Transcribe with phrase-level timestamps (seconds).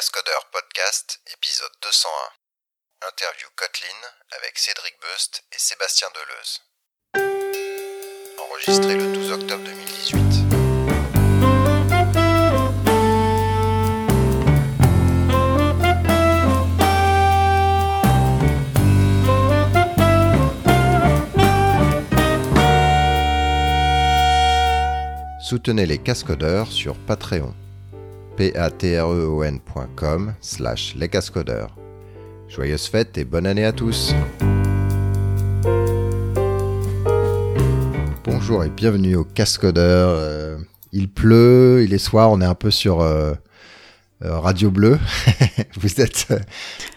[0.00, 2.08] Cascodeurs Podcast, épisode 201.
[3.08, 4.00] Interview Kotlin
[4.38, 6.62] avec Cédric Bust et Sébastien Deleuze.
[8.38, 10.16] Enregistré le 12 octobre 2018.
[25.42, 27.54] Soutenez les cascodeurs sur Patreon.
[28.36, 31.76] patreon.com slash les cascodeurs.
[32.48, 34.14] Joyeuses fêtes et bonne année à tous
[38.24, 40.10] Bonjour et bienvenue au Cascodeur.
[40.10, 40.58] Euh,
[40.92, 43.34] il pleut, il est soir, on est un peu sur euh,
[44.24, 44.98] euh, Radio Bleu.
[45.80, 46.26] Vous êtes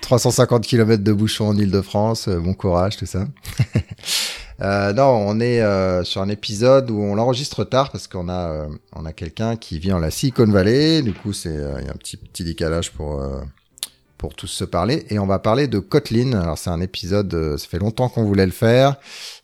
[0.01, 3.27] 350 km de bouchon en Ile-de-France, bon courage, tout ça.
[4.63, 8.49] Euh, non, on est euh, sur un épisode où on l'enregistre tard parce qu'on a
[8.49, 11.01] euh, a quelqu'un qui vit en la Silicon Valley.
[11.01, 13.21] Du coup, c'est il y a un petit petit décalage pour
[14.17, 16.31] pour tous se parler et on va parler de Kotlin.
[16.31, 18.95] Alors c'est un épisode, ça fait longtemps qu'on voulait le faire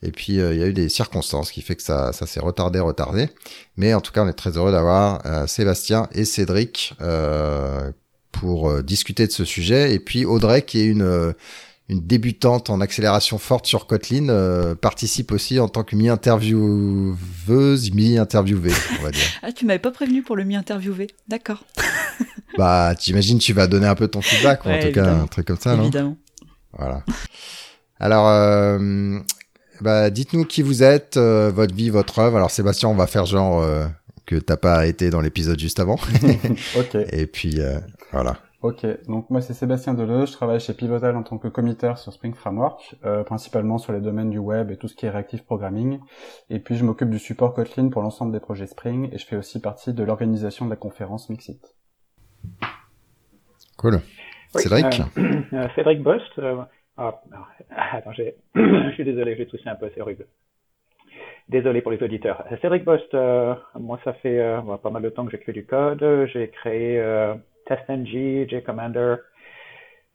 [0.02, 2.80] et puis il y a eu des circonstances qui fait que ça ça s'est retardé
[2.80, 3.28] retardé.
[3.76, 6.94] Mais en tout cas, on est très heureux d'avoir Sébastien et Cédric
[8.32, 11.34] pour discuter de ce sujet et puis Audrey qui est une
[11.90, 18.74] une débutante en accélération forte sur Kotlin euh, participe aussi en tant que mi-intervieweuse, mi-interviewée,
[19.00, 19.24] on va dire.
[19.42, 21.66] ah, tu m'avais pas prévenu pour le mi-interviewé, d'accord.
[22.58, 25.58] bah, t'imagines, tu vas donner un peu ton feedback, en tout cas, un truc comme
[25.58, 25.84] ça, non?
[25.84, 26.16] Évidemment.
[26.78, 27.04] Voilà.
[28.00, 29.18] Alors, euh,
[29.82, 32.38] bah, dites-nous qui vous êtes, euh, votre vie, votre œuvre.
[32.38, 33.66] Alors, Sébastien, on va faire genre
[34.28, 35.96] que t'as pas été dans l'épisode juste avant.
[36.78, 36.98] ok.
[37.12, 37.60] Et puis,
[38.12, 38.38] voilà.
[38.62, 42.12] Ok, donc moi c'est Sébastien Deleuze, je travaille chez Pivotal en tant que committeur sur
[42.12, 45.46] Spring Framework, euh, principalement sur les domaines du web et tout ce qui est reactive
[45.46, 46.02] programming.
[46.50, 49.38] Et puis je m'occupe du support Kotlin pour l'ensemble des projets Spring et je fais
[49.38, 51.74] aussi partie de l'organisation de la conférence Mixit.
[53.78, 54.02] Cool.
[54.54, 56.42] Cédric euh, euh, Cédric Bost.
[56.98, 57.22] Ah,
[57.70, 60.28] attends, je suis désolé, j'ai toussé un peu, c'est horrible.
[61.48, 62.44] Désolé pour les auditeurs.
[62.62, 63.14] Cédric Bost,
[63.80, 64.44] moi ça fait
[64.84, 66.28] pas mal de temps que j'écris du code.
[66.34, 67.02] J'ai créé
[67.70, 69.16] TestNG, JCommander.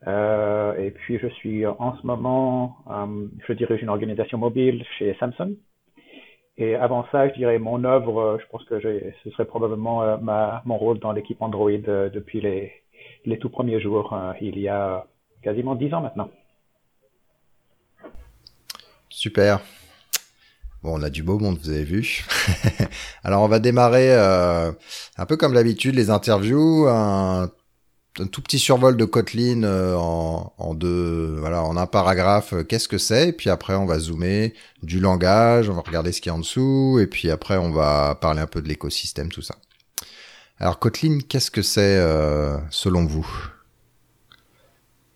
[0.06, 5.14] Euh, et puis je suis en ce moment, euh, je dirige une organisation mobile chez
[5.18, 5.56] Samsung.
[6.56, 10.62] Et avant ça, je dirais mon œuvre, je pense que ce serait probablement euh, ma,
[10.64, 12.72] mon rôle dans l'équipe Android euh, depuis les,
[13.24, 15.06] les tout premiers jours, euh, il y a
[15.42, 16.30] quasiment dix ans maintenant.
[19.08, 19.60] Super.
[20.84, 22.26] Bon, on a du beau monde, vous avez vu.
[23.24, 24.70] Alors, on va démarrer euh,
[25.16, 27.50] un peu comme d'habitude les interviews, un,
[28.30, 32.52] tout petit survol de Kotlin euh, en, deux, voilà, en un paragraphe.
[32.52, 33.30] Euh, qu'est-ce que c'est?
[33.30, 34.52] Et puis après, on va zoomer
[34.82, 37.70] du langage, on va regarder ce qu'il y a en dessous, et puis après, on
[37.70, 39.54] va parler un peu de l'écosystème, tout ça.
[40.58, 41.98] Alors, Kotlin, qu'est-ce que c'est
[42.68, 43.26] selon vous?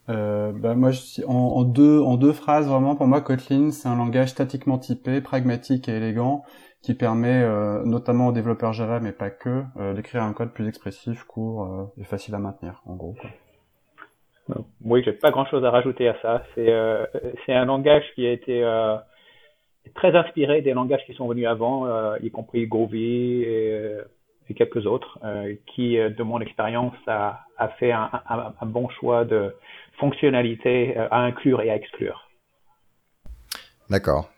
[0.08, 3.88] Euh, bah moi, je, en, en, deux, en deux phrases, vraiment, pour moi, Kotlin, c'est
[3.88, 6.42] un langage statiquement typé, pragmatique et élégant,
[6.82, 10.68] qui permet, euh, notamment aux développeurs Java, mais pas que, euh, d'écrire un code plus
[10.68, 13.16] expressif, court euh, et facile à maintenir, en gros.
[13.20, 14.64] Quoi.
[14.82, 16.42] Oui, j'ai pas grand-chose à rajouter à ça.
[16.54, 17.04] C'est euh,
[17.44, 18.64] c'est un langage qui a été
[19.94, 21.86] très inspiré des langages qui sont venus avant,
[22.16, 23.92] y compris Groovy et,
[24.48, 25.18] et quelques autres,
[25.66, 28.08] qui, de mon expérience, a, a fait un,
[28.58, 29.54] un bon choix de
[29.98, 32.28] fonctionnalités euh, à inclure et à exclure.
[33.90, 34.30] D'accord.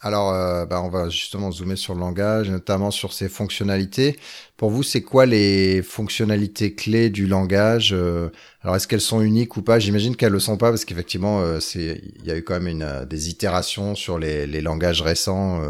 [0.00, 4.18] Alors, euh, bah, on va justement zoomer sur le langage, notamment sur ses fonctionnalités.
[4.58, 8.28] Pour vous, c'est quoi les fonctionnalités clés du langage euh,
[8.60, 9.78] Alors, est-ce qu'elles sont uniques ou pas?
[9.78, 13.06] J'imagine qu'elles le sont pas parce qu'effectivement, c'est il y a eu quand même une,
[13.06, 15.62] des itérations sur les, les langages récents.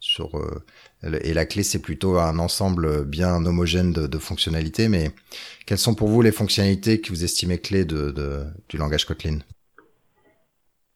[0.00, 0.38] sur
[1.02, 4.88] et la clé, c'est plutôt un ensemble bien homogène de, de, fonctionnalités.
[4.88, 5.10] Mais
[5.66, 9.38] quelles sont pour vous les fonctionnalités que vous estimez clés de, de du langage Kotlin?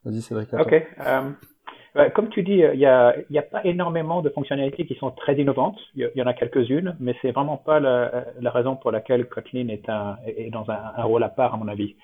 [0.05, 0.53] Vas-y, Cédric.
[0.55, 0.75] Ok.
[1.97, 5.11] Euh, comme tu dis, il n'y a, y a pas énormément de fonctionnalités qui sont
[5.11, 5.79] très innovantes.
[5.95, 9.69] Il y, en a quelques-unes, mais c'est vraiment pas la, la, raison pour laquelle Kotlin
[9.69, 11.97] est, un, est dans un, un rôle à part, à mon avis.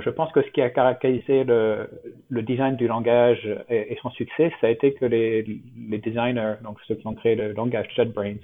[0.00, 1.88] Je pense que ce qui a caractérisé le,
[2.42, 5.42] design du langage et, son succès, ça a été que les,
[5.98, 8.34] designers, donc ceux qui ont créé le langage JetBrains,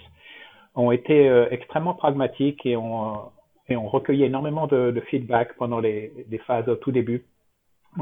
[0.74, 3.30] ont été euh, extrêmement pragmatiques et ont,
[3.68, 6.12] recueilli énormément de, feedback pendant les,
[6.46, 7.24] phases au tout début.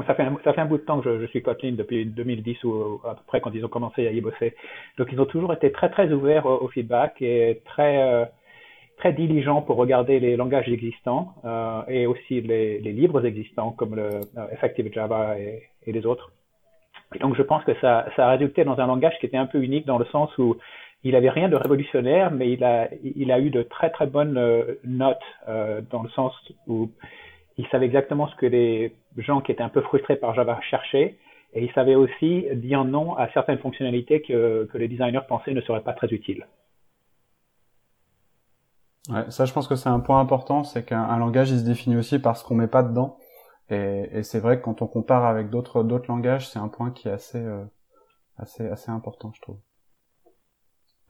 [0.07, 3.21] Ça fait, un, bout de temps que je, suis Kotlin depuis 2010 ou à peu
[3.27, 4.55] près quand ils ont commencé à y bosser.
[4.97, 8.25] Donc ils ont toujours été très très ouverts au, au feedback et très euh,
[9.03, 13.95] très diligent pour regarder les langages existants euh, et aussi les, les, livres existants comme
[13.95, 14.07] le
[14.37, 16.31] euh, Effective Java et, les autres.
[17.13, 19.61] Et donc je pense que ça, a résulté dans un langage qui était un peu
[19.61, 20.55] unique dans le sens où
[21.03, 25.27] il avait rien de révolutionnaire, mais il a, eu de très très bonnes euh, notes
[25.91, 26.33] dans le sens
[26.67, 26.89] où
[27.57, 31.17] il savait exactement ce que les gens qui étaient un peu frustrés par Java cherchaient,
[31.53, 35.61] et il savait aussi dire non à certaines fonctionnalités que, que les designers pensaient ne
[35.61, 36.45] seraient pas très utiles.
[39.09, 41.97] Ouais, ça, je pense que c'est un point important, c'est qu'un langage, il se définit
[41.97, 43.17] aussi par ce qu'on met pas dedans.
[43.69, 46.91] Et, et c'est vrai que quand on compare avec d'autres d'autres langages, c'est un point
[46.91, 47.63] qui est assez euh,
[48.37, 49.57] assez assez important, je trouve.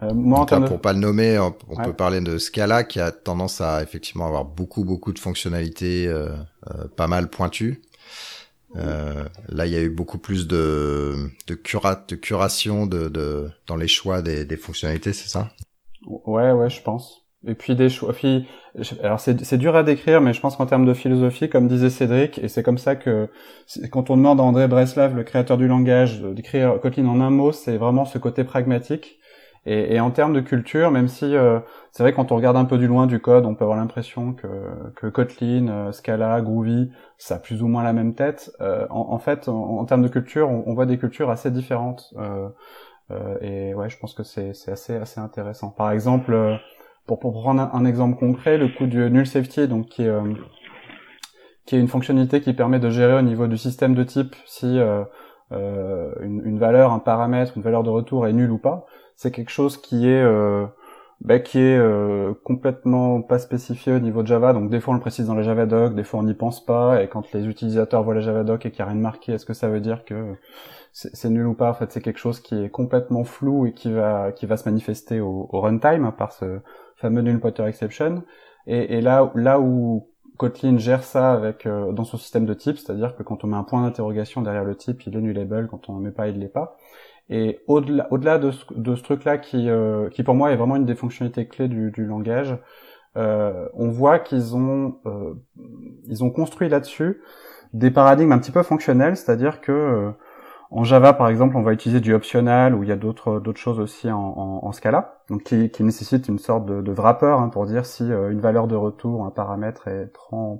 [0.01, 3.83] Euh, moi, Pour pas le nommer, on, peut parler de Scala qui a tendance à
[3.83, 6.29] effectivement avoir beaucoup beaucoup de fonctionnalités euh,
[6.69, 7.81] euh pas mal pointues.
[8.75, 13.49] Euh, là, il y a eu beaucoup plus de de, cura, de curation de, de
[13.67, 15.51] dans les choix des, des fonctionnalités, c'est ça?
[16.05, 17.22] Ouais, ouais, je pense.
[17.45, 18.13] Et puis des choix.
[19.03, 22.39] Alors c'est dur à décrire, mais je pense qu'en termes de philosophie, comme disait Cédric,
[22.39, 23.29] et c'est comme ça que
[23.91, 27.51] quand on demande à André Breslav, le créateur du langage, d'écrire Kotlin en un mot,
[27.51, 29.19] c'est vraiment ce côté pragmatique.
[29.65, 31.59] Et, en termes de culture, même si euh,
[31.91, 34.33] c'est vrai quand on regarde un peu du loin du code, on peut avoir l'impression
[34.33, 34.47] que,
[34.95, 38.51] que Kotlin, euh, Scala, Groovy, ça a plus ou moins la même tête.
[38.59, 42.13] Euh, en, fait, en, termes de culture, on, voit des cultures assez différentes.
[43.41, 45.69] et ouais, je pense que c'est assez assez intéressant.
[45.69, 46.59] Par exemple,
[47.05, 50.11] pour, pour prendre un, exemple concret, le coup du null safety, donc qui est
[51.65, 54.79] qui est une fonctionnalité qui permet de gérer au niveau du système de type si
[54.79, 58.85] euh, une, une, valeur, un paramètre, une valeur de retour est nulle ou pas
[59.15, 60.65] c'est quelque chose qui est euh,
[61.21, 64.53] bah, qui est euh, complètement pas spécifié au niveau de Java.
[64.53, 67.01] Donc des fois on le précise dans les Javadoc, des fois on n'y pense pas.
[67.01, 69.45] Et quand les utilisateurs voient les Javadoc et qu'il n'y a rien de marqué, est-ce
[69.45, 70.35] que ça veut dire que
[70.91, 71.71] c'est nul ou pas?
[71.71, 74.67] En fait, c'est quelque chose qui est complètement flou et qui va qui va se
[74.67, 76.59] manifester au, runtime par ce
[77.03, 78.23] fameux null pointer exception.
[78.65, 80.07] Et, là là où
[80.37, 83.57] Kotlin gère ça avec euh, dans son système de type, c'est-à-dire que quand on met
[83.57, 86.39] un point d'interrogation derrière le type, il est nullable, quand on ne met pas, il
[86.39, 86.77] l'est pas.
[87.29, 90.95] Et au-delà, au-delà de ce, truc-là qui, euh, qui pour moi est vraiment une des
[90.95, 92.57] fonctionnalités clés du, langage,
[93.17, 94.97] euh, on voit qu'ils ont,
[96.05, 97.21] ils ont construit là-dessus
[97.73, 100.13] des paradigmes un petit peu fonctionnels, c'est-à-dire que
[100.75, 103.59] en Java, par exemple, on va utiliser du optional ou il y a d'autres d'autres
[103.59, 107.27] choses aussi en, en, en Scala, donc qui, qui nécessite une sorte de, de wrapper
[107.27, 110.11] hein, pour dire si euh, une valeur de retour, un paramètre est,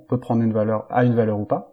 [0.08, 1.72] peut prendre une valeur à une valeur ou pas.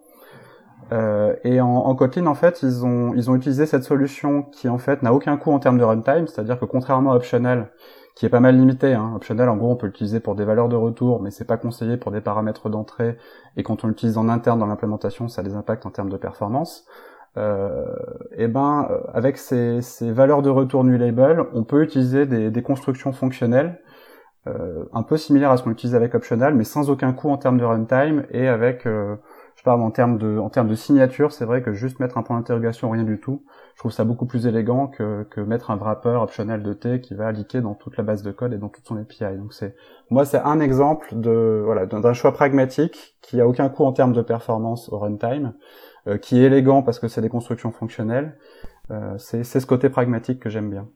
[0.91, 4.67] Euh, et en, en, Kotlin, en fait, ils ont, ils ont utilisé cette solution qui,
[4.67, 7.71] en fait, n'a aucun coût en termes de runtime, c'est-à-dire que contrairement à Optional,
[8.15, 10.67] qui est pas mal limité, hein, Optional, en gros, on peut l'utiliser pour des valeurs
[10.67, 13.17] de retour, mais c'est pas conseillé pour des paramètres d'entrée,
[13.55, 16.17] et quand on l'utilise en interne dans l'implémentation, ça a des impacts en termes de
[16.17, 16.85] performance.
[17.37, 17.85] Euh,
[18.35, 22.61] et ben, euh, avec ces, ces, valeurs de retour nullable, on peut utiliser des, des
[22.61, 23.79] constructions fonctionnelles
[24.47, 27.37] euh, un peu similaires à ce qu'on utilise avec Optional, mais sans aucun coût en
[27.37, 28.85] termes de runtime et avec
[29.61, 32.23] je parle en termes de, en termes de signature, c'est vrai que juste mettre un
[32.23, 33.43] point d'interrogation, rien du tout,
[33.75, 37.13] je trouve ça beaucoup plus élégant que, que mettre un wrapper optionnel de T qui
[37.13, 39.37] va liquer dans toute la base de code et dans toute son API.
[39.37, 39.75] Donc c'est,
[40.09, 44.13] moi, c'est un exemple de, voilà, d'un choix pragmatique qui a aucun coût en termes
[44.13, 45.53] de performance au runtime,
[46.07, 48.37] euh, qui est élégant parce que c'est des constructions fonctionnelles.
[48.89, 50.87] Euh, c'est ce côté pragmatique que j'aime bien.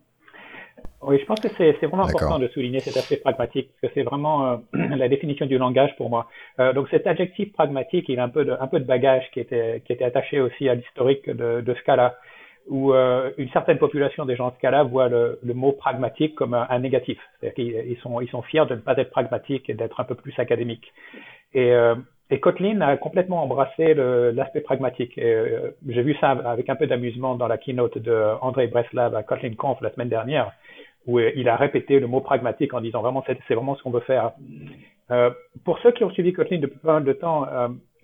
[1.01, 4.03] Oui, je pense que c'est vraiment important de souligner cet aspect pragmatique, parce que c'est
[4.03, 4.57] vraiment euh,
[4.95, 6.27] la définition du langage pour moi.
[6.59, 9.39] Euh, donc cet adjectif pragmatique, il a un peu de, un peu de bagage qui
[9.39, 12.17] était, qui était attaché aussi à l'historique de, de Scala,
[12.67, 16.55] où euh, une certaine population des gens de Scala voit le, le mot pragmatique comme
[16.55, 17.19] un, négatif.
[17.39, 20.05] C'est-à-dire qu'ils ils sont, ils sont fiers de ne pas être pragmatiques et d'être un
[20.05, 20.91] peu plus académiques.
[21.53, 21.93] Et, euh,
[22.31, 25.17] et Kotlin a complètement embrassé l'aspect pragmatique.
[25.17, 29.21] Euh, J'ai vu ça avec un peu d'amusement dans la keynote de André Breslav à
[29.23, 30.51] Kotlin Conf la semaine dernière
[31.05, 33.91] où euh, il a répété le mot pragmatique en disant vraiment c'est vraiment ce qu'on
[33.91, 34.31] veut faire.
[35.11, 35.29] Euh,
[35.63, 37.45] pour ceux qui ont suivi Kotlin depuis pas mal de temps,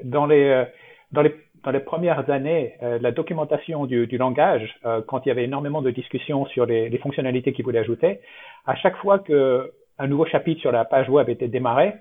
[0.04, 0.66] dans les
[1.12, 4.68] dans les dans les premières années, la documentation du, du langage,
[5.08, 8.20] quand il y avait énormément de discussions sur les, les fonctionnalités qu'il voulait ajouter,
[8.66, 11.94] à chaque fois que un nouveau chapitre sur la page web était démarré,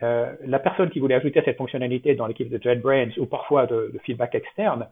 [0.00, 3.98] la personne qui voulait ajouter cette fonctionnalité dans l'équipe de JetBrains ou parfois de, de
[4.04, 4.86] feedback externe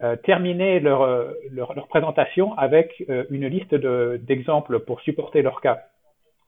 [0.00, 5.60] euh, terminer leur, euh, leur, leur, présentation avec euh, une liste d'exemples pour supporter leur
[5.60, 5.80] cas.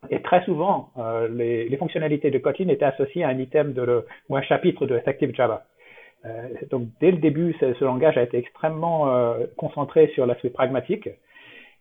[0.08, 0.90] Et très souvent,
[1.30, 4.86] les, les, fonctionnalités de Kotlin étaient associées à un item de le, ou un chapitre
[4.86, 5.64] de Effective Java.
[6.70, 11.10] donc dès le début, ce, ce, langage a été extrêmement concentré sur l'aspect pragmatique.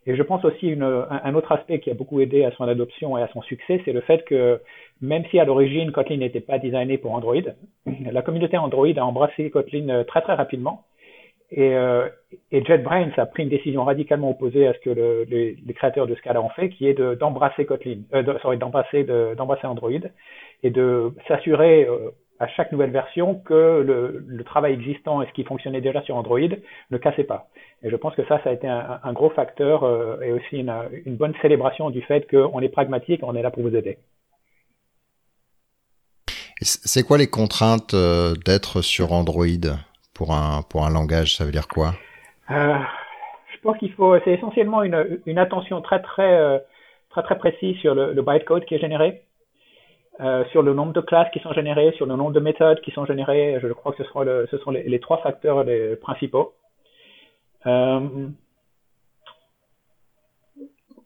[0.05, 2.65] Et je pense aussi une, un, un, autre aspect qui a beaucoup aidé à son
[2.65, 4.59] adoption et à son succès, c'est le fait que
[5.01, 7.35] même si à l'origine Kotlin n'était pas designé pour Android,
[8.11, 10.85] la communauté Android a embrassé Kotlin très très rapidement
[11.51, 12.07] et, euh,
[12.51, 16.05] et JetBrains a pris une décision radicalement opposée à ce que le, les, les, créateurs
[16.05, 19.89] de Scala ont fait, qui est d'embrasser Kotlin, euh, de, sorry, d'embrasser d'embrasser Android
[20.61, 25.31] et de s'assurer euh, à chaque nouvelle version que le, le, travail existant et ce
[25.33, 26.39] qui fonctionnait déjà sur Android
[26.91, 27.47] ne cassait pas.
[27.83, 30.59] Et je pense que ça, ça a été un, un gros facteur euh, et aussi
[30.59, 30.73] une,
[31.05, 33.97] une, bonne célébration du fait qu'on est pragmatique, on est là pour vous aider.
[36.61, 39.45] C'est quoi les contraintes euh, d'être sur Android
[40.13, 41.35] pour un, pour un langage?
[41.35, 41.93] Ça veut dire quoi?
[42.51, 42.77] Euh,
[43.53, 46.59] Je pense qu'il faut, c'est essentiellement une, une attention très très euh,
[47.09, 49.23] très très précise sur le, bytecode qui est généré.
[50.51, 53.05] Sur le nombre de classes qui sont générées, sur le nombre de méthodes qui sont
[53.05, 53.57] générées.
[53.61, 55.63] Je crois que ce, sont les, trois facteurs
[56.01, 56.55] principaux.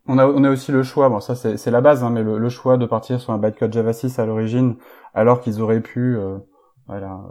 [0.07, 2.38] On a, on a aussi le choix, bon ça c'est la base, hein, mais le,
[2.38, 4.75] le, choix de partir sur un bytecode Java 6 à l'origine,
[5.13, 6.39] alors qu'ils auraient pu euh,
[6.88, 7.22] voilà,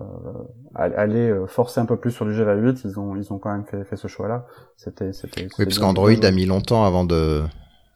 [0.81, 3.39] euh, aller euh, forcer un peu plus sur du Java 8, ils ont, ils ont
[3.39, 4.47] quand même fait, fait ce choix-là.
[4.77, 5.49] C'était, c'était.
[5.59, 7.43] Oui, parce qu'Android a mis longtemps avant de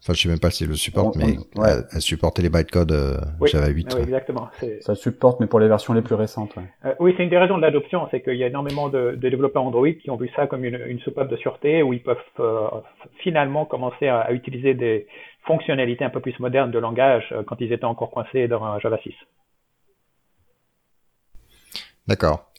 [0.07, 1.35] Enfin, je sais même pas si le supporte, mais
[1.91, 3.93] elle, supportait les bytecodes euh, Java 8.
[3.93, 4.47] Oui, exactement.
[4.79, 6.55] Ça supporte, mais pour les versions les plus récentes.
[6.85, 9.29] Euh, oui, c'est une des raisons de l'adoption, c'est qu'il y a énormément de, de,
[9.29, 12.15] développeurs Android qui ont vu ça comme une, une soupape de sûreté où ils peuvent
[12.39, 12.69] euh,
[13.21, 15.07] finalement commencer à, à, utiliser des
[15.45, 18.79] fonctionnalités un peu plus modernes de langage euh, quand ils étaient encore coincés dans un
[18.79, 19.13] Java 6.
[22.07, 22.49] D'accord.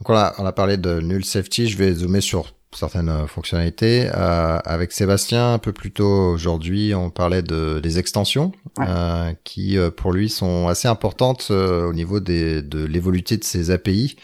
[0.00, 1.68] Donc on a, on a parlé de null safety.
[1.68, 4.08] Je vais zoomer sur certaines euh, fonctionnalités.
[4.14, 9.78] Euh, avec Sébastien, un peu plus tôt aujourd'hui, on parlait de, des extensions euh, qui,
[9.96, 14.16] pour lui, sont assez importantes euh, au niveau des, de l'évolution de ses API.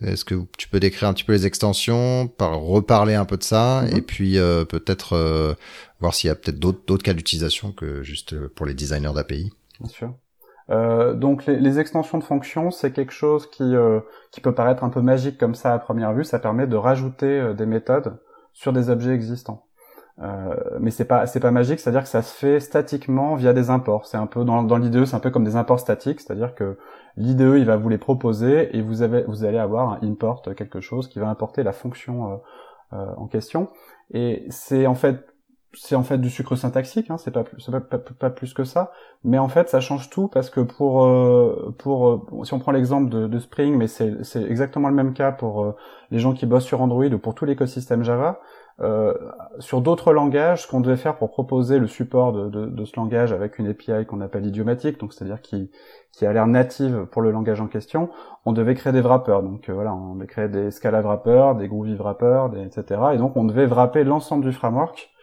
[0.00, 3.42] Est-ce que tu peux décrire un petit peu les extensions, par reparler un peu de
[3.42, 3.96] ça, mm-hmm.
[3.96, 4.34] et puis
[4.68, 5.56] peut-être
[5.98, 9.50] voir s'il y a peut-être d'autres cas d'utilisation que juste pour les designers d'API
[9.80, 10.14] Bien sûr.
[10.70, 14.84] Euh, donc les, les, extensions de fonctions, c'est quelque chose qui, euh, qui peut paraître
[14.84, 16.24] un peu magique comme ça à première vue.
[16.24, 18.18] Ça permet de rajouter euh, des méthodes
[18.52, 19.64] sur des objets existants.
[20.20, 23.70] Euh, mais c'est pas c'est pas magique, c'est-à-dire que ça se fait statiquement via des
[23.70, 24.06] imports.
[24.06, 26.76] C'est un peu dans, dans l'IDE, c'est un peu comme des imports statiques, c'est-à-dire que
[27.16, 30.80] l'IDE il va vous les proposer et vous avez vous allez avoir un import quelque
[30.80, 32.40] chose qui va importer la fonction
[32.90, 33.68] en question.
[34.12, 35.24] Et c'est en fait
[35.74, 38.90] c'est en fait du sucre syntaxique, hein, c'est pas, pas, pas, plus que ça,
[39.22, 42.72] mais en fait ça change tout parce que pour euh, pour euh, si on prend
[42.72, 45.76] l'exemple de, Spring, mais c'est exactement le même cas pour euh,
[46.10, 48.40] les gens qui bossent sur Android ou pour tout l'écosystème Java.
[49.58, 52.92] sur d'autres langages, ce qu'on devait faire pour proposer le support de, de, de ce
[52.96, 55.70] langage avec une API qu'on appelle idiomatique, donc c'est-à-dire qui
[56.12, 58.08] qui a l'air native pour le langage en question,
[58.46, 59.42] on devait créer des wrappers.
[59.42, 63.00] Donc voilà, on devait créer des Scala wrappers, des Groovy wrappers, des, etc.
[63.12, 65.17] Et donc on devait wrapper l'ensemble du framework euh,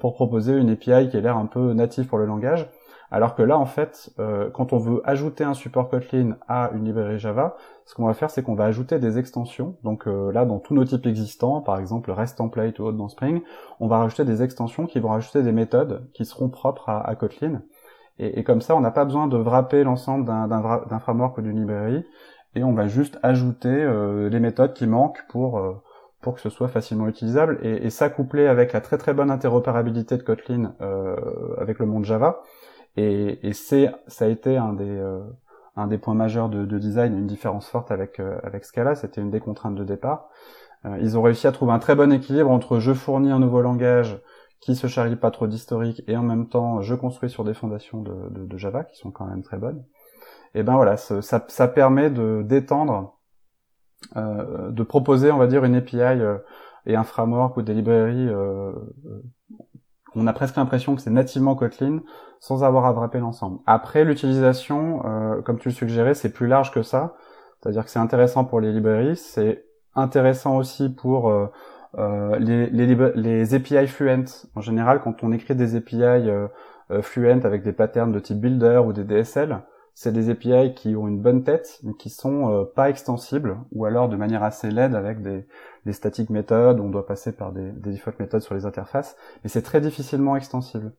[0.00, 2.68] pour proposer une API qui a l'air un peu native pour le langage.
[3.10, 6.84] Alors que là, en fait, euh, quand on veut ajouter un support Kotlin à une
[6.84, 9.76] librairie Java, ce qu'on va faire, c'est qu'on va ajouter des extensions.
[9.84, 13.08] Donc euh, là, dans tous nos types existants, par exemple REST template ou autre dans
[13.08, 13.42] Spring,
[13.78, 17.62] on va rajouter des extensions qui vont rajouter des méthodes qui seront propres à, Kotlin.
[18.18, 22.02] Et, comme ça, on n'a pas besoin de wrapper l'ensemble d'un framework ou d'une librairie,
[22.54, 23.86] et on va juste ajouter
[24.30, 25.60] les méthodes qui manquent pour
[26.26, 27.60] pour que ce soit facilement utilisable.
[27.62, 31.14] Et, et, ça couplé avec la très très bonne interopérabilité de Kotlin euh,
[31.56, 32.42] avec le monde Java.
[32.96, 35.20] Et, et c'est ça a été un des euh,
[35.76, 38.96] un des points majeurs de, de, design, une différence forte avec euh, avec Scala.
[38.96, 40.28] C'était une des contraintes de départ.
[40.84, 43.62] Euh, ils ont réussi à trouver un très bon équilibre entre je fournis un nouveau
[43.62, 44.20] langage
[44.58, 48.02] qui se charrie pas trop d'historique et en même temps je construis sur des fondations
[48.02, 49.84] de, de, de Java qui sont quand même très bonnes.
[50.56, 53.15] Et ben voilà, ça, ça permet de d'étendre
[54.14, 56.38] de proposer, on va dire, une API euh,
[56.86, 58.72] et un framework ou des librairies euh,
[60.14, 62.00] on a presque l'impression que c'est nativement Kotlin
[62.40, 63.58] sans avoir à wrapper l'ensemble.
[63.66, 65.02] Après, l'utilisation,
[65.44, 67.16] comme tu le suggérais, c'est plus large que ça.
[67.60, 71.30] C'est-à-dire que c'est intéressant pour les librairies, c'est intéressant aussi pour
[71.98, 74.46] les, les, les, API Fluent.
[74.54, 76.30] En général, quand on écrit des API
[77.02, 79.60] Fluent avec des patterns de type Builder ou des DSL,
[79.96, 83.86] c'est des API qui ont une bonne tête, mais qui sont euh, pas extensibles, ou
[83.86, 85.46] alors de manière assez laide avec des,
[85.86, 89.48] des static méthodes, on doit passer par des, des default méthodes sur les interfaces, mais
[89.48, 90.92] c'est très difficilement extensible.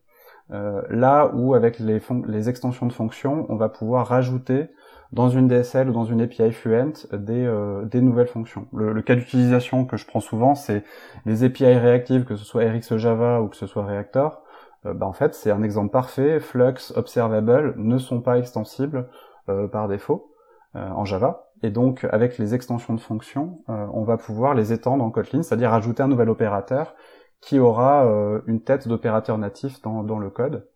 [0.50, 4.66] Euh, là où avec les, les extensions de fonctions, on va pouvoir rajouter
[5.12, 8.66] dans une DSL ou dans une API Fluent des, euh, des nouvelles fonctions.
[8.72, 10.82] Le, le cas d'utilisation que je prends souvent, c'est
[11.24, 14.42] les API réactives, que ce soit RxJava ou que ce soit Reactor.
[14.86, 16.40] Euh, bah, en fait c'est un exemple parfait.
[16.40, 19.08] Flux, Observable ne sont pas extensibles
[19.48, 20.34] euh, par défaut
[20.76, 21.50] euh, en Java.
[21.62, 25.74] Et donc avec les extensions de fonctions, on va pouvoir les étendre en Kotlin, c'est-à-dire
[25.74, 26.94] ajouter un nouvel opérateur
[27.40, 28.04] qui aura
[28.46, 30.68] une tête d'opérateur natif dans, dans, le code.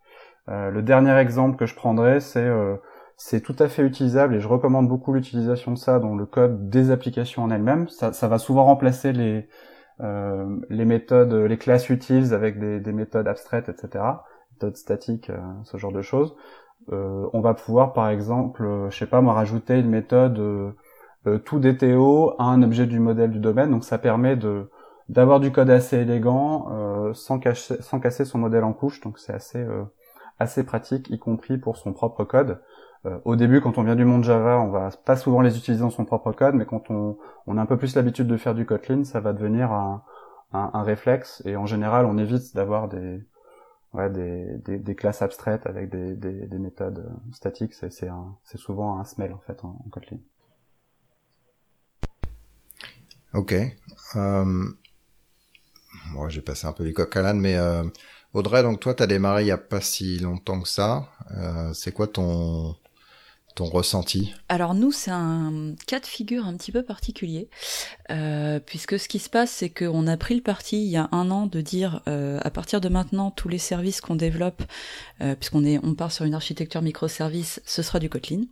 [0.49, 2.50] le dernier exemple que je prendrai, c'est
[3.16, 6.68] c'est tout à fait utilisable et je recommande beaucoup l'utilisation de ça dans le code
[6.68, 7.88] des applications en elles-mêmes.
[7.88, 9.47] Ça, ça, va souvent remplacer les,
[10.02, 14.04] euh, les méthodes, les classes utiles avec des, des méthodes abstraites, etc.,
[14.52, 16.35] méthodes statiques, euh, ce genre de choses.
[16.90, 20.40] Euh, on va pouvoir, par exemple, je sais pas, moi, rajouter une méthode
[21.44, 24.68] tout DTO a un objet du modèle du domaine, donc ça permet de
[25.09, 27.38] d'avoir du code assez élégant sans,
[27.80, 29.64] sans casser son modèle en couche, donc c'est assez
[30.40, 32.61] assez pratique, y compris pour son propre code.
[33.04, 35.82] Euh, au début, quand on vient du monde Java, on va pas souvent les utiliser
[35.82, 38.54] dans son propre code, mais quand on, on a un peu plus l'habitude de faire
[38.54, 40.04] du Kotlin, ça va devenir un,
[40.52, 41.42] un, un réflexe.
[41.44, 43.25] Et en général, on évite d'avoir des,
[43.92, 47.75] ouais, des, des, classes abstraites avec des, des, des méthodes euh, statiques.
[47.75, 47.90] C'est,
[48.56, 50.18] souvent un smell en fait en, Kotlin.
[53.35, 53.54] Ok.
[54.16, 54.64] Euh...
[56.12, 57.85] Moi, j'ai passé un peu les coq à l'âne, mais euh,
[58.32, 61.09] Audrey, donc toi, tu as démarré il y a pas si longtemps que ça.
[61.37, 62.76] Euh, c'est quoi ton
[63.54, 67.49] ton ressenti Alors nous, c'est un cas de figure un petit peu particulier,
[68.11, 71.09] euh, puisque ce qui se passe, c'est qu'on a pris le parti il y a
[71.12, 74.62] un an de dire, euh, à partir de maintenant, tous les services qu'on développe,
[75.21, 78.44] euh, puisqu'on est, on part sur une architecture microservice, ce sera du Kotlin.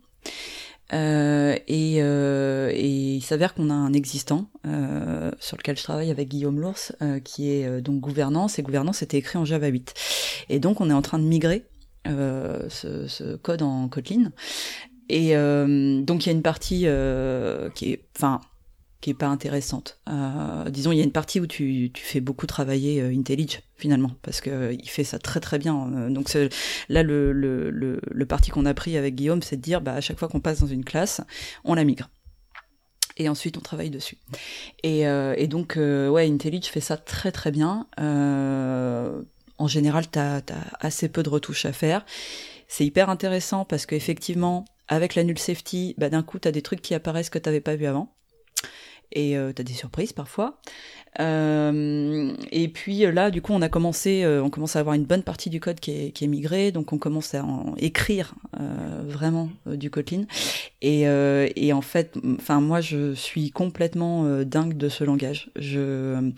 [0.93, 4.47] Et, il s'avère qu'on a un existant
[5.39, 6.91] sur lequel je travaille avec Guillaume Lours,
[7.23, 9.93] qui est donc gouvernance, et gouvernance était écrit en Java 8.
[10.49, 11.65] Et donc on est en train de migrer
[12.05, 14.33] ce, ce, code en Kotlin.
[15.13, 16.87] Et donc il y a une partie
[17.75, 18.39] qui est, enfin,
[19.01, 19.99] qui est pas intéressante.
[20.07, 23.61] Euh, disons, il y a une partie où tu, tu fais beaucoup travailler euh, IntelliJ
[23.75, 25.91] finalement, parce que euh, il fait ça très très bien.
[25.93, 26.31] Euh, donc
[26.87, 29.93] là, le, le, le, le parti qu'on a pris avec Guillaume, c'est de dire, bah
[29.93, 31.21] à chaque fois qu'on passe dans une classe,
[31.65, 32.09] on la migre.
[33.17, 34.17] Et ensuite, on travaille dessus.
[34.83, 37.87] Et, euh, et donc, ouais, IntelliJ fait ça très très bien.
[37.97, 40.43] en général, tu as,
[40.79, 42.05] assez peu de retouches à faire.
[42.67, 46.61] C'est hyper intéressant parce qu'effectivement, avec la null safety, bah, d'un coup, tu as des
[46.61, 48.13] trucs qui apparaissent que tu n'avais pas vu avant
[49.13, 50.59] et euh, t'as des surprises parfois.
[51.19, 54.95] Euh, et puis euh, là, du coup, on a commencé, euh, on commence à avoir
[54.95, 58.35] une bonne partie du code qui est, migré, donc on commence à en écrire
[59.03, 60.23] vraiment du Kotlin.
[60.81, 65.51] Et, et en fait, enfin moi, je suis complètement dingue de ce langage.
[65.57, 66.31] Je,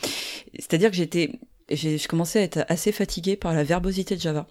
[0.57, 4.47] c'est-à-dire que j'étais, j'ai commencé à être assez fatiguée par la verbosité de Java.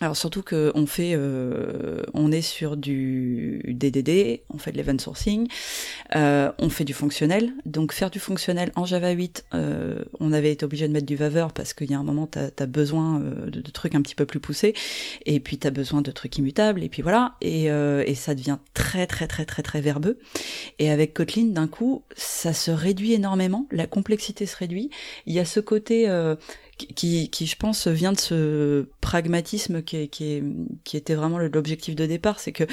[0.00, 4.98] Alors surtout que on fait, euh, on est sur du DDD, on fait de l'event
[4.98, 5.48] sourcing,
[6.14, 7.52] euh, on fait du fonctionnel.
[7.66, 11.16] Donc faire du fonctionnel en Java 8, euh, on avait été obligé de mettre du
[11.16, 14.24] Vaver parce qu'il y a un moment tu as, besoin de, trucs un petit peu
[14.24, 14.74] plus poussés,
[15.26, 18.58] et puis tu as besoin de trucs immutables, et puis voilà, et, et ça devient
[18.74, 20.18] très très très très très verbeux.
[20.78, 24.90] Et avec Kotlin, d'un coup, ça se réduit énormément, la complexité se réduit.
[25.26, 26.08] Il y a ce côté
[26.78, 32.52] qui, qui, je pense, vient de ce pragmatisme qui, était vraiment l'objectif de départ, c'est
[32.52, 32.64] que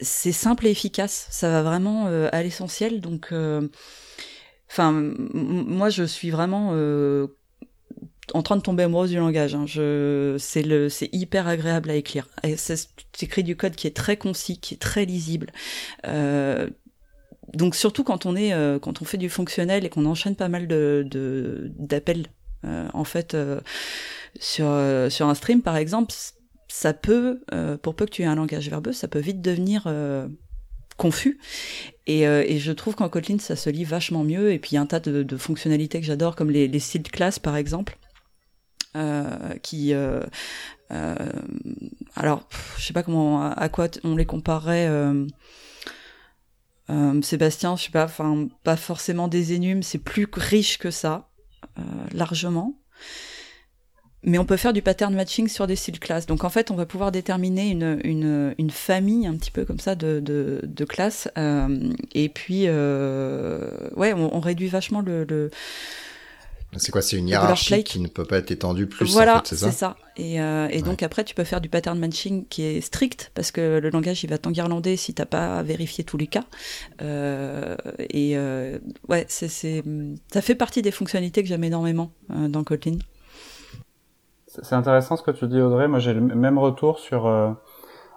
[0.00, 3.68] c'est simple et efficace, ça va vraiment euh, à l'essentiel, donc, euh,
[4.70, 7.26] enfin, moi, je suis vraiment euh,
[8.32, 9.54] en train de tomber amoureuse du langage.
[9.54, 9.66] Hein.
[10.38, 12.28] C'est hyper agréable à écrire.
[12.56, 12.88] C'est
[13.20, 15.52] écrit du code qui est très concis, qui est très lisible.
[17.52, 20.68] Donc surtout quand on est, quand on fait du fonctionnel et qu'on enchaîne pas mal
[20.68, 22.28] de, d'appels
[22.64, 23.60] en fait, euh,
[24.38, 26.14] sur, euh, sur un stream, par exemple,
[26.68, 27.40] ça peut,
[27.82, 29.92] pour peu que tu aies un langage verbeux, ça peut vite devenir
[30.96, 31.40] confus.
[32.06, 34.52] Et, et, je trouve qu'en Kotlin, ça se lit vachement mieux.
[34.52, 36.78] Et puis, il y a un tas de, de fonctionnalités que j'adore, comme les, les
[36.78, 37.96] styles de classe, par exemple,
[38.96, 39.92] euh, qui...
[39.94, 40.22] Euh,
[42.14, 44.88] alors, je sais pas comment, à quoi on les comparerait.
[47.22, 51.29] Sébastien, je sais pas, enfin, pas forcément des énumes, c'est plus riche que ça.
[51.80, 52.74] Euh, largement.
[54.22, 56.26] Mais on peut faire du pattern matching sur des styles classes.
[56.26, 59.94] Donc en fait, on va pouvoir déterminer une, une, famille un petit peu comme ça
[59.94, 61.28] de, de, classes.
[61.38, 65.50] Euh, et puis, euh, ouais, on, réduit vachement le
[66.76, 69.12] c'est quoi C'est une hiérarchie qui ne peut pas être étendue plus.
[69.12, 69.72] Voilà, en fait, c'est ça.
[69.72, 69.96] ça.
[70.16, 73.50] Et, euh, et donc après, tu peux faire du pattern matching qui est strict parce
[73.50, 76.44] que le langage il va t'enguirlander si t'as pas vérifié tous les cas.
[77.02, 78.78] Euh, et euh,
[79.08, 79.82] ouais, c'est, c'est,
[80.32, 82.98] ça fait partie des fonctionnalités que j'aime énormément euh, dans Kotlin.
[84.46, 85.88] C'est intéressant ce que tu dis, Audrey.
[85.88, 87.26] Moi, j'ai le même retour sur.
[87.26, 87.50] Euh,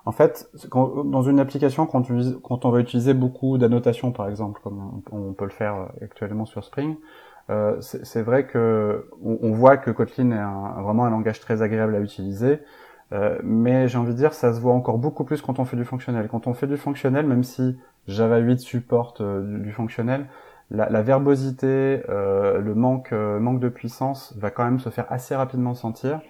[0.05, 2.13] en fait, quand, dans une application, quand, tu,
[2.43, 6.45] quand on va utiliser beaucoup d'annotations, par exemple, comme on, on peut le faire actuellement
[6.45, 6.97] sur Spring
[7.49, 11.61] euh, c'est vrai que on, on, voit que Kotlin est un, vraiment un langage très
[11.61, 12.61] agréable à utiliser,
[13.11, 15.75] euh, mais j'ai envie de dire ça se voit encore beaucoup plus quand on fait
[15.75, 16.29] du fonctionnel.
[16.29, 17.77] Quand on fait du fonctionnel, même si
[18.07, 20.27] Java 8 supporte euh, du, fonctionnel,
[20.71, 25.05] la, la verbosité, euh, le manque euh, manque de puissance va quand même se faire
[25.09, 26.21] assez rapidement sentir.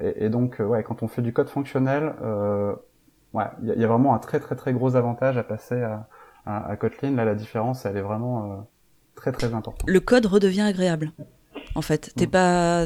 [0.00, 2.14] Et, et, donc ouais, quand on fait du code fonctionnel,
[3.32, 6.06] ouais, il y, y, a vraiment un très très très gros avantage à passer à,
[6.46, 7.16] à, à Kotlin.
[7.16, 8.68] Là, la différence, elle est vraiment
[9.20, 9.84] très très important.
[9.86, 11.12] Le code redevient agréable.
[11.74, 12.30] En fait, t'es mm.
[12.30, 12.84] pas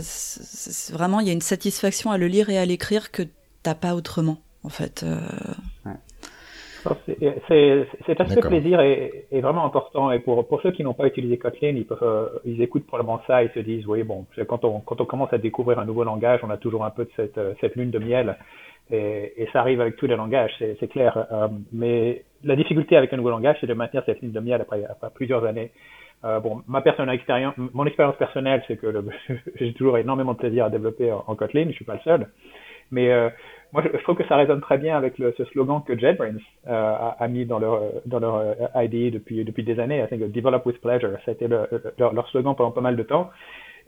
[0.93, 3.23] vraiment il y a une satisfaction à le lire et à l'écrire que
[3.63, 4.39] t'as pas autrement.
[4.63, 5.05] En fait.
[5.05, 5.21] Euh...
[8.07, 11.39] Cet aspect plaisir est, est, vraiment important et pour, pour ceux qui n'ont pas utilisé
[11.39, 14.81] Kotlin, ils, peuvent, euh, ils écoutent probablement ça et se disent oui bon quand on,
[14.81, 17.39] quand on commence à découvrir un nouveau langage, on a toujours un peu de cette,
[17.39, 18.37] euh, cette lune de miel
[18.91, 21.27] et, et ça arrive avec tous les langages, c'est clair.
[21.33, 24.61] Euh, mais la difficulté avec un nouveau langage, c'est de maintenir cette lune de miel
[24.61, 25.71] après, après plusieurs années.
[26.25, 26.83] Euh, bon, ma
[27.13, 28.87] expérience, mon expérience personnelle, c'est que
[29.57, 31.67] j'ai toujours énormément de plaisir à développer en, Kotlin.
[31.69, 32.29] Je suis pas le seul,
[32.91, 33.29] mais euh,
[33.75, 36.37] moi, je, trouve que ça résonne très bien avec le, ce slogan que JetBrains
[36.69, 40.01] euh, a, a, mis dans leur, dans leur euh, ID depuis, depuis des années.
[40.01, 41.11] I think Develop with Pleasure.
[41.25, 43.31] Ça a été le, leur, leur, slogan pendant pas mal de temps.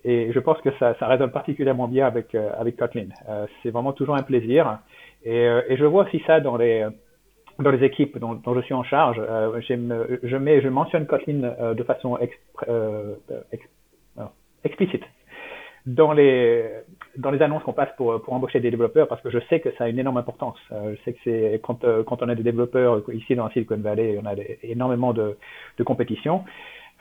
[0.05, 3.09] Et je pense que ça, ça résonne particulièrement bien avec, euh, avec Kotlin.
[3.63, 4.79] C'est vraiment toujours un plaisir.
[5.25, 6.85] Et, et, je vois aussi ça dans les,
[7.59, 9.17] dans les équipes dont, dont je suis en charge.
[9.17, 12.35] je, mets, je mentionne Kotlin de façon ex,
[13.53, 13.65] ex,
[14.65, 15.05] explicite
[15.87, 16.69] dans les
[17.17, 19.71] dans les annonces qu'on passe pour pour embaucher des développeurs parce que je sais que
[19.79, 20.59] ça a une énorme importance.
[20.73, 23.77] Euh, je sais que c'est quand euh, quand on a des développeurs ici dans Silicon
[23.77, 25.37] Valley, on a énormément de
[25.79, 26.45] de compétition.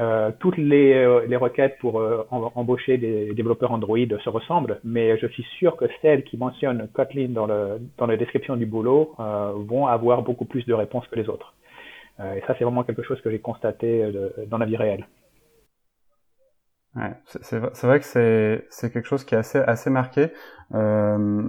[0.02, 5.18] Euh, toutes les, euh, les requêtes pour euh, embaucher des développeurs Android se ressemblent, mais
[5.18, 9.16] je suis sûr que celles qui mentionnent Kotlin dans le dans la description du boulot
[9.18, 11.54] vont avoir beaucoup plus de réponses que les autres.
[12.20, 14.04] et ça, c'est vraiment quelque chose que j'ai constaté
[14.48, 15.06] dans la vie réelle.
[16.96, 18.06] Ouais, c'est vrai que
[18.70, 20.32] c'est quelque chose qui est assez, assez marqué.
[20.74, 21.44] Euh,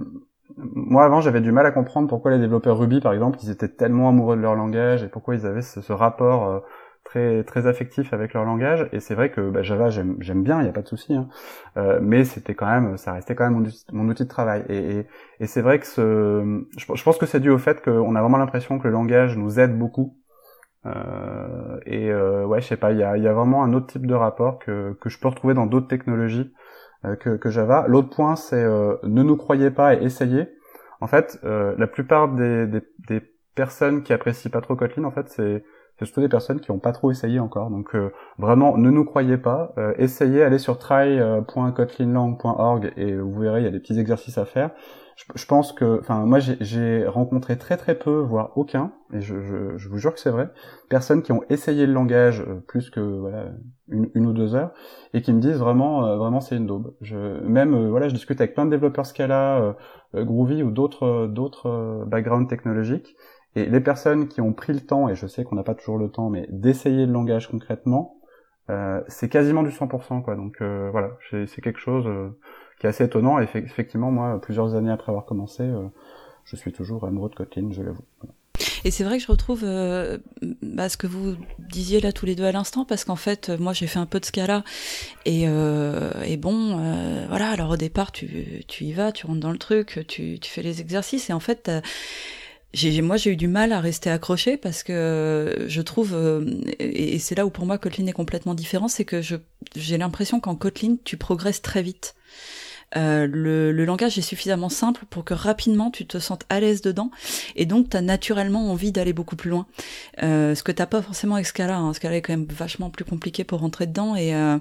[0.57, 3.69] moi, avant, j'avais du mal à comprendre pourquoi les développeurs Ruby, par exemple, ils étaient
[3.69, 6.59] tellement amoureux de leur langage et pourquoi ils avaient ce, ce rapport euh,
[7.07, 8.87] très très affectif avec leur langage.
[8.91, 11.15] Et c'est vrai que bah, Java, j'aime bien, il n'y a pas de souci.
[11.15, 11.29] Hein.
[11.77, 14.63] Euh, mais c'était quand même, ça restait quand même mon, outil de travail.
[14.69, 15.07] Et, et,
[15.39, 18.37] et c'est vrai que ce, je, pense que c'est dû au fait qu'on a vraiment
[18.37, 20.17] l'impression que le langage nous aide beaucoup
[20.85, 23.87] euh, et euh, ouais, je sais pas, il y a, y a, vraiment un autre
[23.87, 26.53] type de rapport que, que je peux retrouver dans d'autres technologies
[27.05, 27.85] euh, que, que, Java.
[27.87, 30.47] L'autre point, c'est ne nous croyez pas et essayez.
[31.01, 33.21] En fait, la plupart des, des, des,
[33.55, 35.63] personnes qui apprécient pas trop Kotlin, en fait, c'est
[35.97, 37.69] c'est surtout des personnes qui n'ont pas trop essayé encore.
[37.69, 37.95] Donc
[38.37, 39.73] vraiment, ne nous croyez pas.
[39.97, 44.71] essayez, allez sur try.kotlinlang.org et vous verrez, il y a des petits exercices à faire
[45.35, 49.75] je, pense que, enfin, moi, j'ai rencontré très très peu, voire aucun, et je, je,
[49.75, 50.49] je vous jure que c'est vrai,
[50.89, 53.47] personnes qui ont essayé le langage euh, plus que voilà
[53.87, 54.73] une, une, ou deux heures
[55.15, 56.93] et qui me disent vraiment, euh, vraiment, c'est une daube.
[57.01, 59.75] Je, même, euh, voilà, je discute avec plein de développeurs Scala,
[60.13, 63.15] Groovy ou d'autres d'autres backgrounds technologiques.
[63.57, 65.97] Et les personnes qui ont pris le temps, et je sais qu'on n'a pas toujours
[65.97, 68.19] le temps, mais d'essayer le langage concrètement,
[68.69, 70.35] euh, c'est quasiment du 100%, quoi.
[70.35, 72.07] Donc voilà, c'est quelque chose
[72.79, 73.39] qui est assez étonnant.
[73.39, 75.87] Et effectivement, moi, plusieurs années après avoir commencé, euh,
[76.45, 78.05] je suis toujours amoureux de Kotlin, je l'avoue.
[78.83, 80.17] Et c'est vrai que je retrouve euh,
[80.61, 83.73] bah, ce que vous disiez là tous les deux à l'instant, parce qu'en fait, moi
[83.73, 84.63] j'ai fait un peu de Scala,
[85.25, 89.51] et, euh, et bon, euh, voilà, alors au départ, tu, y vas, tu rentres dans
[89.51, 91.69] le truc, tu, tu fais les exercices, et en fait,
[93.01, 96.45] moi j'ai eu du mal à rester accroché parce que je trouve, euh,
[96.79, 99.21] et, c'est là où pour moi Kotlin est complètement différent, c'est que
[99.75, 102.15] j'ai l'impression qu'en Kotlin, tu progresses très vite.
[102.95, 106.81] Euh, le, le, langage est suffisamment simple pour que rapidement tu te sentes à l'aise
[106.81, 107.11] dedans
[107.57, 109.67] et donc tu as naturellement envie d'aller beaucoup plus loin.
[110.23, 111.93] Euh, ce que t'as pas forcément avec Scala, hein.
[111.93, 114.57] Scala est quand même vachement plus compliqué pour rentrer dedans et, euh,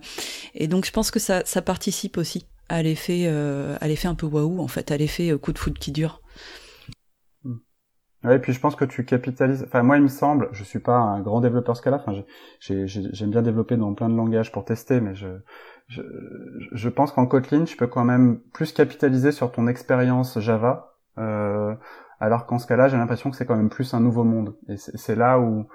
[0.57, 4.15] et donc je pense que ça, ça participe aussi à l'effet euh, à l'effet un
[4.15, 6.21] peu waouh en fait, à l'effet euh, coup de foot qui dure.
[8.31, 9.65] Et puis je pense que tu capitalises.
[9.67, 11.97] Enfin, moi, il me semble, je suis pas un grand développeur Scala.
[12.05, 12.23] Enfin,
[12.61, 15.29] j'aime bien développer dans plein de langages pour tester, mais je,
[15.89, 16.03] je,
[16.73, 21.75] je pense qu'en Kotlin, tu peux quand même plus capitaliser sur ton expérience Java, euh,
[22.21, 24.57] alors qu'en Scala, j'ai l'impression que c'est quand même plus un nouveau monde.
[24.69, 25.67] Et c'est là où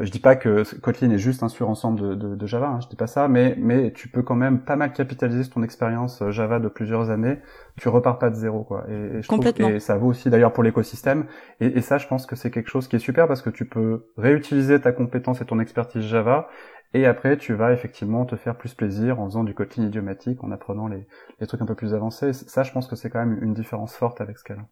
[0.00, 2.88] je dis pas que Kotlin est juste un surensemble de, de, de Java, hein, je
[2.88, 6.22] dis pas ça, mais mais tu peux quand même pas mal capitaliser sur ton expérience
[6.22, 7.38] euh, Java de plusieurs années.
[7.78, 8.84] Tu repars pas de zéro, quoi.
[8.88, 11.26] Et, je Trouve, et ça vaut aussi d'ailleurs pour l'écosystème.
[11.60, 13.66] Et, et, ça, je pense que c'est quelque chose qui est super parce que tu
[13.66, 16.48] peux réutiliser ta compétence et ton expertise Java
[16.94, 20.52] et après, tu vas effectivement te faire plus plaisir en faisant du Kotlin idiomatique, en
[20.52, 21.08] apprenant les,
[21.40, 22.32] les trucs un peu plus avancés.
[22.32, 24.68] Ça, je pense que c'est quand même une différence forte avec Scala.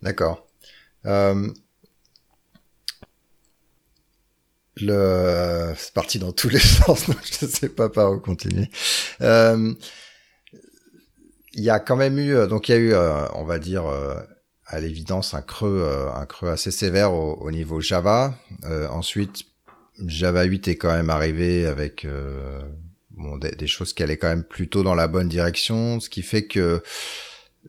[0.00, 0.46] D'accord.
[1.04, 1.48] Euh...
[4.80, 5.72] Le...
[5.76, 8.68] C'est parti dans tous les sens, donc je sais pas par où continuer.
[9.20, 9.74] Euh...
[11.54, 13.86] Il y a quand même eu, donc il y a eu, euh, on va dire,
[13.86, 14.14] euh,
[14.66, 18.34] à l'évidence, un creux, euh, un creux assez sévère au, au niveau Java.
[18.90, 19.44] ensuite,
[20.06, 22.60] Java 8 est quand même arrivé avec euh,
[23.10, 26.46] bon, des, choses qui allaient quand même plutôt dans la bonne direction, ce qui fait
[26.46, 26.82] que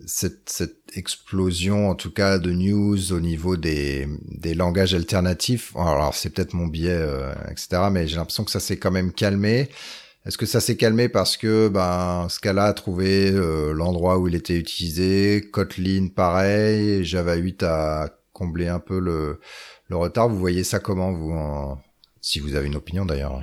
[0.06, 6.13] cette, cette explosion, en tout cas, de news au niveau des, des langages alternatifs, alors
[6.13, 9.69] c'est peut-être mon biais, euh, etc., mais j'ai l'impression que ça s'est quand même calmé.
[10.25, 14.36] Est-ce que ça s'est calmé parce que ben Scala a trouvé euh, l'endroit où il
[14.36, 19.39] était utilisé, Kotlin pareil, Java 8 a combler un peu le,
[19.88, 20.30] le retard.
[20.30, 21.34] Vous voyez ça comment, vous,
[22.21, 23.39] si vous avez une opinion d'ailleurs?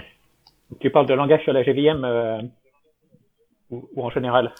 [0.80, 2.42] Tu parles de langage sur la GVM euh,
[3.70, 4.52] ou, en général?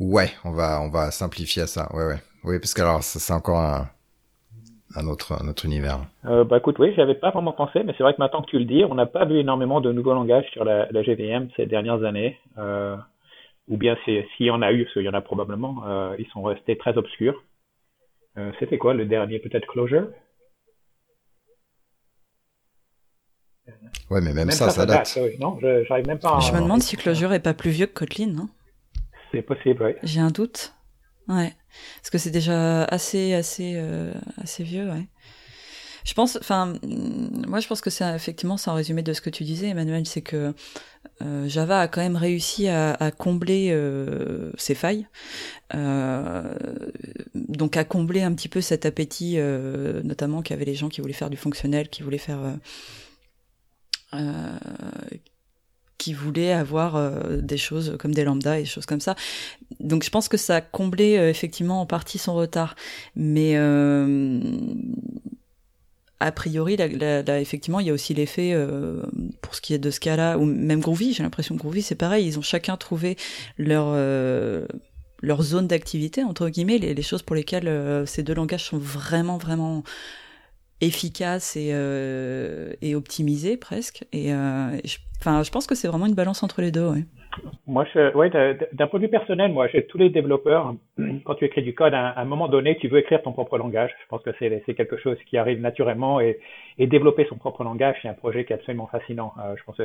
[0.00, 1.88] Ouais, on va, on va simplifier ça.
[1.94, 2.18] Ouais, ouais.
[2.44, 3.88] Oui, parce que alors, c'est encore un,
[4.94, 6.00] un autre, un autre univers.
[6.24, 8.58] Euh, bah écoute, oui, j'avais pas vraiment pensé, mais c'est vrai que maintenant que tu
[8.58, 11.66] le dis, on n'a pas vu énormément de nouveaux langages sur la, la GVM ces
[11.66, 12.38] dernières années.
[12.58, 12.96] Euh,
[13.68, 16.26] ou bien s'il y en a eu, parce qu'il y en a probablement, euh, ils
[16.28, 17.42] sont restés très obscurs.
[18.38, 19.40] Euh, C'était quoi le dernier?
[19.40, 20.08] Peut-être Closure
[24.10, 25.18] Ouais, mais même, ça, ça, date.
[25.38, 26.36] Non, je, j'arrive même pas.
[26.36, 26.40] À...
[26.40, 28.48] Je me demande si Closure est pas plus vieux que Kotlin, non?
[29.32, 29.92] C'est possible, oui.
[30.02, 30.74] J'ai un doute.
[31.28, 31.54] Ouais,
[31.98, 35.06] parce que c'est déjà assez, assez, euh, assez vieux, ouais.
[36.04, 39.28] Je pense, enfin, moi je pense que c'est effectivement, c'est un résumé de ce que
[39.28, 40.54] tu disais, Emmanuel, c'est que
[41.20, 45.06] euh, Java a quand même réussi à, combler euh, ses failles,
[47.34, 49.36] donc à combler un petit peu cet appétit,
[50.02, 52.40] notamment qu'avaient les gens qui voulaient faire du fonctionnel, qui voulaient faire
[55.98, 59.16] qui voulaient avoir euh, des choses comme des lambdas et des choses comme ça.
[59.80, 62.74] Donc je pense que ça a comblé euh, effectivement en partie son retard.
[63.16, 64.40] Mais euh,
[66.20, 69.02] a priori, là, effectivement, il y a aussi l'effet, euh,
[69.40, 72.26] pour ce qui est de Scala, ou même Groovy, j'ai l'impression que Groovy, c'est pareil,
[72.26, 73.16] ils ont chacun trouvé
[73.56, 73.94] leur,
[75.22, 79.38] leur zone d'activité, entre guillemets, les, les, choses pour lesquelles ces deux langages sont vraiment,
[79.38, 79.84] vraiment
[80.80, 84.04] efficace et, euh, optimisé presque.
[84.12, 84.78] Et euh,
[85.20, 86.88] enfin, je pense que c'est vraiment une balance entre les deux.
[87.66, 90.74] Moi, d'un point de vue personnel, moi, j'ai tous les développeurs.
[91.24, 93.90] Quand tu écris du code, à un moment donné, tu veux écrire ton propre langage.
[94.02, 96.38] Je pense que c'est quelque chose qui arrive naturellement et,
[96.78, 99.34] développer son propre langage, c'est un projet qui est absolument fascinant.
[99.40, 99.76] Euh, je pense,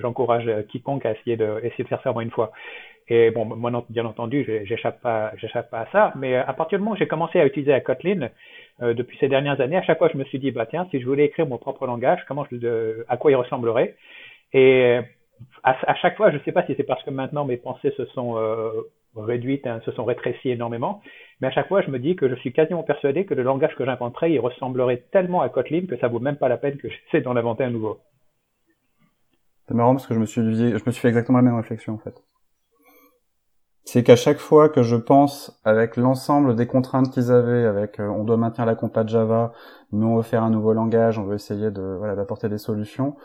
[0.00, 2.52] j'encourage quiconque à essayer de essayer de faire ça au moins une fois.
[3.08, 6.12] Et bon, moi, bien entendu, j'échappe pas, j'échappe pas à ça.
[6.16, 8.28] Mais à partir du moment où j'ai commencé à utiliser la Kotlin,
[8.80, 11.00] euh, depuis ces dernières années, à chaque fois, je me suis dit, bah tiens, si
[11.00, 13.96] je voulais écrire mon propre langage, comment je, à quoi il ressemblerait?
[14.52, 14.98] Et
[15.62, 18.04] à, chaque fois, je ne sais pas si c'est parce que maintenant mes pensées se
[18.06, 18.70] sont euh,
[19.16, 21.02] réduites, hein, se sont rétrécies énormément,
[21.40, 23.74] mais à chaque fois, je me dis que je suis quasiment persuadé que le langage
[23.76, 26.88] que j'inventerais, il ressemblerait tellement à Kotlin que ça vaut même pas la peine que
[26.90, 27.98] j'essaie d'en inventer un nouveau.
[29.68, 31.94] C'est marrant parce que je me suis je me suis fait exactement la même réflexion
[31.94, 32.20] en fait
[33.84, 38.08] c'est qu'à chaque fois que je pense avec l'ensemble des contraintes qu'ils avaient, avec euh,
[38.08, 39.52] on doit maintenir la compa de Java,
[39.90, 43.16] mais on veut faire un nouveau langage, on veut essayer de voilà d'apporter des solutions.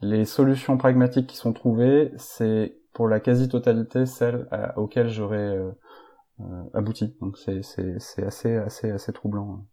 [0.00, 5.72] Les solutions pragmatiques qui sont trouvées, c'est pour la quasi-totalité celles euh, auxquelles j'aurais euh,
[6.74, 7.16] abouti.
[7.20, 7.60] Donc c'est
[8.26, 9.64] assez assez assez troublant.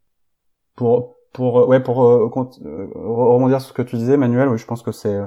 [0.75, 4.91] Pour pour ouais pour rebondir sur ce que tu disais, Manuel, oui, je pense que
[4.91, 5.19] c'est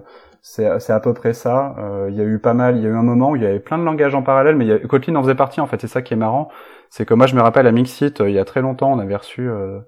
[0.43, 1.77] c'est à peu près ça.
[1.79, 3.43] Euh, il y a eu pas mal, il y a eu un moment où il
[3.43, 5.67] y avait plein de langages en parallèle, mais y a, Kotlin en faisait partie en
[5.67, 5.81] fait.
[5.81, 6.49] C'est ça qui est marrant,
[6.89, 8.99] c'est que moi je me rappelle à Mixit, euh, il y a très longtemps, on
[8.99, 9.81] avait reçu euh,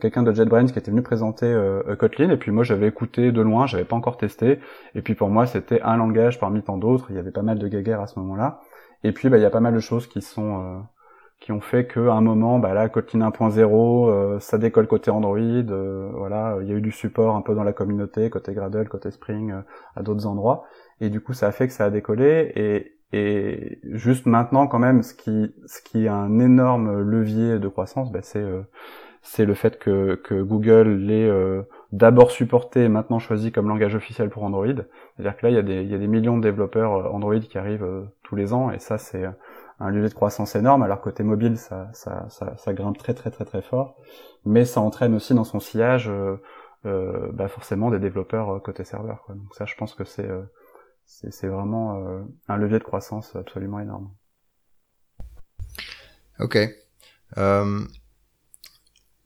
[0.00, 1.52] quelqu'un de JetBrains qui était venu présenter
[1.98, 4.60] Kotlin, et puis moi j'avais écouté de loin, j'avais pas encore testé,
[4.94, 7.06] et puis pour moi c'était un langage parmi tant d'autres.
[7.10, 8.60] Il y avait pas mal de guéguerres à ce moment-là,
[9.02, 10.84] et puis bah il y a pas mal de choses qui sont
[11.40, 15.38] qui ont fait qu'à un moment, bah là, Kotlin 1.0, euh, ça décolle côté Android.
[15.38, 18.88] Euh, voilà, il y a eu du support un peu dans la communauté, côté Gradle,
[18.88, 19.60] côté Spring, euh,
[19.96, 20.64] à d'autres endroits.
[21.00, 22.52] Et du coup, ça a fait que ça a décollé.
[22.56, 27.68] Et, et juste maintenant, quand même, ce qui, ce qui est un énorme levier de
[27.68, 28.44] croissance, bah, c'est
[29.22, 31.30] c'est le fait que, que Google l'ait
[31.92, 34.66] d'abord supporté maintenant choisi comme langage officiel pour Android.
[35.16, 37.38] C'est-à-dire que là, il y, a des, il y a des millions de développeurs Android
[37.38, 37.86] qui arrivent
[38.22, 39.26] tous les ans, et ça, c'est
[39.80, 43.30] un levier de croissance énorme, alors côté mobile, ça, ça, ça, ça, grimpe très très
[43.30, 43.96] très très fort,
[44.44, 46.36] mais ça entraîne aussi dans son sillage euh,
[46.86, 49.22] euh, bah forcément des développeurs euh, côté serveur.
[49.26, 49.34] Quoi.
[49.34, 50.42] Donc ça, je pense que c'est euh,
[51.04, 52.00] c'est vraiment
[52.46, 54.12] un levier de croissance absolument énorme.
[56.38, 56.56] Ok.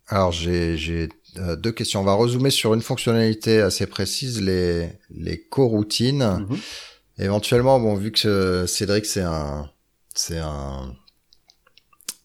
[0.08, 2.00] alors j'ai deux questions.
[2.00, 6.46] On va résumer sur une fonctionnalité assez précise, les les coroutines.
[6.48, 6.56] Mm
[7.16, 9.70] Éventuellement, bon, vu que Cédric c'est un
[10.14, 10.94] c'est un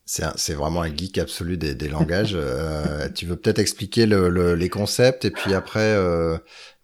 [0.05, 2.31] c'est vraiment un geek absolu des, des langages.
[2.35, 6.37] euh, tu veux peut-être expliquer le, le, les concepts et puis après, euh,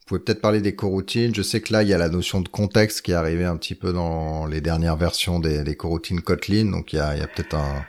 [0.05, 1.33] pouvez peut-être parler des coroutines.
[1.33, 3.57] Je sais que là, il y a la notion de contexte qui est arrivée un
[3.57, 7.19] petit peu dans les dernières versions des, des coroutines Kotlin, donc il y a, il
[7.19, 7.85] y a peut-être un,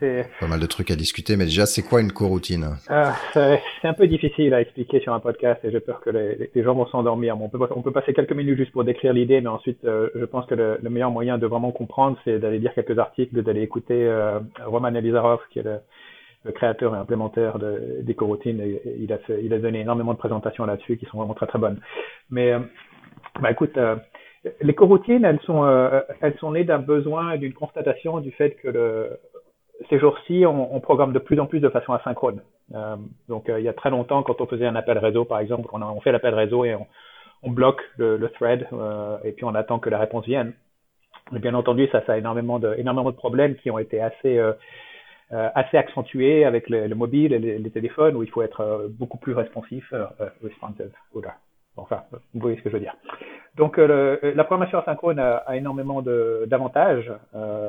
[0.00, 2.76] c'est pas mal de trucs à discuter, mais déjà, c'est quoi une coroutine?
[2.88, 6.50] Ah, C'est un peu difficile à expliquer sur un podcast et j'ai peur que les,
[6.52, 7.40] les gens vont s'endormir.
[7.40, 10.24] on, peut, on peut passer quelques minutes juste pour décrire l'idée, mais ensuite, euh, je
[10.24, 13.62] pense que le, le, meilleur moyen de vraiment comprendre, c'est d'aller lire quelques articles, d'aller
[13.62, 15.78] écouter euh, Roman Elizarov, qui est le,
[16.44, 18.60] le, créateur et implémentaire de, des coroutines.
[18.60, 21.80] Et, il, a a donné énormément de présentations là-dessus qui sont vraiment très très bonnes.
[22.30, 22.60] Mais euh,
[23.40, 23.96] bah, écoute, euh,
[24.60, 29.10] les coroutines, elles sont, euh, elles sont nées d'un besoin, d'une constatation du fait que
[29.88, 32.40] ces jours-ci, on, programme de plus en plus de façon asynchrone.
[33.28, 35.80] donc il y a très longtemps, quand on faisait un appel réseau, par exemple, on,
[35.80, 36.74] on fait l'appel réseau et
[37.42, 38.66] on, bloque le, thread
[39.22, 40.52] et puis on attend que la réponse vienne.
[41.34, 44.40] Et bien entendu, ça, ça a énormément de, énormément de problèmes qui ont été assez
[45.30, 49.18] assez accentué avec le, le mobile et les, téléphones où il faut être euh, beaucoup
[49.18, 50.06] plus responsif, euh,
[50.42, 50.90] responsive.
[51.14, 51.34] Oula.
[51.76, 52.96] Enfin, vous voyez ce que je veux dire.
[53.56, 57.12] Donc, le, la programmation asynchrone a, énormément d'avantages.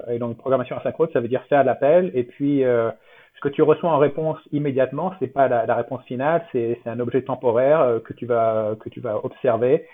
[0.07, 3.91] et donc, programmation asynchrone, ça veut dire faire l'appel et puis ce que tu reçois
[3.91, 8.75] en réponse immédiatement, c'est pas la, réponse finale, c'est un objet temporaire que tu vas
[8.79, 9.85] que tu vas observer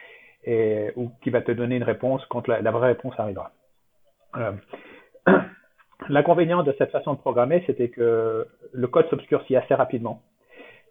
[0.46, 3.52] et ou qui va te donner une réponse quand la vraie réponse arrivera.
[6.10, 10.22] L'inconvénient de cette façon de programmer, c'était que le code s'obscurcit assez rapidement.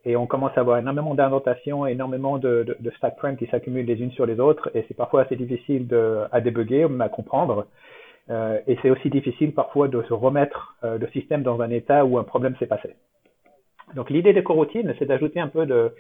[0.07, 4.13] Et on commence à avoir énormément d'inventations, énormément de stack frames qui s'accumulent les unes
[4.13, 4.71] sur les autres.
[4.75, 7.67] Et c'est parfois assez difficile de, à débugger, à comprendre.
[8.31, 12.05] Euh, et c'est aussi difficile parfois de se remettre euh, le système dans un état
[12.05, 12.95] où un problème s'est passé.
[13.95, 15.93] Donc l'idée des coroutines, c'est d'ajouter un peu de,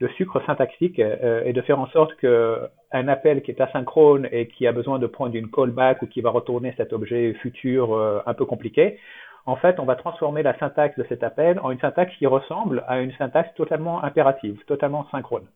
[0.00, 4.28] de sucre syntaxique euh, et de faire en sorte que un appel qui est asynchrone
[4.32, 7.94] et qui a besoin de prendre une callback ou qui va retourner cet objet futur
[7.94, 8.98] euh, un peu compliqué,
[9.46, 12.84] en fait, on va transformer la syntaxe de cet appel en une syntaxe qui ressemble
[12.88, 15.46] à une syntaxe totalement impérative, totalement synchrone.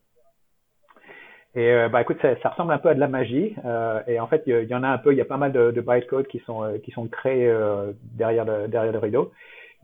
[1.54, 3.54] Et euh, bah écoute, ça, ça, ressemble un peu à de la magie.
[3.64, 5.52] Euh, et en fait, il y, en a un peu, il y a pas mal
[5.52, 7.52] de, de bytecode qui sont qui sont créés
[8.14, 9.33] derrière le derrière le rideau.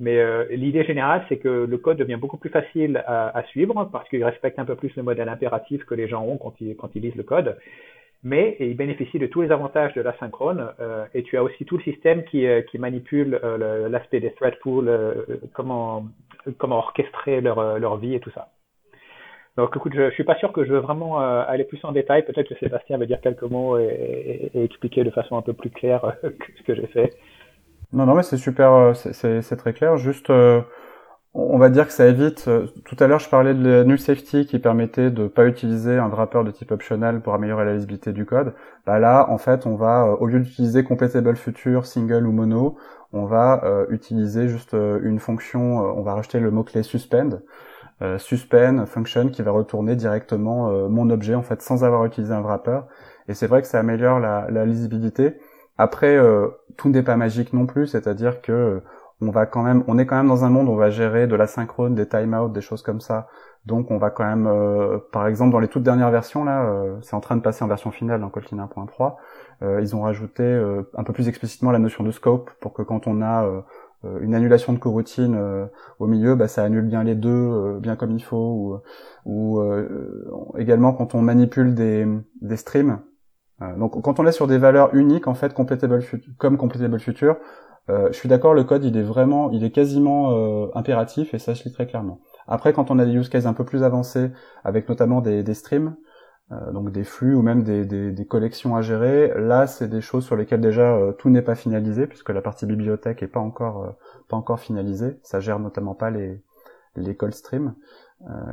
[0.01, 4.09] Mais euh, l'idée générale, c'est que le code devient beaucoup plus facile à, suivre parce
[4.09, 6.93] qu'il respecte un peu plus le modèle impératif que les gens ont quand ils, quand
[6.95, 7.57] lisent le code.
[8.23, 11.79] Mais il bénéficie de tous les avantages de l'asynchrone euh, et tu as aussi tout
[11.79, 14.91] le système qui, euh, manipule euh, l'aspect des thread pools,
[15.55, 16.05] comment,
[16.63, 18.49] orchestrer leur, vie et tout ça.
[19.57, 22.25] Donc écoute, je, je suis pas sûr que je veux vraiment aller plus en détail.
[22.25, 25.71] Peut-être que Sébastien va dire quelques mots et, et, expliquer de façon un peu plus
[25.71, 27.15] claire ce que j'ai fait.
[27.93, 29.97] Non, non, mais c'est super, euh, c'est très clair.
[29.97, 30.63] Juste, euh,
[31.35, 32.47] on va dire que ça évite.
[32.49, 35.97] Euh, tout à l'heure, je parlais de la null safety qui permettait de pas utiliser
[35.99, 38.55] un wrapper de type optional pour améliorer la lisibilité du code.
[38.87, 42.77] Bah là, en fait, on va, au lieu d'utiliser completable future, single ou mono,
[43.13, 45.79] on va utiliser juste une fonction.
[45.79, 47.41] on va rajouter le mot clé suspend.
[48.19, 52.81] suspend function qui va retourner directement mon objet en fait sans avoir utilisé un wrapper.
[53.29, 55.39] Et c'est vrai que ça améliore la lisibilité.
[55.81, 58.81] Après, euh, tout n'est pas magique non plus, c'est-à-dire que euh,
[59.23, 61.27] on va quand même, on est quand même dans un monde où on va gérer
[61.27, 63.29] de l'asynchrone, des timeouts, des choses comme ça.
[63.65, 67.17] Donc on va quand même, euh, par exemple dans les toutes dernières versions là, c'est
[67.17, 69.17] en train de passer en version finale dans Kotlin 1.3,
[69.81, 70.45] ils ont rajouté
[70.95, 73.47] un peu plus explicitement la notion de scope pour que quand on a
[74.21, 78.23] une annulation de coroutine au milieu, bah, ça annule bien les deux, bien comme il
[78.23, 78.83] faut.
[79.27, 82.07] Ou, ou également quand on manipule des,
[82.41, 83.10] des streams, euh,
[83.77, 86.03] donc quand on est sur des valeurs uniques, en fait, completable
[86.39, 87.37] comme completable future,
[87.89, 91.39] euh, je suis d'accord, le code il est vraiment, il est quasiment euh, impératif et
[91.39, 92.21] ça se lit très clairement.
[92.47, 94.31] Après, quand on a des use cases un peu plus avancés,
[94.65, 95.97] avec notamment des, des streams,
[96.53, 100.01] euh, donc des flux ou même des, des, des collections à gérer, là c'est des
[100.01, 103.41] choses sur lesquelles déjà euh, tout n'est pas finalisé puisque la partie bibliothèque est pas
[103.41, 103.95] encore
[104.29, 105.19] pas encore finalisée.
[105.23, 106.43] Ça gère notamment pas les
[106.97, 107.75] les call streams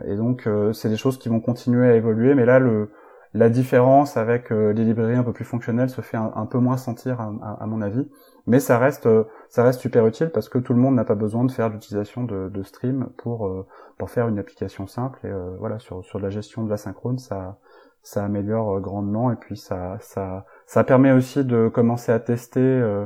[0.06, 2.36] et donc c'est des choses qui vont continuer à évoluer.
[2.36, 2.92] Mais là le
[3.34, 6.78] la différence avec euh, les librairies un peu plus fonctionnelles se fait un, peu moins
[6.78, 8.10] sentir à, mon avis,
[8.46, 11.16] mais ça reste euh, ça reste super utile parce que tout le monde n'a pas
[11.16, 13.66] besoin de faire l'utilisation de, stream pour euh,
[13.98, 15.20] pour faire une application simple.
[15.26, 17.58] Et voilà sur sur la gestion de l'asynchrone ça
[18.02, 19.32] ça améliore grandement.
[19.32, 23.06] Et puis ça ça ça permet aussi de commencer à tester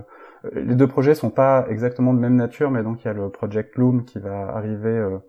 [0.54, 3.30] les deux projets sont pas exactement de même nature mais donc il y a le
[3.30, 5.20] project Loom qui va arriver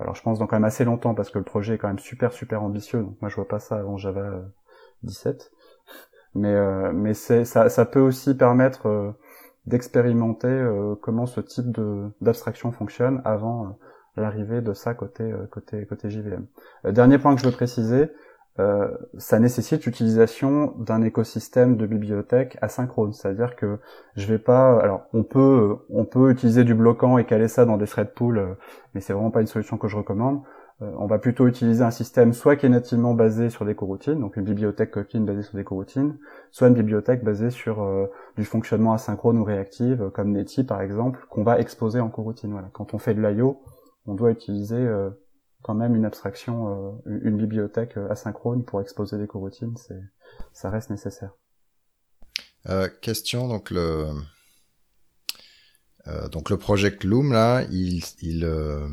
[0.00, 1.98] alors je pense dans quand même assez longtemps parce que le projet est quand même
[1.98, 3.02] super super ambitieux.
[3.02, 4.42] Donc moi je vois pas ça avant Java
[5.02, 5.50] 17.
[6.36, 9.10] Mais euh, mais c'est ça, ça peut aussi permettre euh,
[9.66, 13.76] d'expérimenter euh, comment ce type de d'abstraction fonctionne avant
[14.16, 16.46] l'arrivée de ça côté côté côté JVM.
[16.84, 18.12] dernier point que je veux préciser,
[18.58, 23.78] euh, ça nécessite l'utilisation d'un écosystème de bibliothèque asynchrone, c'est-à-dire que
[24.16, 27.76] je vais pas, alors on peut on peut utiliser du bloquant et caler ça dans
[27.76, 28.54] des thread pools, euh,
[28.94, 30.42] mais c'est vraiment pas une solution que je recommande.
[30.82, 34.20] Euh, on va plutôt utiliser un système soit qui est nativement basé sur des coroutines,
[34.20, 36.18] donc une bibliothèque Kotlin basée sur des coroutines,
[36.50, 37.86] soit une bibliothèque basée sur
[38.36, 42.52] du fonctionnement asynchrone ou réactive, comme Netty par exemple, qu'on va exposer en coroutine.
[42.52, 42.68] Voilà.
[42.72, 43.62] Quand on fait de l'IO,
[44.06, 44.86] on doit utiliser
[45.62, 50.02] quand même une abstraction, euh, une bibliothèque euh, asynchrone pour exposer des coroutines, c'est,
[50.52, 51.32] ça reste nécessaire.
[52.68, 54.08] Euh, question, donc le,
[56.06, 58.86] euh, donc le project Loom là, il, il euh,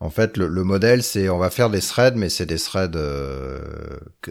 [0.00, 2.98] en fait le, le, modèle c'est on va faire des threads, mais c'est des threads,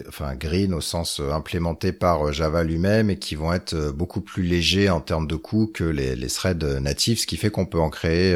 [0.08, 4.90] enfin green au sens implémenté par Java lui-même et qui vont être beaucoup plus légers
[4.90, 7.90] en termes de coût que les, les threads natifs, ce qui fait qu'on peut en
[7.90, 8.34] créer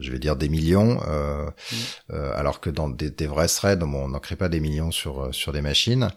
[0.00, 2.14] je vais dire des millions, euh, mm.
[2.36, 5.52] alors que dans des, des vrais threads, on n'en crée pas des millions sur sur
[5.52, 6.08] des machines.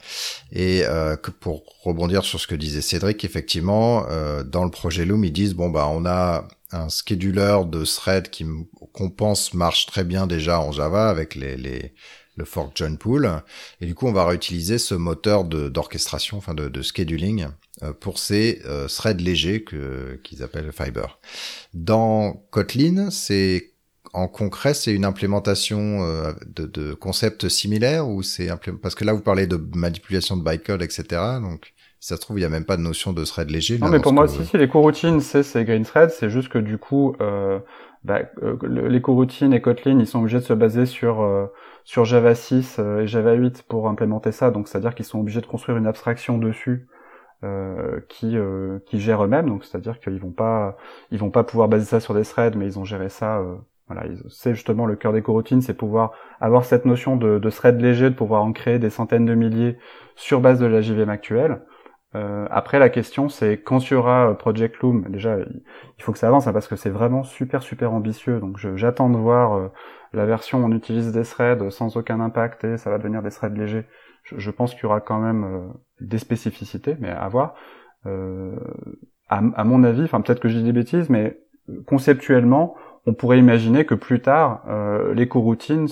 [0.51, 0.83] Et
[1.21, 4.05] que pour rebondir sur ce que disait Cédric, effectivement,
[4.45, 8.45] dans le projet Loom, ils disent bon bah on a un scheduler de thread qui
[8.93, 11.93] qu'on pense marche très bien déjà en Java avec les, les
[12.35, 13.29] le fork join pool
[13.81, 17.47] et du coup on va réutiliser ce moteur d'orchestration enfin de, de scheduling euh,
[17.99, 21.19] pour ces euh, threads légers que qu'ils appellent Fiber.
[21.73, 23.71] Dans Kotlin, c'est
[24.13, 28.49] en concret, c'est une implémentation euh, de, de concepts similaires ou c'est
[28.81, 31.03] parce que là vous parlez de manipulation de bytecode, etc.
[31.41, 33.77] Donc ça se trouve, il y a même pas de notion de thread léger.
[33.77, 36.57] Non, mais pour moi, si, si, les coroutines, c'est, c'est green thread, c'est juste que
[36.57, 37.59] du coup, euh,
[38.05, 41.47] bah, euh, les coroutines et Kotlin, ils sont obligés de se baser sur euh,
[41.83, 44.51] sur Java 6 euh, et Java 8 pour implémenter ça.
[44.51, 46.87] Donc, c'est-à-dire qu'ils sont obligés de construire une abstraction dessus
[48.09, 48.37] qui
[48.85, 49.47] qui gère eux-mêmes.
[49.47, 50.77] Donc, c'est-à-dire qu'ils vont pas
[51.11, 53.41] ils vont pas pouvoir baser ça sur des threads, mais ils ont géré ça.
[53.87, 57.79] voilà, c'est justement le cœur des coroutines, c'est pouvoir avoir cette notion de, de thread
[57.81, 59.77] léger, de pouvoir en créer des centaines de milliers
[60.15, 61.61] sur base de la JVM actuelle.
[62.15, 66.11] Euh, après, la question, c'est quand il y aura euh, Project Loom, déjà, il faut
[66.11, 68.39] que ça avance, hein, parce que c'est vraiment super, super ambitieux.
[68.39, 69.67] Donc, j'attends de voir euh,
[70.13, 73.29] la version où on utilise des threads sans aucun impact et ça va devenir des
[73.29, 73.85] threads légers.
[74.29, 75.67] Je, je pense qu'il y aura quand même euh,
[76.01, 77.55] des spécificités, mais à voir.
[78.05, 81.37] À, à, mon avis, enfin, peut-être que je dis des bêtises, mais
[81.85, 82.75] conceptuellement,
[83.05, 84.63] on pourrait imaginer que plus tard,
[85.13, 85.87] les coroutines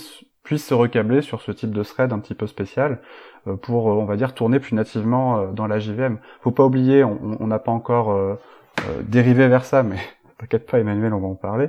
[0.48, 3.02] puissent se recabler sur ce type de thread un petit peu spécial
[3.48, 6.20] euh, pour, euh, on va dire, tourner plus nativement euh, dans la JVM.
[6.40, 8.18] Faut pas oublier, on n'a pas encore
[9.02, 9.98] dérivé vers ça, mais
[10.38, 11.68] t'inquiète pas Emmanuel, on va en parler.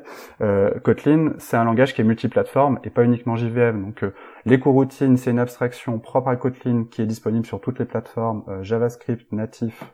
[0.85, 3.83] Kotlin, c'est un langage qui est multiplateforme et pas uniquement JVM.
[3.83, 4.05] Donc
[4.49, 8.45] les coroutines, c'est une abstraction propre à Kotlin qui est disponible sur toutes les plateformes
[8.63, 9.85] JavaScript natif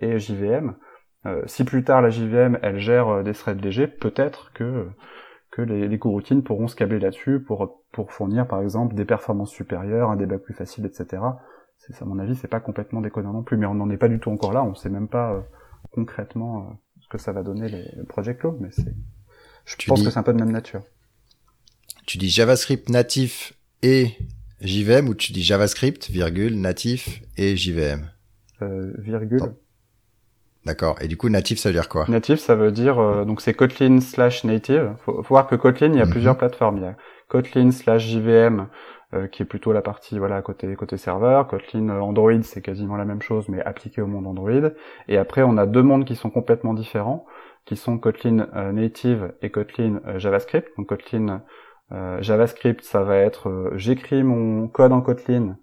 [0.00, 0.74] et JVM.
[1.46, 4.88] si plus tard la JVM elle gère des threads légers, peut-être que
[5.54, 9.52] que les, les coroutines pourront se câbler là-dessus pour, pour fournir par exemple des performances
[9.52, 11.22] supérieures, un débat plus facile, etc.
[11.78, 14.08] C'est, à mon avis, c'est pas complètement déconnant non plus, mais on n'en est pas
[14.08, 15.40] du tout encore là, on sait même pas euh,
[15.92, 18.94] concrètement euh, ce que ça va donner les Project Low, mais c'est,
[19.64, 20.82] je pense que c'est un peu de même nature.
[22.06, 23.54] Tu dis JavaScript natif
[23.84, 24.16] et
[24.62, 28.08] JVM ou tu dis JavaScript, virgule, natif et JVM
[28.62, 29.54] euh, Virgule.
[30.64, 30.96] D'accord.
[31.02, 32.06] Et du coup, native, ça veut dire quoi?
[32.08, 34.94] Native, ça veut dire euh, donc c'est Kotlin slash native.
[35.04, 36.10] Faut, faut voir que Kotlin, il y a mhm.
[36.10, 36.78] plusieurs plateformes.
[36.78, 36.96] Il y a
[37.28, 38.68] Kotlin slash JVM
[39.12, 41.46] euh, qui est plutôt la partie voilà côté côté serveur.
[41.46, 44.70] Kotlin euh, Android, c'est quasiment la même chose, mais appliqué au monde Android.
[45.08, 47.26] Et après, on a deux mondes qui sont complètement différents,
[47.66, 50.70] qui sont Kotlin native et Kotlin JavaScript.
[50.78, 51.42] Donc Kotlin
[51.90, 55.56] JavaScript, ça va être j'écris mon code en Kotlin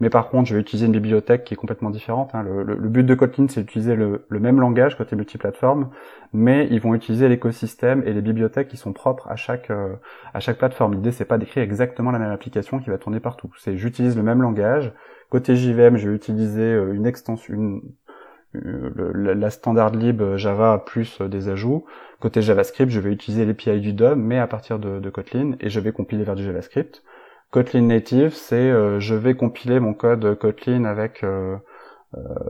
[0.00, 2.34] mais par contre, je vais utiliser une bibliothèque qui est complètement différente.
[2.34, 2.42] Hein.
[2.42, 5.90] Le, but de Kotlin, c'est d'utiliser le, même langage côté multiplateforme,
[6.32, 9.94] mais ils vont utiliser l'écosystème et les bibliothèques qui sont propres à chaque euh,
[10.34, 10.94] à chaque plateforme.
[10.94, 13.50] L'idée, c'est pas d'écrire exactement la même application qui va tourner partout.
[13.58, 14.92] C'est j'utilise le même langage.
[15.30, 17.80] Côté JVM, je vais utiliser euh, une extension, une,
[18.54, 21.84] euh, la standard lib Java plus des ajouts.
[22.20, 25.68] Côté JavaScript, je vais utiliser l'API du DOM, mais à partir de, de Kotlin, et
[25.70, 27.02] je vais compiler vers du JavaScript.
[27.50, 31.56] Kotlin Native, c'est euh, je vais compiler mon code Kotlin avec euh,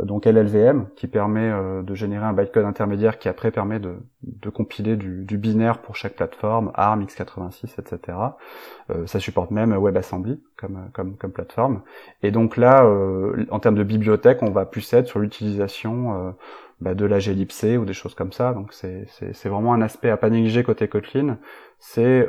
[0.03, 1.51] donc LLVM qui permet
[1.83, 5.97] de générer un bytecode intermédiaire qui après permet de, de compiler du, du, binaire pour
[5.97, 8.19] chaque plateforme, ARM, x86, etc.
[9.07, 11.83] ça supporte même WebAssembly comme, comme, comme plateforme.
[12.23, 12.85] Et donc là,
[13.51, 16.35] en termes de bibliothèque, on va plus être sur l'utilisation
[16.81, 18.53] bah, de la glibc ou des choses comme ça.
[18.53, 21.39] Donc c'est vraiment un aspect à pas négliger côté Kotlin.
[21.79, 22.29] C'est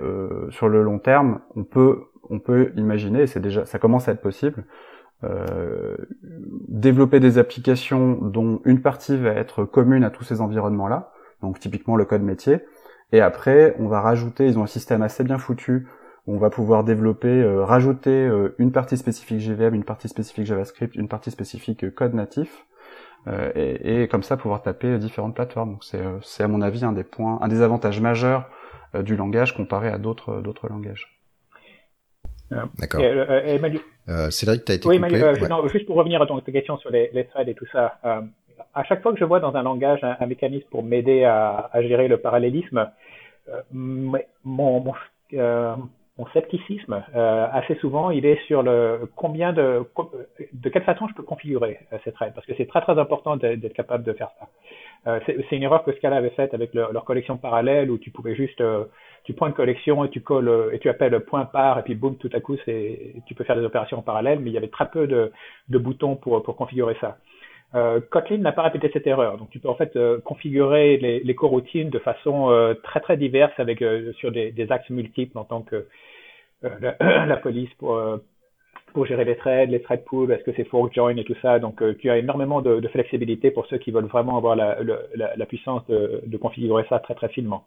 [0.51, 4.21] sur le long terme, on peut on peut imaginer, c'est déjà, ça commence à être
[4.21, 4.65] possible,
[5.24, 5.95] euh,
[6.68, 11.11] développer des applications dont une partie va être commune à tous ces environnements-là,
[11.41, 12.59] donc typiquement le code métier,
[13.11, 15.88] et après on va rajouter, ils ont un système assez bien foutu,
[16.28, 20.95] on va pouvoir développer, euh, rajouter euh, une partie spécifique JVM, une partie spécifique JavaScript,
[20.95, 22.66] une partie spécifique code natif,
[23.55, 25.72] et, et, comme ça pouvoir taper différentes plateformes.
[25.72, 28.47] Donc c'est à mon avis un des points, un des avantages majeurs
[28.93, 31.16] du langage comparé à d'autres d'autres langages.
[32.51, 33.01] D'accord.
[33.01, 33.57] Euh,
[34.10, 36.39] euh, euh, Cédric, tu as été oui, coupé, euh, non, juste pour revenir à ton
[36.39, 37.97] question sur les, les threads et tout ça.
[38.06, 38.22] Euh,
[38.74, 41.82] à chaque fois que je vois dans un langage un, mécanisme pour m'aider à, à,
[41.82, 42.89] gérer le parallélisme,
[43.49, 44.84] euh, mon, mon,
[46.18, 49.84] mon scepticisme, assez souvent, il est sur le combien de
[50.53, 53.74] de quelle façon je peux configurer ces threads, parce que c'est très très important d'être
[53.74, 55.20] capable de faire ça.
[55.26, 58.36] c'est une erreur que Scala avait faite avec leur, leur collection parallèle où tu pouvais
[58.36, 58.62] juste
[59.26, 62.15] tu prends une collection et tu colles et tu appelles point par et puis boum
[62.17, 64.69] tout à coup c'est tu peux faire des opérations en parallèle mais il y avait
[64.69, 65.32] très peu de,
[65.69, 67.17] de boutons pour pour configurer ça
[67.76, 69.38] euh, Kotlin n'a pas répété cette erreur.
[69.38, 73.17] Donc tu peux en fait euh, configurer les, les coroutines de façon euh, très très
[73.17, 73.84] diverse avec
[74.17, 75.88] sur des, des, axes multiples en tant que
[76.61, 76.95] la,
[77.26, 78.01] la, police pour
[78.93, 81.59] pour gérer les threads, les thread pools, est-ce que c'est fork join et tout ça.
[81.59, 85.36] Donc tu as énormément de, de, flexibilité pour ceux qui veulent vraiment avoir la, la,
[85.36, 87.65] la puissance de, de, configurer ça très très finement.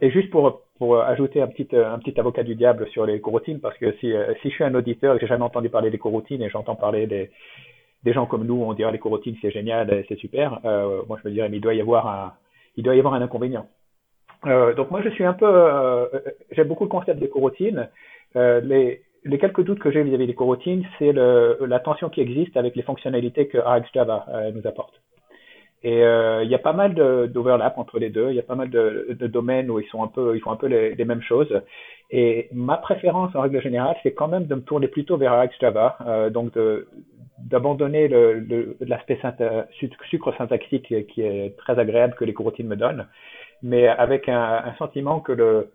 [0.00, 3.60] Et juste pour pour ajouter un petit un petit avocat du diable sur les coroutines
[3.60, 5.98] parce que si si je suis un auditeur et que j'ai jamais entendu parler des
[5.98, 7.30] coroutines et j'entends parler des
[8.04, 10.60] des gens comme nous, on dirait les coroutines c'est génial, c'est super.
[10.64, 12.32] Euh, moi, je me dirais, mais il doit y avoir un,
[12.76, 13.66] il doit y avoir un inconvénient.
[14.46, 16.06] Euh, donc moi, je suis un peu, euh,
[16.50, 17.88] j'aime beaucoup le concept des coroutines.
[18.36, 22.56] Euh, les, les quelques doutes que j'ai vis-à-vis des coroutines, c'est la tension qui existe
[22.56, 24.94] avec les fonctionnalités que RxJava euh, nous apporte.
[25.82, 28.28] Et euh, il y a pas mal d'overlap entre les deux.
[28.30, 30.50] Il y a pas mal de, de, domaines où ils sont un peu, ils font
[30.50, 31.62] un peu les, les, mêmes choses.
[32.10, 35.96] Et ma préférence en règle générale, c'est quand même de me tourner plutôt vers RxJava,
[36.06, 36.52] euh, donc
[37.38, 38.08] d'abandonner
[38.80, 39.18] l'aspect
[40.10, 43.06] sucre syntaxique qui est très agréable que les coroutines me donnent,
[43.62, 45.70] mais avec un, un sentiment que le,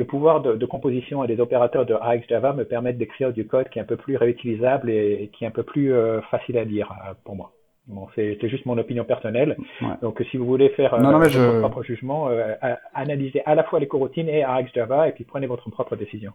[0.00, 1.94] le pouvoir de, de, composition et des opérateurs de
[2.28, 5.48] Java me permettent d'écrire du code qui est un peu plus réutilisable et, qui est
[5.48, 7.52] un peu plus euh, facile à lire euh, pour moi.
[7.90, 9.56] Bon, c'est juste mon opinion personnelle.
[10.00, 11.58] Donc, si vous voulez faire non, votre je...
[11.60, 12.54] propre jugement, euh,
[12.94, 16.32] analysez à la fois les coroutines et Java et puis prenez votre propre décision.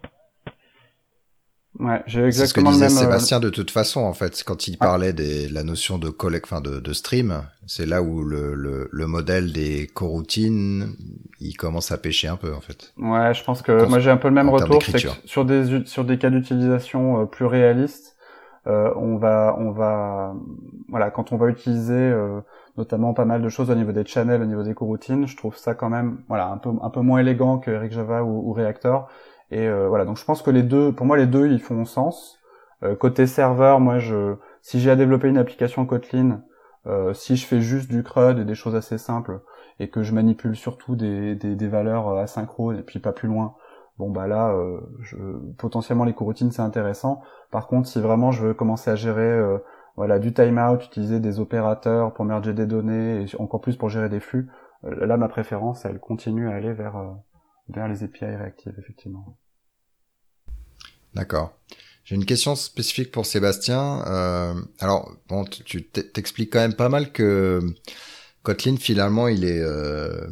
[1.79, 4.77] Ouais, j'ai exactement ce que disait euh, Sébastien de toute façon en fait quand il
[4.77, 8.87] parlait de la notion de collect, enfin de, de stream, c'est là où le, le,
[8.91, 10.95] le, modèle des coroutines
[11.41, 12.93] il commence à pêcher un peu en fait.
[12.97, 15.85] Ouais, je pense que moi j'ai un peu le même retour, c'est que sur des
[15.85, 18.14] sur des cas d'utilisation euh, plus réalistes, euh,
[18.67, 20.35] on va on va
[20.89, 22.41] voilà quand on va utiliser euh,
[22.77, 25.55] notamment pas mal de choses au niveau des channels, au niveau des coroutines, je trouve
[25.55, 28.53] ça quand même voilà un peu un peu moins élégant que Eric Java ou, ou
[28.53, 29.09] Reactor
[29.51, 31.85] et euh, voilà, donc je pense que les deux, pour moi les deux, ils font
[31.85, 32.39] sens.
[32.83, 36.43] Euh, côté serveur, moi je, si j'ai à développer une application Kotlin,
[36.87, 39.41] euh, si je fais juste du CRUD et des choses assez simples
[39.79, 43.55] et que je manipule surtout des, des, des valeurs asynchrones et puis pas plus loin,
[43.97, 45.17] bon bah là, euh, je,
[45.57, 47.21] potentiellement les coroutines c'est intéressant.
[47.51, 49.57] Par contre, si vraiment je veux commencer à gérer euh,
[49.95, 54.09] voilà du timeout, utiliser des opérateurs pour merger des données et encore plus pour gérer
[54.09, 54.49] des flux,
[54.83, 57.15] là ma préférence elle continue à aller vers
[57.69, 59.37] vers les API réactives, effectivement.
[61.13, 61.57] D'accord.
[62.03, 64.03] J'ai une question spécifique pour Sébastien.
[64.05, 67.61] Euh, alors, bon, tu t'expliques quand même pas mal que
[68.43, 70.27] Kotlin, finalement, il est, euh,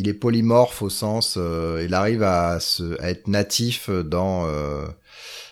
[0.00, 4.86] il est polymorphe au sens, euh, il arrive à, se, être natif dans euh,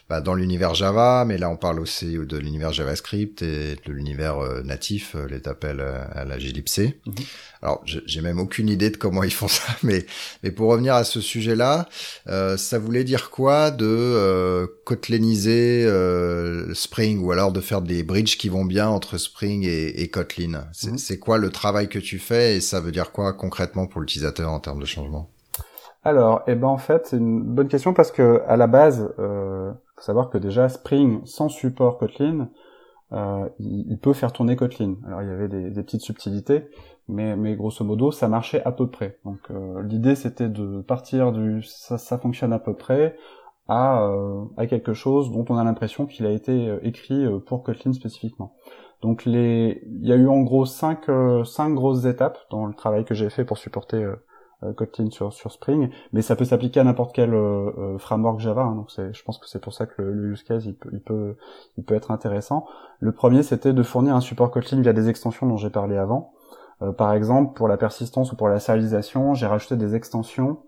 [0.09, 4.39] bah, dans l'univers Java, mais là on parle aussi de l'univers JavaScript et de l'univers
[4.39, 6.79] euh, natif, euh, les appels euh, à la glibc.
[6.79, 7.15] Mhm.
[7.61, 10.07] Alors j'ai même aucune idée de comment ils font ça, mais
[10.43, 11.89] mais pour revenir à ce sujet-là,
[12.27, 15.87] ça voulait dire quoi de euh, kotliniser
[16.73, 20.69] Spring ou alors de faire des bridges qui vont bien entre Spring et, et Kotlin?
[20.73, 21.19] C'est mhm.
[21.19, 24.61] quoi le travail que tu fais et ça veut dire quoi concrètement pour l'utilisateur en
[24.61, 25.31] termes de changement?
[26.05, 29.73] Alors, eh ben en fait, c'est une bonne question parce que à la base, euh,
[29.99, 32.49] faut savoir que déjà Spring sans support Kotlin,
[33.13, 34.97] euh, il, peut faire tourner Kotlin.
[35.07, 36.69] Alors il y avait des, petites subtilités,
[37.09, 39.19] mais, mais grosso modo ça marchait à peu près.
[39.25, 43.17] Donc euh, l'idée c'était de partir du ça, ça fonctionne à peu près
[43.67, 47.39] à, euh, à quelque chose dont on a l'impression qu'il a été euh, écrit euh,
[47.39, 48.55] pour Kotlin spécifiquement.
[49.03, 51.07] Donc les, il y a eu en gros cinq,
[51.45, 54.17] cinq grosses étapes dans le travail que j'ai fait pour supporter euh,
[54.77, 58.63] Kotlin sur, Spring, mais ça peut s'appliquer à n'importe quel euh, euh, framework Java.
[58.63, 61.37] Hein, donc je pense que c'est pour ça que le, use case il peut,
[61.89, 62.67] être intéressant.
[63.01, 66.33] Le premier, c'était de fournir un support Kotlin via des extensions dont j'ai parlé avant.
[66.97, 70.59] par exemple, pour la persistance ou pour la serialisation, j'ai rajouté des extensions.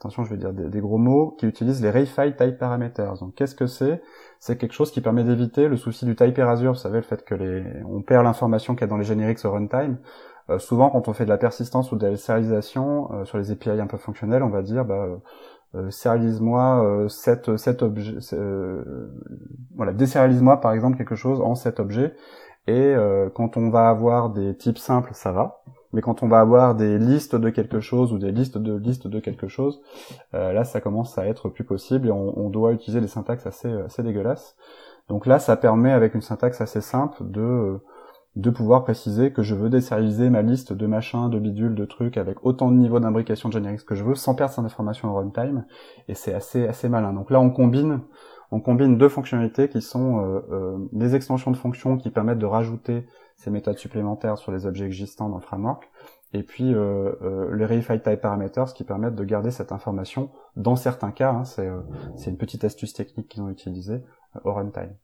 [0.00, 3.18] Attention, je vais dire des, gros mots qui utilisent les Reify Type Parameters.
[3.18, 4.00] Donc, qu'est-ce que c'est?
[4.38, 6.72] C'est quelque chose qui permet d'éviter le souci du type erasure.
[6.72, 9.44] Vous savez, le fait que les, on perd l'information qu'il y a dans les génériques
[9.44, 9.98] au runtime.
[10.50, 13.50] Euh, souvent, quand on fait de la persistance ou de la sérialisation euh, sur les
[13.52, 15.06] API un peu fonctionnels, on va dire, bah,
[15.76, 18.16] euh, sérialise-moi cet, cet objet,
[19.76, 22.14] voilà, désérialise-moi par exemple quelque chose en cet objet.
[22.66, 22.94] Et
[23.34, 25.62] quand on va avoir des types simples, ça va.
[25.92, 29.08] Mais quand on va avoir des listes de quelque chose ou des listes de listes
[29.08, 29.80] de quelque chose,
[30.32, 33.72] là ça commence à être plus possible et on, on doit utiliser des syntaxes assez,
[33.72, 34.56] assez dégueulasses.
[35.08, 37.80] Donc là, ça permet avec une syntaxe assez simple de
[38.36, 42.16] de pouvoir préciser que je veux désérialiser ma liste de machins, de bidules, de trucs
[42.16, 45.16] avec autant de niveaux d'imbrication de générique que je veux sans perdre cette information en
[45.16, 45.64] runtime
[46.06, 47.12] et c'est assez assez malin.
[47.12, 48.00] Donc là on combine
[48.52, 52.46] on combine deux fonctionnalités qui sont euh, euh, des extensions de fonctions qui permettent de
[52.46, 53.06] rajouter
[53.36, 55.88] ces méthodes supplémentaires sur les objets existants dans le framework
[56.32, 60.76] et puis euh, euh les Reified Type Parameters qui permettent de garder cette information dans
[60.76, 64.04] certains cas, hein, c'est une petite astuce technique qu'ils ont utilisée
[64.44, 64.94] au runtime.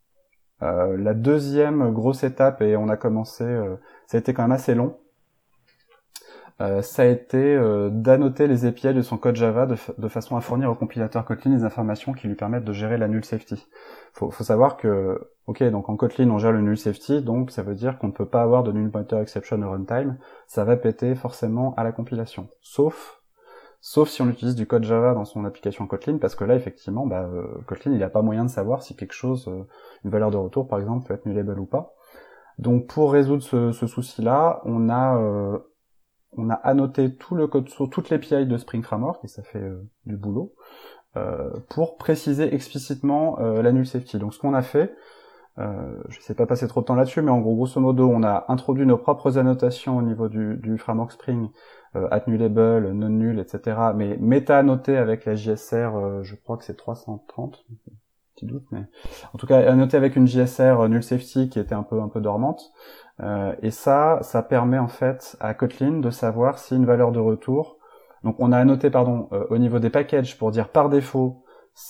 [0.61, 3.44] La deuxième grosse étape, et on a commencé,
[4.07, 4.96] ça a été quand même assez long,
[6.62, 10.40] euh, ça a été euh, d'annoter les API de son code Java de, façon à
[10.40, 13.66] fournir au compilateur Kotlin les informations qui lui permettent de gérer la null safety.
[14.14, 17.62] Faut, faut savoir que, ok, donc en Kotlin on gère le null safety, donc ça
[17.62, 20.16] veut dire qu'on ne peut pas avoir de null pointer exception au runtime.
[20.46, 23.16] Ça va péter forcément à la compilation, sauf
[23.89, 27.07] sauf si on utilise du code Java dans son application Kotlin, parce que là, effectivement,
[27.07, 29.49] bah, euh, Kotlin, il n'a pas moyen de savoir si quelque chose,
[30.05, 31.95] une valeur de retour, par exemple, peut être nullable ou pas.
[32.59, 35.61] Donc, pour résoudre ce, ce souci-là, on a
[36.37, 39.62] on a annoté tout le code toutes les API de Spring Framework, et ça fait
[39.62, 40.55] euh, du boulot,
[41.16, 44.18] euh, pour préciser explicitement euh, la null safety.
[44.18, 44.95] Donc ce qu'on a fait,
[45.59, 48.09] euh, je ne sais pas passer trop de temps là-dessus, mais en gros, grosso modo,
[48.09, 51.48] on a introduit nos propres annotations au niveau du, du framework Spring,
[51.94, 53.78] euh, at nullable, non null, etc.
[53.94, 57.64] Mais méta-annoté avec la JSR, je crois que c'est 330,
[58.36, 58.84] petit doute, mais
[59.32, 62.20] en tout cas annoté avec une JSR null safety qui était un peu un peu
[62.20, 62.72] dormante.
[63.20, 67.18] Euh, et ça, ça permet en fait à Kotlin de savoir si une valeur de
[67.18, 67.78] retour,
[68.24, 71.42] donc on a annoté pardon euh, au niveau des packages pour dire par défaut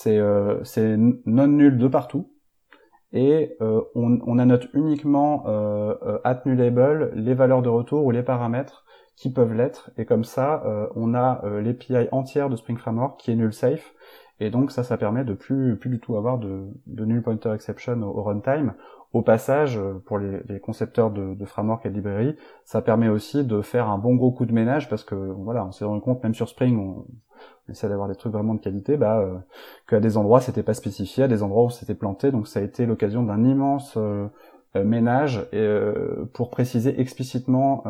[0.06, 2.30] euh, c'est non nul de partout,
[3.16, 5.44] et on, on, annote uniquement
[6.24, 8.84] at nullable les valeurs de retour ou les paramètres
[9.16, 10.62] qui peuvent l'être, et comme ça
[10.94, 13.94] on a l'API entière de Spring Framework qui est null safe,
[14.38, 17.52] et donc ça, ça permet de plus, plus du tout avoir de, de null pointer
[17.54, 18.74] exception au runtime.
[19.16, 22.36] Au passage, euh, pour les, concepteurs de, de, framework et de librairie,
[22.66, 25.72] ça permet aussi de faire un bon gros coup de ménage parce que voilà, on
[25.72, 27.06] s'est rendu compte même sur Spring, on,
[27.70, 29.38] essaie d'avoir des trucs vraiment de qualité, bah, euh,
[29.88, 32.62] qu'à des endroits c'était pas spécifié, à des endroits où c'était planté, donc ça a
[32.62, 34.28] été l'occasion d'un immense euh,
[34.74, 35.66] ménage et,
[36.34, 37.84] pour préciser explicitement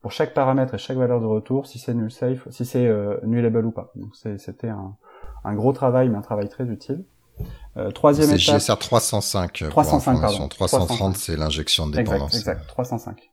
[0.00, 2.90] pour chaque paramètre et chaque valeur de retour si c'est null safe, si c'est
[3.24, 3.92] nullable ou pas.
[3.94, 7.04] Donc c'était un gros travail, mais un travail très utile.
[7.76, 8.38] Euh, troisième étape.
[8.40, 9.64] C'est GSR 305.
[9.70, 10.48] 305, pardon.
[10.48, 12.34] 330, c'est l'injection de dépendance.
[12.34, 13.30] Exact, exact 305.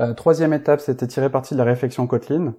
[0.00, 2.54] Euh, troisième étape, c'était tirer parti de la réflexion Kotlin.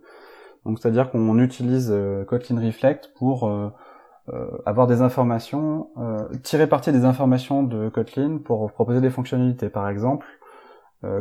[0.65, 3.69] Donc, c'est-à-dire qu'on utilise euh, Kotlin Reflect pour euh,
[4.29, 5.89] euh, avoir des informations,
[6.43, 9.69] tirer parti des informations de Kotlin pour proposer des fonctionnalités.
[9.69, 10.25] Par exemple,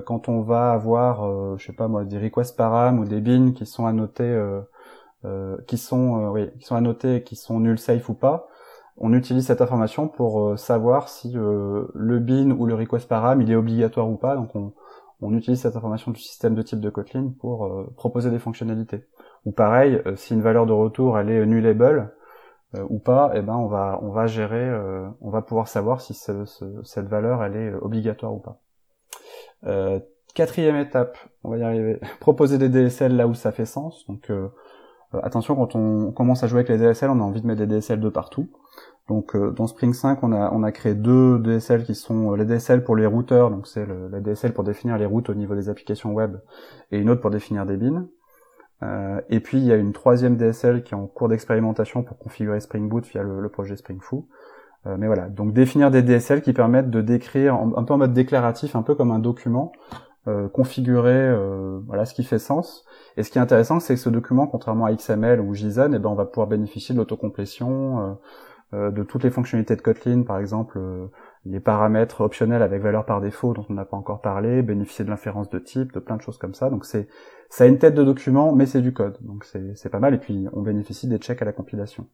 [0.06, 3.66] quand on va avoir, je sais pas moi, des requests param ou des bins qui
[3.66, 4.40] sont annotés,
[5.66, 8.46] qui sont, oui, qui sont annotés, qui sont null safe ou pas,
[9.02, 13.42] on utilise cette information pour euh, savoir si euh, le bin ou le request param
[13.42, 14.36] il est obligatoire ou pas.
[14.36, 14.72] Donc on,
[15.34, 19.04] utilise cette information du système de type de Kotlin pour euh, proposer des fonctionnalités.
[19.44, 22.14] Ou pareil, si une valeur de retour elle est nullable
[22.88, 24.70] ou pas, eh ben on va on va gérer,
[25.20, 28.60] on va pouvoir savoir si cette valeur elle est obligatoire ou pas.
[30.34, 32.00] quatrième étape, on va y arriver.
[32.20, 34.06] proposer des DSL là où ça fait sens.
[34.06, 34.30] Donc
[35.22, 37.66] attention quand on commence à jouer avec les DSL, on a envie de mettre des
[37.66, 38.48] DSL de partout.
[39.08, 42.36] Donc euh, dans Spring 5, on a, on a créé deux DSL qui sont euh,
[42.36, 45.54] les DSL pour les routeurs, donc c'est la DSL pour définir les routes au niveau
[45.54, 46.36] des applications web,
[46.92, 48.06] et une autre pour définir des bins.
[48.82, 52.18] Euh, et puis il y a une troisième DSL qui est en cours d'expérimentation pour
[52.18, 54.28] configurer Spring Boot via le, projet Spring Foo.
[54.84, 58.74] Mais voilà, donc définir des DSL qui permettent de décrire un peu en mode déclaratif,
[58.74, 59.70] un peu comme un document,
[60.26, 61.32] euh, configurer
[61.86, 62.84] voilà ce qui fait sens.
[63.16, 66.00] Et ce qui est intéressant, c'est que ce document, contrairement à XML ou JSON, eh
[66.00, 68.18] ben on va pouvoir bénéficier de l'autocomplétion
[68.72, 71.08] de toutes les fonctionnalités de Kotlin, par exemple euh,
[71.44, 75.10] les paramètres optionnels avec valeur par défaut dont on n'a pas encore parlé, bénéficier de
[75.10, 76.70] l'inférence de type, de plein de choses comme ça.
[76.70, 77.08] Donc c'est
[77.50, 80.14] ça a une tête de document, mais c'est du code, donc c'est pas mal.
[80.14, 82.06] Et puis on bénéficie des checks à la compilation.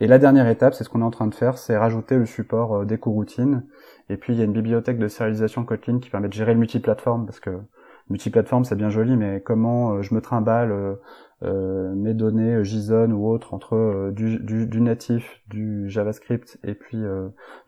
[0.00, 2.26] Et la dernière étape, c'est ce qu'on est en train de faire, c'est rajouter le
[2.26, 3.64] support euh, des coroutines.
[4.08, 6.58] Et puis il y a une bibliothèque de sérialisation Kotlin qui permet de gérer le
[6.58, 7.60] multiplateforme, parce que
[8.10, 10.98] multiplateforme c'est bien joli, mais comment je me trimballe
[11.44, 16.74] euh, mes données euh, JSON ou autres entre euh, du, du, natif, du JavaScript et
[16.74, 17.02] puis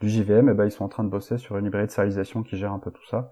[0.01, 1.93] du JVM, et eh ben ils sont en train de bosser sur une librairie de
[1.93, 3.30] serialisation qui gère un peu tout ça.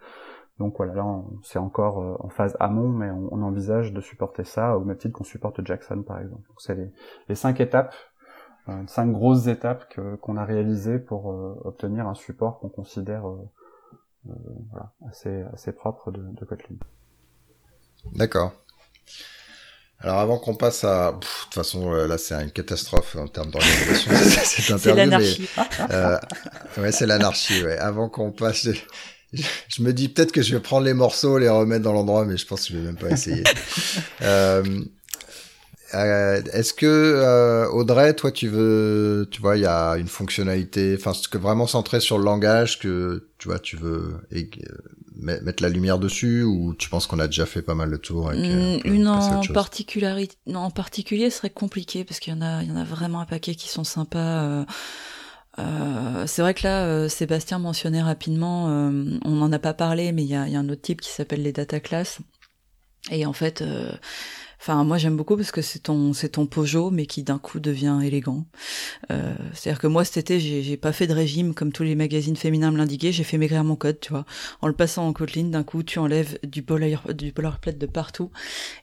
[0.59, 4.84] Donc voilà, là c'est encore en phase amont, mais on, envisage de supporter ça au
[4.84, 6.46] même titre qu'on supporte Jackson par exemple.
[6.48, 6.92] Donc c'est les,
[7.28, 7.94] les, cinq étapes,
[8.86, 9.84] cinq grosses étapes
[10.20, 11.26] qu'on a réalisées pour
[11.64, 13.24] obtenir un support qu'on considère
[14.70, 16.76] voilà, assez, assez propre de, de Kotlin.
[18.12, 18.52] D'accord.
[20.00, 23.50] Alors avant qu'on passe à, de toute façon euh, là c'est une catastrophe en termes
[23.50, 24.12] d'organisation
[24.78, 25.48] C'est l'anarchie.
[25.90, 26.18] euh,
[26.76, 27.62] ouais c'est l'anarchie.
[27.64, 27.78] Ouais.
[27.78, 28.68] Avant qu'on passe,
[29.32, 32.36] je, me dis peut-être que je vais prendre les morceaux, les remettre dans l'endroit, mais
[32.36, 33.44] je pense que je vais même pas essayer.
[34.22, 34.84] euh,
[35.95, 40.97] euh, Est-ce que euh, Audrey, toi, tu veux, tu vois, il y a une fonctionnalité,
[40.99, 44.16] enfin, ce que vraiment centré sur le langage que tu vois, tu veux
[45.16, 48.30] mettre la lumière dessus ou tu penses qu'on a déjà fait pas mal de tours
[48.30, 52.68] avec, euh, Une en, particularité, en particulier serait compliqué parce qu'il y en a, il
[52.68, 54.45] y en a vraiment un paquet qui sont sympas.
[54.45, 54.64] Euh,
[55.59, 60.12] Euh, c'est vrai que là, euh, Sébastien mentionnait rapidement, euh, on n'en a pas parlé,
[60.12, 62.18] mais il y a, y a, un autre type qui s'appelle les data class.
[63.11, 63.62] Et en fait,
[64.66, 67.60] Enfin, moi j'aime beaucoup parce que c'est ton c'est ton Peugeot, mais qui d'un coup
[67.60, 68.46] devient élégant.
[69.10, 72.34] Euh, C'est-à-dire que moi cet été j'ai pas fait de régime comme tous les magazines
[72.34, 73.12] féminins me l'indiquaient.
[73.12, 74.24] J'ai fait maigrir mon code, tu vois,
[74.62, 75.44] en le passant en Kotlin.
[75.50, 78.30] D'un coup, tu enlèves du polar du boilerplate de partout.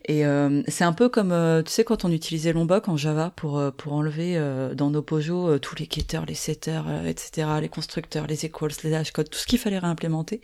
[0.05, 3.33] Et euh, c'est un peu comme euh, tu sais quand on utilisait Lombok en Java
[3.35, 7.69] pour euh, pour enlever euh, dans nos Peugeot tous les getters, les setters, etc., les
[7.69, 10.41] constructeurs, les equals, les hashcodes, tout ce qu'il fallait réimplémenter.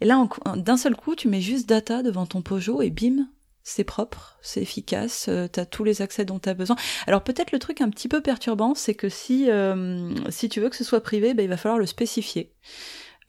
[0.00, 3.28] Et là, d'un seul coup, tu mets juste data devant ton Peugeot et bim,
[3.64, 6.76] c'est propre, c'est efficace, euh, tu as tous les accès dont tu as besoin.
[7.06, 10.68] Alors peut-être le truc un petit peu perturbant, c'est que si, euh, si tu veux
[10.68, 12.52] que ce soit privé, ben, il va falloir le spécifier.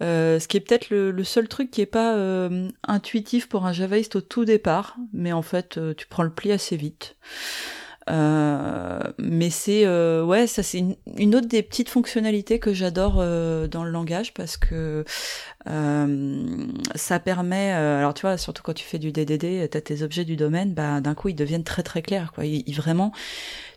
[0.01, 2.17] Euh, ce qui est peut-être le, seul truc qui est pas
[2.87, 6.75] intuitif pour un javaïste au tout départ, mais en fait tu prends le pli assez
[6.75, 7.15] vite.
[8.09, 10.83] Euh, mais c'est euh, ouais, ça c'est
[11.17, 15.05] une, autre des petites fonctionnalités que j'adore euh, dans le langage parce que
[15.65, 17.71] ça permet.
[17.71, 21.01] alors tu vois, surtout quand tu fais du DDD, t'as tes objets du domaine, bah
[21.01, 22.31] d'un coup ils deviennent très très clairs.
[22.33, 23.13] Quoi, ils, vraiment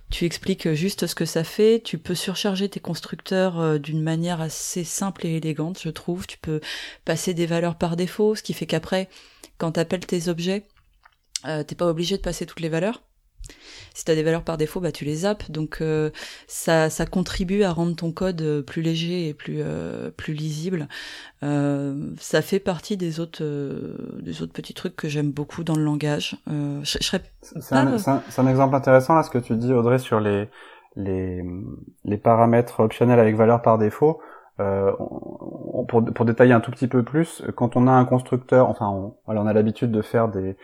[0.08, 4.84] tu expliques juste ce que ça fait, tu peux surcharger tes constructeurs d'une manière assez
[4.84, 6.28] simple et élégante, je trouve.
[6.28, 6.60] Tu peux
[7.04, 9.08] passer des valeurs par défaut, ce qui fait qu'après,
[9.58, 10.64] quand tu appelles tes objets,
[11.44, 13.02] euh, t'es pas obligé de passer toutes les valeurs.
[13.94, 15.50] Si tu as des valeurs par défaut, bah, tu les zappes.
[15.50, 16.10] Donc euh,
[16.46, 20.88] ça, ça contribue à rendre ton code euh, plus léger et plus, euh, plus lisible.
[21.42, 23.44] ça fait partie des autres,
[24.20, 26.36] des autres petits trucs que j'aime beaucoup dans le langage.
[26.82, 27.86] c'est un,
[28.36, 30.48] un, exemple intéressant là ce que tu dis Audrey sur les,
[30.96, 31.44] les,
[32.04, 34.20] les paramètres optionnels avec valeur par défaut.
[34.58, 34.90] Euh,
[35.88, 39.46] pour, pour, détailler un tout petit peu plus, quand on a un constructeur, enfin, on
[39.46, 40.56] a l'habitude de faire des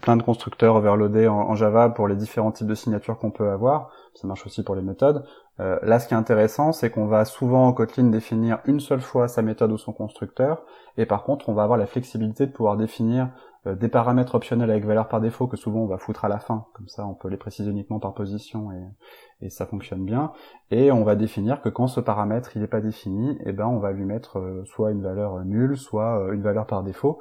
[0.00, 3.90] plein de constructeurs overloadés en, Java pour les différents types de signatures qu'on peut avoir.
[4.14, 5.24] Ça marche aussi pour les méthodes.
[5.60, 9.02] Euh, là, ce qui est intéressant, c'est qu'on va souvent en Kotlin définir une seule
[9.02, 10.64] fois sa méthode ou son constructeur,
[10.96, 13.28] et par contre, on va avoir la flexibilité de pouvoir définir
[13.66, 16.38] euh, des paramètres optionnels avec valeur par défaut que souvent on va foutre à la
[16.38, 20.32] fin, comme ça on peut les préciser uniquement par position et, ça fonctionne bien.
[20.70, 23.78] Et on va définir que quand ce paramètre il n'est pas défini, eh ben on
[23.78, 27.20] va lui mettre euh, soit une valeur nulle, soit euh, une valeur par défaut.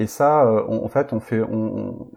[0.00, 2.08] Et ça, en fait, on fait, on,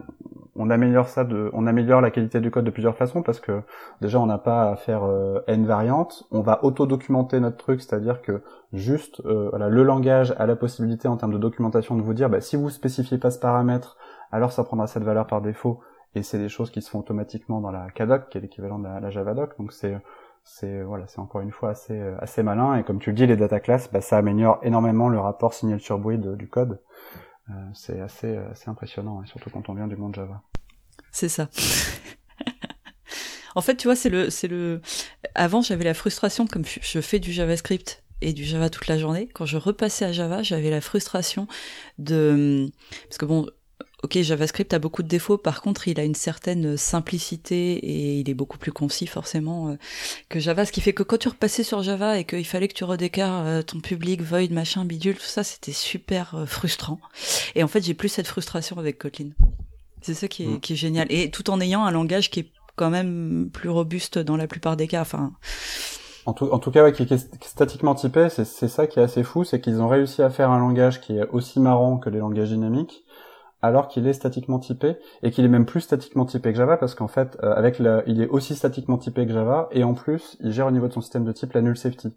[0.56, 3.62] on améliore ça de, on améliore la qualité du code de plusieurs façons parce que
[4.02, 8.22] déjà on n'a pas à faire euh, n variantes, on va auto-documenter notre truc, c'est-à-dire
[8.22, 12.14] que juste euh, voilà, le langage a la possibilité en termes de documentation de vous
[12.14, 13.98] dire bah, si vous spécifiez pas ce paramètre,
[14.32, 15.80] alors ça prendra cette valeur par défaut.
[16.16, 18.86] Et c'est des choses qui se font automatiquement dans la KDoc qui est l'équivalent de
[18.86, 19.98] la, Javadoc donc c'est
[20.44, 22.76] c'est voilà c'est encore une fois assez assez malin.
[22.76, 25.98] Et comme tu le dis les data classes bah, ça améliore énormément le rapport signature
[25.98, 26.74] bruit du code.
[26.74, 27.33] euh,
[27.74, 30.42] c'est assez, assez impressionnant, hein, surtout quand on vient du monde Java.
[31.12, 31.50] C'est ça.
[33.56, 34.82] en fait, tu vois, c'est le, c'est le.
[35.36, 39.28] Avant, j'avais la frustration, comme je fais du JavaScript et du Java toute la journée.
[39.34, 41.48] Quand je repassais à Java, j'avais la frustration
[41.98, 42.72] de,
[43.08, 43.48] parce que bon,
[44.04, 48.30] Ok, JavaScript a beaucoup de défauts, par contre, il a une certaine simplicité et il
[48.30, 49.76] est beaucoup plus concis forcément euh,
[50.28, 52.74] que Java, ce qui fait que quand tu repassais sur Java et qu'il fallait que
[52.74, 57.00] tu redécarres euh, ton public, void, machin, bidule, tout ça, c'était super euh, frustrant.
[57.56, 59.30] Et en fait, j'ai plus cette frustration avec Kotlin.
[60.02, 60.60] C'est ça qui est, mm.
[60.60, 61.08] qui est génial.
[61.10, 64.76] Et tout en ayant un langage qui est quand même plus robuste dans la plupart
[64.76, 65.00] des cas.
[65.00, 65.32] Enfin.
[66.26, 69.24] En tout, en tout cas, ouais, qui est statiquement typé, c'est ça qui est assez
[69.24, 72.20] fou, c'est qu'ils ont réussi à faire un langage qui est aussi marrant que les
[72.20, 73.03] langages dynamiques,
[73.64, 76.94] alors qu'il est statiquement typé et qu'il est même plus statiquement typé que Java parce
[76.94, 80.38] qu'en fait euh, avec le, il est aussi statiquement typé que Java et en plus
[80.42, 82.10] il gère au niveau de son système de type la null safety.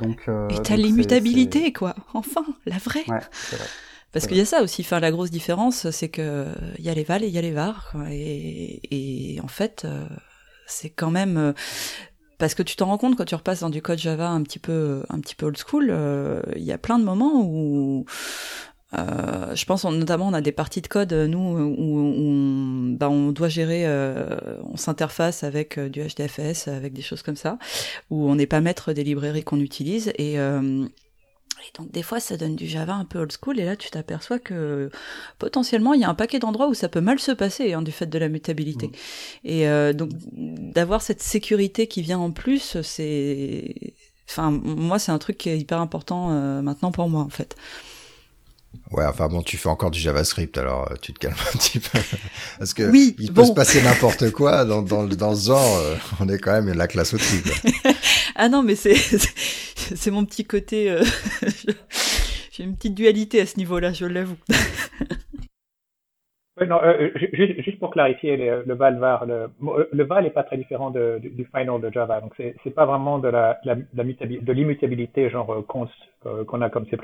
[0.00, 3.04] Donc euh, et t'as l'immutabilité quoi, enfin la vraie.
[3.08, 3.20] Ouais,
[3.52, 3.66] vrai.
[4.12, 4.82] Parce qu'il y a ça aussi.
[4.82, 7.40] Enfin, la grosse différence, c'est que il y a les vals et il y a
[7.40, 7.94] les vars.
[8.10, 10.06] Et, et en fait, euh,
[10.66, 11.52] c'est quand même euh,
[12.36, 14.58] parce que tu t'en rends compte quand tu repasses dans du code Java un petit
[14.58, 15.96] peu, un petit peu old school.
[16.56, 18.04] Il y a plein de moments où
[18.94, 23.32] euh, je pense notamment on a des parties de code nous où, on, bah, on
[23.32, 24.36] doit gérer, euh,
[24.70, 27.58] on s'interface avec euh, du HDFS, avec des choses comme ça,
[28.10, 30.84] où on n'est pas maître des librairies qu'on utilise et, euh,
[31.62, 33.88] et donc des fois ça donne du Java un peu old school et là tu
[33.90, 34.90] t'aperçois que
[35.38, 37.92] potentiellement il y a un paquet d'endroits où ça peut mal se passer hein, du
[37.92, 38.88] fait de la mutabilité.
[38.88, 38.92] Mmh.
[39.44, 43.74] Et euh, donc d'avoir cette sécurité qui vient en plus, c'est,
[44.28, 46.28] enfin moi c'est un truc qui est hyper important
[46.62, 47.56] maintenant pour moi en fait.
[48.92, 51.78] Ouais, enfin bon, tu fais encore du JavaScript, alors euh, tu te calmes un petit
[51.78, 51.98] peu.
[52.58, 56.28] Parce que il peut se passer n'importe quoi dans, dans, dans ce genre, euh, on
[56.28, 57.42] est quand même la classe au-dessus.
[58.36, 60.90] ah non, mais c'est c'est mon petit côté.
[60.90, 61.02] Euh,
[62.52, 64.36] j'ai une petite dualité à ce niveau-là, je l'avoue.
[66.60, 69.48] Oui, non, euh, juste, juste, pour clarifier le, le val var, le,
[69.90, 72.20] le val n'est pas très différent de, du, du, final de Java.
[72.20, 75.94] Donc c'est c'est pas vraiment de la, la, la de l'immutabilité genre const
[76.46, 76.98] qu'on a comme C++.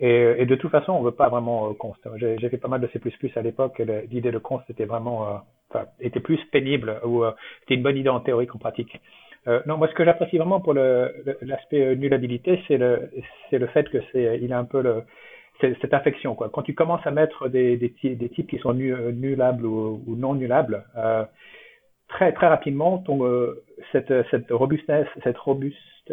[0.00, 2.00] Et, et, de toute façon, on veut pas vraiment const.
[2.16, 3.00] J'ai fait pas mal de C++
[3.36, 3.82] à l'époque.
[4.10, 7.24] L'idée de const était vraiment, enfin, était plus pénible ou
[7.60, 9.00] c'était une bonne idée en théorie qu'en pratique.
[9.48, 13.10] Euh, non, moi, ce que j'apprécie vraiment pour l'aspect euh, nullabilité, c'est le,
[13.48, 15.04] c'est le fait que c'est, il a un peu le,
[15.60, 16.50] cette affection, quoi.
[16.50, 17.90] Quand tu commences à mettre des, des,
[18.28, 21.24] types qui sont nullables ou, ou non nullables, euh,
[22.08, 26.12] très très rapidement, ton, euh, cette, cette robustesse, cette robuste,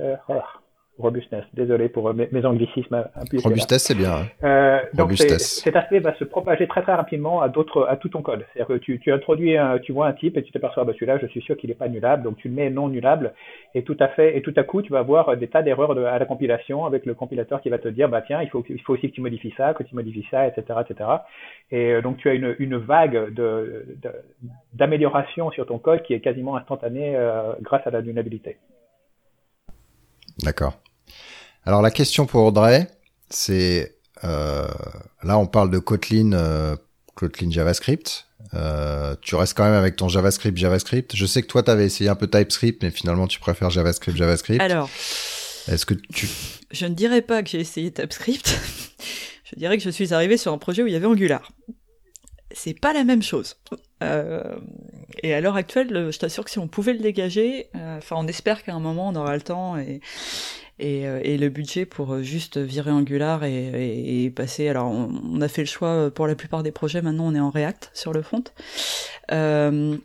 [0.98, 1.43] robustness.
[1.54, 3.06] Désolé pour mes, mes anglicismes.
[3.43, 4.14] Robustesse, c'est bien.
[4.14, 4.26] Hein.
[4.43, 8.22] Euh, donc cet aspect va se propager très très rapidement à d'autres, à tout ton
[8.22, 8.46] code.
[8.54, 11.18] C'est-à-dire que tu, tu introduis, un, tu vois un type et tu t'aperçois, bah celui-là,
[11.18, 13.34] je suis sûr qu'il n'est pas nullable, donc tu le mets non nullable
[13.74, 16.20] et tout à fait, et tout à coup, tu vas avoir des tas d'erreurs à
[16.20, 18.93] la compilation avec le compilateur qui va te dire, bah tiens, il faut, il faut
[18.93, 21.10] aussi que tu modifies ça, que tu modifies ça, etc., etc.
[21.72, 23.86] Et euh, donc tu as une, une vague de,
[24.74, 28.58] d'amélioration sur ton code qui est quasiment instantanée euh, grâce à la nullabilité.
[30.43, 30.74] D'accord.
[31.66, 32.88] Alors la question pour Audrey,
[33.30, 34.68] c'est euh,
[35.24, 36.76] là on parle de Kotlin, euh,
[37.16, 38.28] Kotlin JavaScript.
[38.53, 41.16] Euh, tu restes quand même avec ton JavaScript JavaScript.
[41.16, 44.16] Je sais que toi tu avais essayé un peu TypeScript, mais finalement tu préfères JavaScript
[44.16, 44.61] JavaScript.
[44.61, 44.89] Alors,
[45.68, 46.30] est-ce que tu
[46.72, 48.59] Je ne dirais pas que j'ai essayé TypeScript.
[49.43, 51.51] je dirais que je suis arrivé sur un projet où il y avait Angular.
[52.51, 53.57] C'est pas la même chose.
[54.03, 54.55] Euh,
[55.24, 58.28] et à l'heure actuelle, je t'assure que si on pouvait le dégager, euh, enfin, on
[58.28, 60.01] espère qu'à un moment on aura le temps et,
[60.80, 64.67] et, euh, et le budget pour euh, juste virer Angular et, et, passer.
[64.67, 67.01] Alors, on, a fait le choix pour la plupart des projets.
[67.01, 68.43] Maintenant, on est en React sur le front.
[69.32, 69.97] Euh,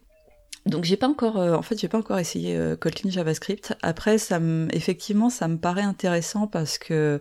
[0.66, 3.74] donc j'ai pas encore, en fait, j'ai pas encore essayé Kotlin JavaScript.
[3.82, 7.18] Après, ça me, effectivement, ça me paraît intéressant parce que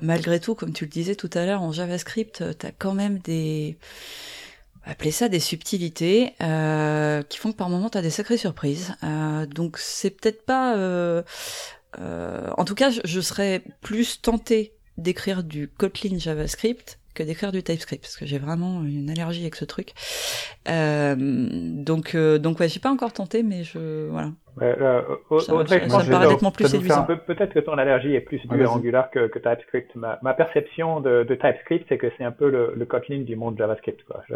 [0.00, 3.76] malgré tout, comme tu le disais tout à l'heure, en JavaScript, t'as quand même des
[4.84, 8.94] appelez ça des subtilités euh, qui font que par moment tu as des sacrées surprises.
[9.04, 10.76] Euh, donc c'est peut-être pas...
[10.76, 11.22] Euh,
[11.98, 17.52] euh en tout cas, je, je serais plus tenté d'écrire du Kotlin JavaScript que d'écrire
[17.52, 19.92] du TypeScript parce que j'ai vraiment une allergie avec ce truc.
[20.68, 24.28] Euh, donc euh, donc ouais, j'ai pas encore tenté, mais je voilà.
[24.62, 25.02] Euh,
[25.40, 27.06] ça, me paraît nettement plus séduisant.
[27.26, 29.94] Peut-être que ton allergie est plus due à Angular que, que TypeScript.
[29.94, 33.36] Ma, ma perception de, de TypeScript, c'est que c'est un peu le, le Kotlin du
[33.36, 34.04] monde JavaScript.
[34.04, 34.22] Quoi.
[34.28, 34.34] Je,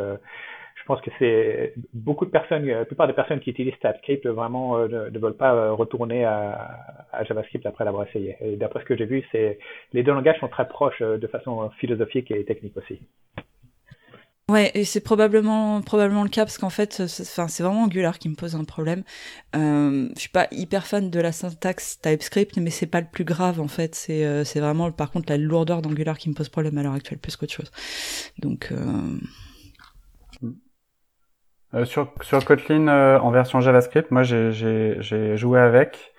[0.75, 4.77] je pense que c'est beaucoup de personnes, la plupart des personnes qui utilisent TypeScript vraiment
[4.77, 8.37] euh, ne, veulent pas euh, retourner à, JavaScript après l'avoir essayé.
[8.57, 9.59] D'après ce que j'ai vu, c'est
[9.93, 13.01] les deux langages sont très proches euh, de façon philosophique et technique aussi.
[14.51, 18.29] Ouais, et c'est probablement probablement le cas parce qu'en fait, enfin c'est vraiment Angular qui
[18.29, 19.03] me pose un problème.
[19.57, 23.25] Euh, je suis pas hyper fan de la syntaxe TypeScript, mais c'est pas le plus
[23.25, 23.95] grave en fait.
[23.95, 27.19] C'est c'est vraiment par contre la lourdeur d'Angular qui me pose problème à l'heure actuelle
[27.19, 27.71] plus qu'autre chose.
[28.39, 28.77] Donc euh...
[31.75, 36.15] Euh, sur, sur Kotlin euh, en version JavaScript, moi j'ai joué avec.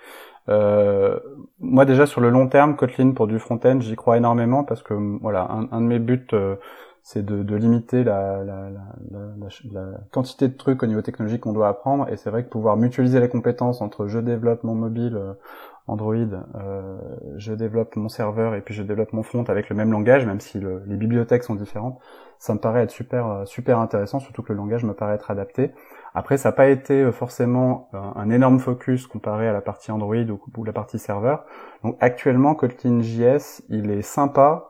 [0.48, 1.18] Euh,
[1.58, 4.94] moi déjà sur le long terme, Kotlin pour du front-end, j'y crois énormément parce que
[5.20, 6.56] voilà, un, un de mes buts euh,
[7.02, 8.68] c'est de, de, limiter la, la,
[9.10, 12.08] la, la, quantité de trucs au niveau technologique qu'on doit apprendre.
[12.08, 15.18] Et c'est vrai que pouvoir mutualiser les compétences entre je développe mon mobile
[15.88, 16.16] Android,
[16.56, 16.98] euh,
[17.36, 20.40] je développe mon serveur et puis je développe mon front avec le même langage, même
[20.40, 22.00] si le, les bibliothèques sont différentes,
[22.38, 25.30] ça me paraît être super euh, super intéressant, surtout que le langage me paraît être
[25.30, 25.72] adapté.
[26.14, 30.16] Après, ça n'a pas été euh, forcément un, énorme focus comparé à la partie Android
[30.16, 31.44] ou, la partie serveur.
[31.82, 34.68] Donc actuellement, Kotlin JS, il est sympa,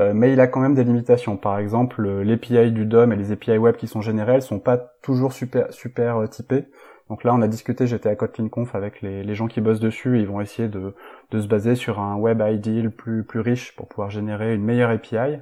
[0.00, 1.36] euh, mais il a quand même des limitations.
[1.36, 5.32] Par exemple, l'API du DOM et les API web qui sont générées, sont pas toujours
[5.32, 6.66] super super typées.
[7.08, 10.16] Donc là, on a discuté, j'étais à KotlinConf avec les, les, gens qui bossent dessus,
[10.16, 10.94] et ils vont essayer de,
[11.32, 14.90] de, se baser sur un web ideal plus, plus riche pour pouvoir générer une meilleure
[14.90, 15.40] API.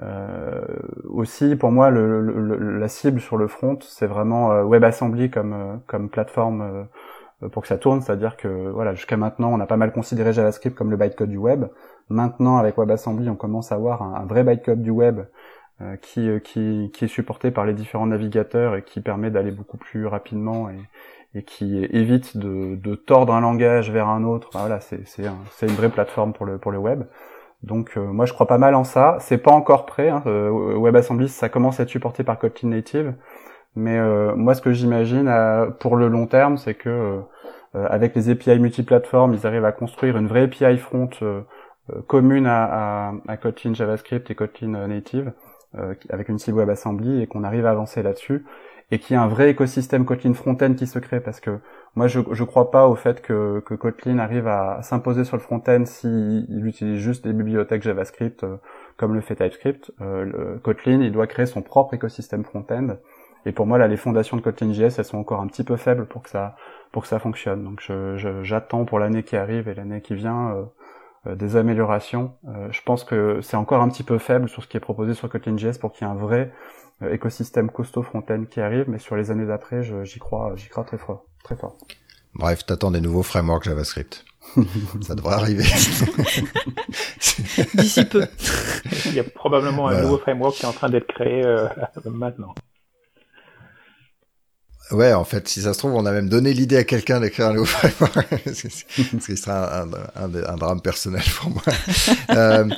[0.00, 0.64] Euh,
[1.04, 5.76] aussi, pour moi, le, la cible sur le front, c'est vraiment euh, WebAssembly comme, euh,
[5.86, 6.88] comme plateforme
[7.42, 8.00] euh, pour que ça tourne.
[8.00, 11.36] C'est-à-dire que voilà, jusqu'à maintenant, on a pas mal considéré JavaScript comme le bytecode du
[11.36, 11.66] web.
[12.08, 15.20] Maintenant, avec WebAssembly, on commence à avoir un, vrai bytecode du web
[16.00, 20.06] qui, qui, qui, est supporté par les différents navigateurs et qui permet d'aller beaucoup plus
[20.06, 20.78] rapidement et,
[21.34, 24.50] et qui évite de, de, tordre un langage vers un autre.
[24.52, 27.04] voilà, c'est un, une vraie plateforme pour le, pour le web.
[27.62, 29.16] Donc euh, moi je crois pas mal en ça.
[29.20, 30.08] C'est pas encore prêt.
[30.08, 30.22] Hein.
[30.26, 33.14] Euh, WebAssembly ça commence à être supporté par Kotlin Native,
[33.76, 35.32] mais euh, moi ce que j'imagine
[35.80, 37.20] pour le long terme, c'est que
[37.74, 41.08] avec les API multiplateformes, ils arrivent à construire une vraie API front
[42.06, 45.32] commune à, Kotlin JavaScript et Kotlin Native
[46.10, 48.44] avec une cible WebAssembly et qu'on arrive à avancer là-dessus
[48.90, 51.60] et qu'il y a un vrai écosystème Kotlin front-end qui se crée parce que
[51.94, 55.42] moi je je crois pas au fait que, que Kotlin arrive à s'imposer sur le
[55.42, 58.56] front-end s'il utilise juste des bibliothèques JavaScript euh,
[58.96, 59.92] comme le fait TypeScript.
[60.00, 62.96] Le Kotlin, il doit créer son propre écosystème front-end.
[63.44, 65.76] Et pour moi, là, les fondations de Kotlin JS, elles sont encore un petit peu
[65.76, 66.54] faibles pour que ça,
[66.92, 67.64] pour que ça fonctionne.
[67.64, 67.82] Donc,
[68.42, 70.68] j'attends pour l'année qui arrive et l'année qui vient
[71.26, 72.32] des améliorations.
[72.70, 75.28] je pense que c'est encore un petit peu faible sur ce qui est proposé sur
[75.28, 76.52] Kotlin JS pour qu'il y ait un vrai
[77.10, 78.86] écosystème costaud front-end qui arrive.
[78.88, 81.76] Mais sur les années d'après, j'y crois, j'y crois très fort, très fort.
[82.34, 84.24] Bref, t'attends des nouveaux frameworks JavaScript.
[85.02, 85.64] ça devrait arriver.
[87.74, 88.26] D'ici peu.
[89.06, 91.68] Il y a probablement un nouveau framework qui est en train d'être créé euh,
[92.06, 92.54] maintenant.
[94.92, 97.48] Ouais, en fait, si ça se trouve, on a même donné l'idée à quelqu'un d'écrire
[97.48, 101.62] un nouveau framework, ce qui sera un, un, un, drame personnel pour moi.
[102.30, 102.68] euh,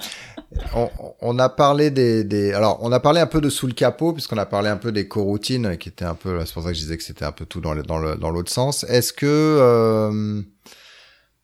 [0.75, 0.91] on,
[1.21, 4.13] on, a parlé des, des, alors on a parlé un peu de sous le capot
[4.13, 6.75] puisqu'on a parlé un peu des coroutines qui étaient un peu, c'est pour ça que
[6.75, 8.85] je disais que c'était un peu tout dans le, dans le, dans l'autre sens.
[8.85, 10.43] Est-ce que euh,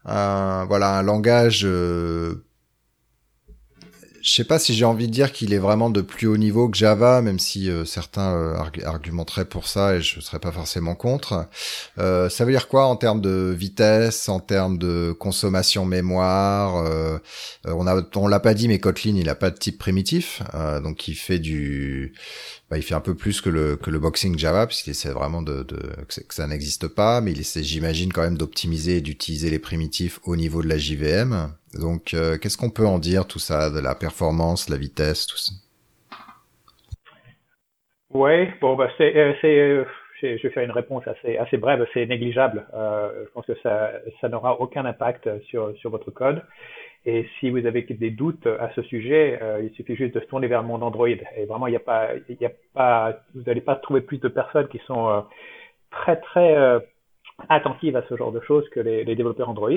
[0.04, 2.44] un, voilà un langage euh,
[4.22, 6.68] je sais pas si j'ai envie de dire qu'il est vraiment de plus haut niveau
[6.68, 8.54] que Java, même si euh, certains euh,
[8.84, 11.46] argumenteraient pour ça et je serais pas forcément contre.
[11.98, 17.18] Euh, ça veut dire quoi en termes de vitesse, en termes de consommation mémoire euh,
[17.64, 20.42] On a, on l'a pas dit, mais Kotlin il a pas de type primitif,
[20.82, 22.14] donc il fait du,
[22.70, 25.42] bah, il fait un peu plus que le que le boxing Java puisqu'il essaie vraiment
[25.42, 29.58] de, que, ça n'existe pas, mais il essaie, j'imagine quand même d'optimiser et d'utiliser les
[29.58, 31.52] primitifs au niveau de la JVM.
[31.74, 35.36] Donc, euh, qu'est-ce qu'on peut en dire tout ça, de la performance, la vitesse, tout
[35.36, 35.52] ça?
[38.10, 39.84] Ouais, bon, bah c'est, euh, c'est, euh,
[40.22, 41.84] je vais faire une réponse assez assez brève.
[41.92, 42.66] C'est négligeable.
[42.72, 43.90] je pense que ça
[44.20, 46.42] ça n'aura aucun impact sur sur votre code.
[47.06, 50.26] Et si vous avez des doutes à ce sujet, euh, il suffit juste de se
[50.26, 51.08] tourner vers le monde Android.
[51.08, 54.28] Et vraiment, il n'y a pas, il a pas, vous n'allez pas trouver plus de
[54.28, 55.20] personnes qui sont euh,
[55.90, 56.78] très très euh,
[57.48, 59.70] attentives à ce genre de choses que les, les, développeurs Android.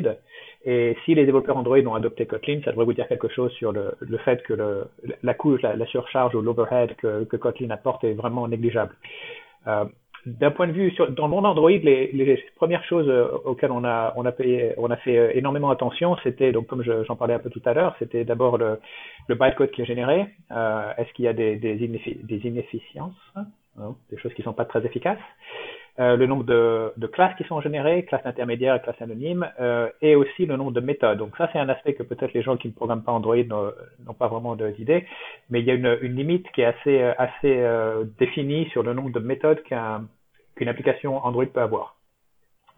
[0.65, 3.71] Et si les développeurs Android ont adopté Kotlin, ça devrait vous dire quelque chose sur
[3.71, 4.87] le, le fait que le,
[5.23, 8.93] la couche, la, la surcharge ou l'overhead que, que, Kotlin apporte est vraiment négligeable.
[10.25, 13.83] D'un point de vue sur, dans le monde Android, les, premières choses euh, auxquelles on
[13.83, 17.33] a on a payé, on a fait euh, énormément attention, c'était donc comme j'en parlais
[17.33, 18.79] un peu tout à l'heure, c'était d'abord le,
[19.27, 20.27] bytecode qui est généré.
[20.51, 23.45] Euh, Est-ce qu'il y a des, des, des inefficiences, hein,
[24.09, 25.19] des choses qui sont pas très efficaces?
[25.99, 29.87] Euh, le nombre de, de, classes qui sont générées, classes intermédiaires et classes anonymes, euh,
[30.01, 31.19] et aussi le nombre de méthodes.
[31.19, 34.13] Donc ça, c'est un aspect que peut-être les gens qui ne programment pas Android n'ont
[34.17, 35.05] pas vraiment d'idée,
[35.51, 38.93] mais il y a une, une, limite qui est assez, assez euh, définie sur le
[38.95, 41.95] nombre de méthodes qu'une application Android peut avoir.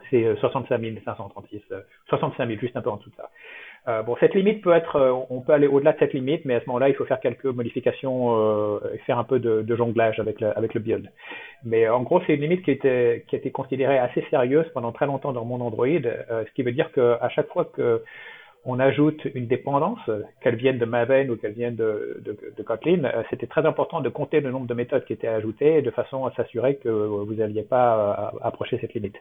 [0.10, 1.62] C'est 65 536,
[2.10, 3.30] 65 000, juste un peu en dessous de ça.
[3.88, 6.56] Euh, bon, cette limite peut être, euh, on peut aller au-delà de cette limite, mais
[6.56, 9.76] à ce moment-là, il faut faire quelques modifications euh, et faire un peu de, de
[9.76, 11.12] jonglage avec le, avec le build.
[11.64, 14.92] Mais en gros, c'est une limite qui, était, qui a été considérée assez sérieuse pendant
[14.92, 18.04] très longtemps dans monde Android, ce qui veut dire qu'à chaque fois que
[18.68, 20.00] on ajoute une dépendance,
[20.42, 24.10] qu'elle vienne de Maven ou qu'elle vienne de, de, de Kotlin, c'était très important de
[24.10, 27.62] compter le nombre de méthodes qui étaient ajoutées de façon à s'assurer que vous n'alliez
[27.62, 29.18] pas approcher cette limite.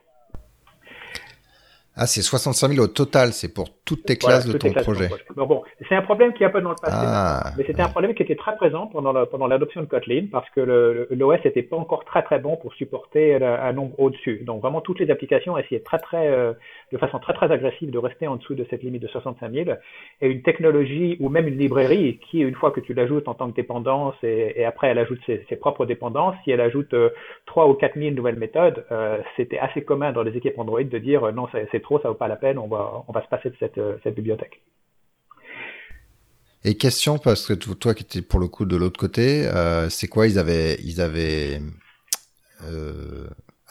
[1.96, 5.08] Ah, c'est 65 000 au total, c'est pour toutes tes classes de ton projet.
[5.36, 7.88] Bon, c'est un problème qui est un peu dans le passé, ah, mais c'était un
[7.88, 11.76] problème qui était très présent pendant pendant l'adoption de Kotlin parce que l'OS n'était pas
[11.76, 14.42] encore très très bon pour supporter un nombre au-dessus.
[14.44, 16.52] Donc vraiment toutes les applications essayaient très très euh,
[16.94, 19.70] de façon très très agressive de rester en dessous de cette limite de 65 000
[20.20, 23.50] et une technologie ou même une librairie qui une fois que tu l'ajoutes en tant
[23.50, 27.10] que dépendance et, après elle ajoute ses, propres dépendances, si elle ajoute euh,
[27.46, 30.98] 3 ou 4 000 nouvelles méthodes, euh, c'était assez commun dans les équipes Android de
[30.98, 33.28] dire euh, non c'est trop, ça vaut pas la peine, on va, on va se
[33.28, 34.62] passer de cette, euh, cette bibliothèque.
[36.62, 39.46] Et question, parce que toi qui étais pour le coup de l'autre côté,
[39.90, 41.60] c'est quoi Ils avaient, ils avaient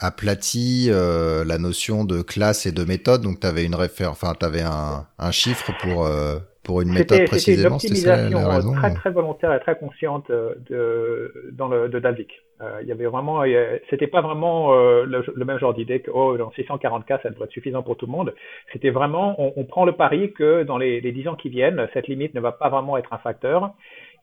[0.04, 4.34] aplati euh, la notion de classe et de méthode, donc tu avais une référence, enfin
[4.38, 7.78] tu avais un, un, chiffre pour euh, pour une méthode précisément.
[7.78, 12.30] C'était une optimisation très très volontaire et très consciente de dans le de Dalvik.
[12.60, 13.42] Euh, il y avait vraiment,
[13.90, 17.50] c'était pas vraiment euh, le, même genre d'idée que oh dans 640K ça devrait être
[17.50, 18.32] suffisant pour tout le monde.
[18.72, 21.88] C'était vraiment, on, on, prend le pari que dans les, les 10 ans qui viennent,
[21.94, 23.74] cette limite ne va pas vraiment être un facteur.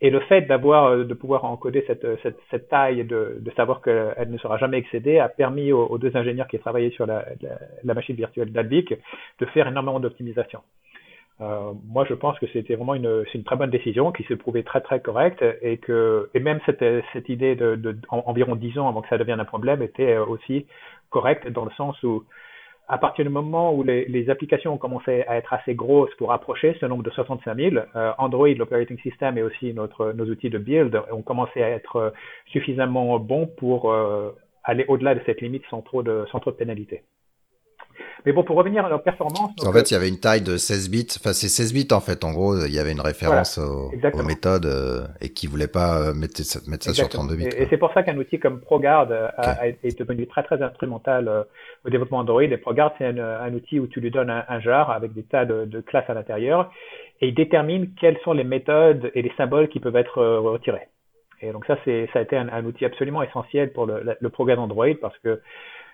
[0.04, 3.82] Et le fait d'avoir, euh, de pouvoir encoder cette, cette, cette taille, de, de savoir
[3.82, 7.26] qu'elle ne sera jamais excédée, a permis aux, deux ingénieurs qui travaillaient sur la,
[7.84, 8.94] la, machine virtuelle d'Albic
[9.40, 10.62] de faire énormément d'optimisation.
[11.40, 14.36] Euh, moi, je pense que c'était vraiment une, c'est une très bonne décision qui s'est
[14.36, 16.84] prouvée très très correcte et que et même cette,
[17.14, 20.68] cette idée de, de environ 10 ans avant que ça devienne un problème était aussi
[21.10, 22.24] correcte dans le sens où
[22.92, 26.34] à partir du moment où les, les, applications ont commencé à être assez grosses pour
[26.34, 30.50] approcher ce nombre de 65 000, euh, Android, l'operating system et aussi notre, nos outils
[30.50, 32.14] de build ont commencé à être
[32.48, 34.36] suffisamment bons pour euh,
[34.66, 37.04] aller au-delà de cette limite sans trop de, sans trop de pénalité.
[38.26, 39.52] Mais bon, pour revenir à leur performance.
[39.66, 41.08] en fait, il y avait une taille de 16 bits.
[41.20, 42.24] Enfin, c'est 16 bits en fait.
[42.24, 43.92] En gros, il y avait une référence aux,
[44.24, 47.46] méthodes euh, et qui voulait pas mettre, mettre ça sur 32 bits.
[47.58, 51.46] Et, c'est pour ça qu'un outil comme ProGuard a, est devenu très très instrumental
[51.86, 52.44] au développement Android.
[52.44, 55.66] Et ProGuard, c'est un, outil où tu lui donnes un, jar avec des tas de,
[55.66, 56.72] de classes à l'intérieur
[57.22, 60.88] et il détermine quelles sont les méthodes et les symboles qui peuvent être retirés.
[61.42, 64.60] Et donc ça, c'est, ça a été un, outil absolument essentiel pour le, le programme
[64.60, 65.42] Android parce que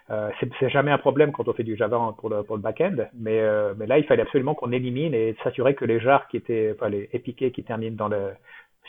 [0.09, 0.29] euh,
[0.59, 3.39] c'est jamais un problème quand on fait du Java pour le, pour le back-end, mais,
[3.39, 6.73] euh, mais là, il fallait absolument qu'on élimine et s'assurer que les jars qui étaient,
[6.75, 8.31] enfin, les qui terminent dans le,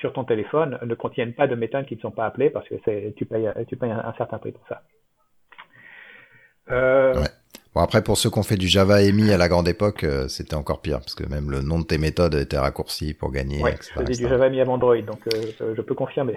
[0.01, 3.11] sur ton téléphone ne contiennent pas de méthodes qui ne sont pas appelées parce que
[3.11, 4.83] tu payes, tu payes un, certain prix pour ça.
[6.71, 7.29] Euh, ouais.
[7.75, 10.29] Bon après pour ceux qui ont fait du Java EMI à la grande époque, euh,
[10.29, 13.62] c'était encore pire parce que même le nom de tes méthodes était raccourci pour gagner.
[13.62, 16.37] Ouais, c'était du Java EMI à Android, donc euh, je peux confirmer.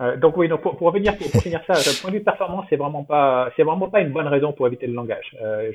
[0.00, 2.66] Euh, donc oui, donc pour, pour revenir pour, finir ça, le point de vue performance,
[2.68, 5.34] c'est vraiment pas, c'est vraiment pas une bonne raison pour éviter le langage.
[5.40, 5.72] Euh,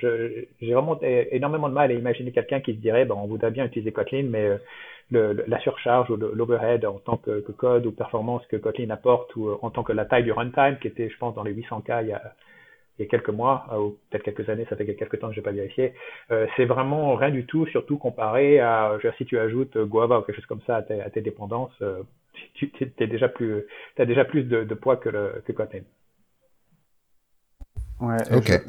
[0.62, 3.66] j'ai vraiment énormément de mal à imaginer quelqu'un qui se dirait, bon, on voudrait bien
[3.66, 4.58] utiliser Kotlin, mais euh,
[5.10, 9.36] le, la surcharge ou l'overhead en tant que, que, code ou performance que Kotlin apporte,
[9.36, 12.04] ou en tant que la taille du runtime qui était, je pense, dans les 800K
[12.04, 12.22] il y a,
[13.00, 15.42] il y a quelques mois, ou peut-être quelques années, ça fait quelques temps que j'ai
[15.42, 15.94] pas vérifié,
[16.32, 19.78] euh, c'est vraiment rien du tout, surtout comparé à, je veux dire, si tu ajoutes
[19.78, 22.04] Guava ou quelque chose comme ça à tes, à tes dépendances, euh,
[22.54, 23.64] tu as déjà plus,
[23.98, 25.82] as déjà plus de, de poids que, le, que Kotlin.
[28.00, 28.18] Ouais,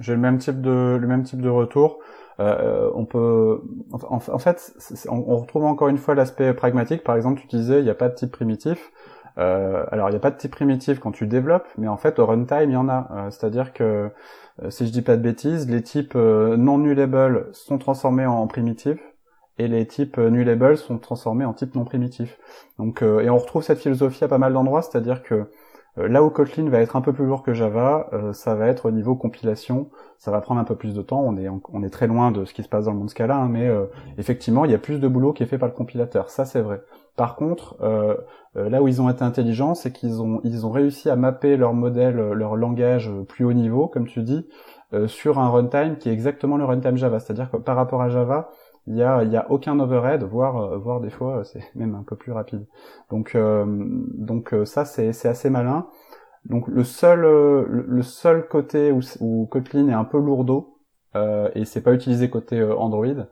[0.00, 2.00] j'ai le même type de le même type de retour.
[2.40, 3.62] Euh, on peut,
[3.92, 4.74] en, en fait,
[5.08, 7.02] on, retrouve encore une fois l'aspect pragmatique.
[7.02, 8.90] Par exemple, tu disais, il n'y a pas de type primitif.
[9.38, 12.18] Euh, alors, il n'y a pas de type primitif quand tu développes, mais en fait,
[12.18, 13.08] au runtime, il y en a.
[13.12, 14.10] Euh, c'est-à-dire que,
[14.62, 18.46] euh, si je dis pas de bêtises, les types euh, non nullable sont transformés en
[18.46, 19.00] primitifs
[19.62, 22.38] et les types nullable sont transformés en types non primitifs.
[22.78, 25.46] Donc, et on retrouve cette philosophie à pas mal d'endroits, c'est-à-dire que
[25.96, 28.90] là où Kotlin va être un peu plus lourd que Java, ça va être au
[28.90, 31.20] niveau compilation, ça va prendre un peu plus de temps.
[31.20, 33.36] On est on est très loin de ce qui se passe dans le monde Scala,
[33.36, 33.70] hein, mais
[34.18, 36.30] effectivement, il y a plus de boulot qui est fait par le compilateur.
[36.30, 36.82] Ça, c'est vrai.
[37.16, 38.16] Par contre, euh,
[38.56, 41.56] euh, là où ils ont été intelligents, c'est qu'ils ont ils ont réussi à mapper
[41.56, 44.46] leur modèle, euh, leur langage plus haut niveau, comme tu dis,
[45.06, 47.18] sur un runtime qui est exactement le runtime Java.
[47.18, 48.50] C'est-à-dire que par rapport à Java,
[48.86, 52.16] il y a y a aucun overhead, voire voire des fois c'est même un peu
[52.16, 52.66] plus rapide.
[53.10, 55.86] Donc donc ça c'est c'est assez malin.
[56.44, 60.78] Donc le seul le seul côté où, où Kotlin est un peu lourdeau
[61.14, 63.26] euh, et c'est pas utilisé côté Android,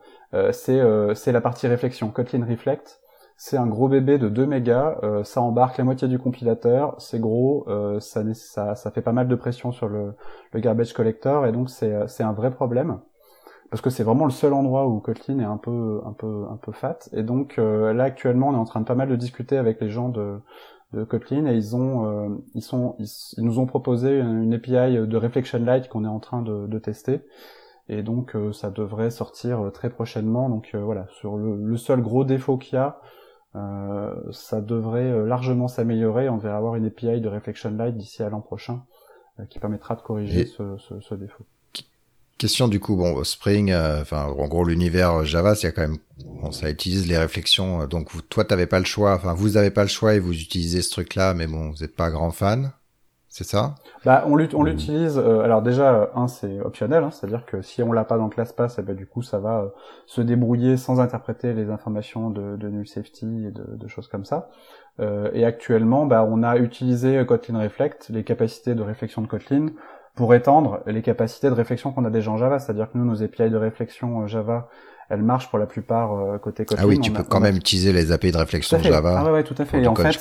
[0.53, 0.81] c'est
[1.15, 2.11] c'est la partie réflexion.
[2.11, 3.01] Kotlin Reflect,
[3.43, 7.19] c'est un gros bébé de 2 mégas, euh, ça embarque la moitié du compilateur, c'est
[7.19, 10.13] gros, euh, ça, ça, ça, fait pas mal de pression sur le,
[10.53, 13.01] le garbage collector et donc c'est, c'est un vrai problème
[13.71, 16.57] parce que c'est vraiment le seul endroit où Kotlin est un peu un peu un
[16.57, 19.17] peu fat et donc euh, là actuellement on est en train de pas mal de
[19.17, 20.39] discuter avec les gens de,
[20.93, 25.61] de Kotlin et ils ont ils sont ils, nous ont proposé une API de Reflection
[25.61, 27.21] Light qu'on est en train de, de tester
[27.89, 32.57] et donc ça devrait sortir très prochainement donc voilà sur le, le seul gros défaut
[32.59, 33.01] qu'il y a
[33.57, 36.29] euh, ça devrait euh, largement s'améliorer.
[36.29, 38.85] On va avoir une API de Reflection Light d'ici à l'an prochain
[39.39, 41.45] euh, qui permettra de corriger ce, ce, ce, défaut.
[42.41, 45.99] Question du coup, bon, Spring, enfin, en gros, l'univers Java, c'est quand même,
[46.41, 47.87] bon, ça utilise les réflexions.
[47.87, 49.15] Donc, vous, toi, t'avais pas le choix.
[49.15, 51.95] Enfin, vous avez pas le choix et vous utilisez ce truc-là, mais bon, vous n'êtes
[51.95, 52.73] pas grand fan
[53.31, 53.77] c'est ça?
[54.05, 55.17] Bah on l'utilise.
[55.17, 58.79] Euh, alors déjà un c'est optionnel, hein, c'est-à-dire que si on l'a pas dans ClassPass,
[58.79, 59.69] eh ben, du coup ça va euh,
[60.07, 64.25] se débrouiller sans interpréter les informations de, de null safety et de, de choses comme
[64.25, 64.51] ça.
[64.99, 69.69] Euh, et actuellement, bah on a utilisé Kotlin Reflect, les capacités de réflexion de Kotlin,
[70.15, 72.59] pour étendre les capacités de réflexion qu'on a déjà en Java.
[72.59, 74.69] C'est-à-dire que nous nos API de réflexion Java
[75.11, 76.85] elle marche pour la plupart euh, côté Kotlin.
[76.85, 79.25] Ah oui, tu peux quand même utiliser les API de réflexion Java.
[79.27, 79.83] Ah ouais, tout à fait.
[79.83, 80.17] Et en fait,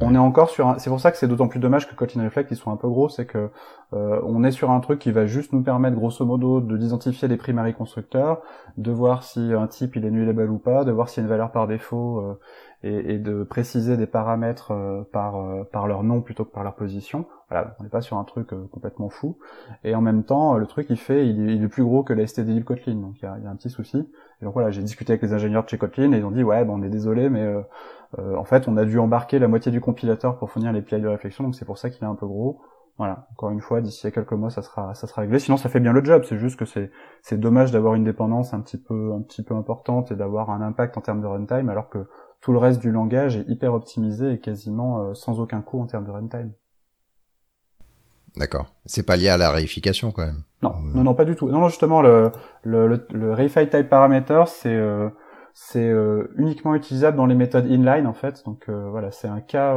[0.00, 0.68] on est encore sur.
[0.68, 0.78] Un...
[0.78, 2.88] C'est pour ça que c'est d'autant plus dommage que Kotlin Reflect ils sont un peu
[2.88, 3.50] gros, c'est que
[3.94, 7.26] euh, on est sur un truc qui va juste nous permettre grosso modo de d'identifier
[7.26, 8.40] les primary constructeurs,
[8.76, 11.24] de voir si un type il est nullable ou pas, de voir s'il y a
[11.24, 12.38] une valeur par défaut euh,
[12.82, 15.36] et, et, de préciser des paramètres euh, par
[15.72, 17.26] par leur nom plutôt que par leur position.
[17.50, 19.38] Voilà, on n'est pas sur un truc complètement fou.
[19.82, 22.26] Et en même temps, le truc il fait, il il est plus gros que la
[22.26, 24.08] std Kotlin, donc il y a, y a, un petit souci.
[24.40, 26.44] Et donc voilà, j'ai discuté avec les ingénieurs de chez Kotlin et ils ont dit
[26.44, 27.62] ouais, ben, on est désolé, mais euh,
[28.18, 31.00] euh, en fait, on a dû embarquer la moitié du compilateur pour fournir les PI
[31.00, 32.60] de réflexion, donc c'est pour ça qu'il est un peu gros.
[32.98, 35.38] Voilà, encore une fois, d'ici à quelques mois, ça sera, ça sera réglé.
[35.38, 36.24] Sinon, ça fait bien le job.
[36.28, 36.90] C'est juste que c'est,
[37.22, 40.60] c'est dommage d'avoir une dépendance un petit peu, un petit peu importante et d'avoir un
[40.60, 42.08] impact en termes de runtime, alors que
[42.40, 45.86] tout le reste du langage est hyper optimisé et quasiment euh, sans aucun coût en
[45.86, 46.52] termes de runtime.
[48.36, 48.74] D'accord.
[48.84, 50.44] C'est pas lié à la réification quand même.
[50.62, 51.48] Non, non, non, pas du tout.
[51.48, 52.30] Non, non justement, le,
[52.62, 55.08] le, le, le type parameter, c'est euh,
[55.54, 58.44] c'est euh, uniquement utilisable dans les méthodes inline en fait.
[58.44, 59.76] Donc euh, voilà, c'est un cas,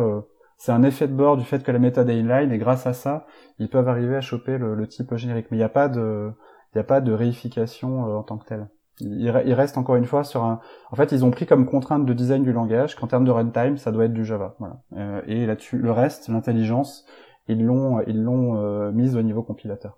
[0.57, 2.93] c'est un effet de bord du fait que la méthode est inline et grâce à
[2.93, 3.25] ça,
[3.57, 5.47] ils peuvent arriver à choper le, le type générique.
[5.49, 6.31] Mais il n'y a pas de
[6.75, 8.67] il a pas de réification en tant que telle.
[8.99, 10.59] Il, il, reste encore une fois sur un.
[10.91, 13.77] En fait, ils ont pris comme contrainte de design du langage qu'en termes de runtime,
[13.77, 14.55] ça doit être du Java.
[14.59, 15.23] Voilà.
[15.27, 17.05] et là-dessus, le reste, l'intelligence,
[17.47, 19.97] ils l'ont ils l'ont mise au niveau compilateur.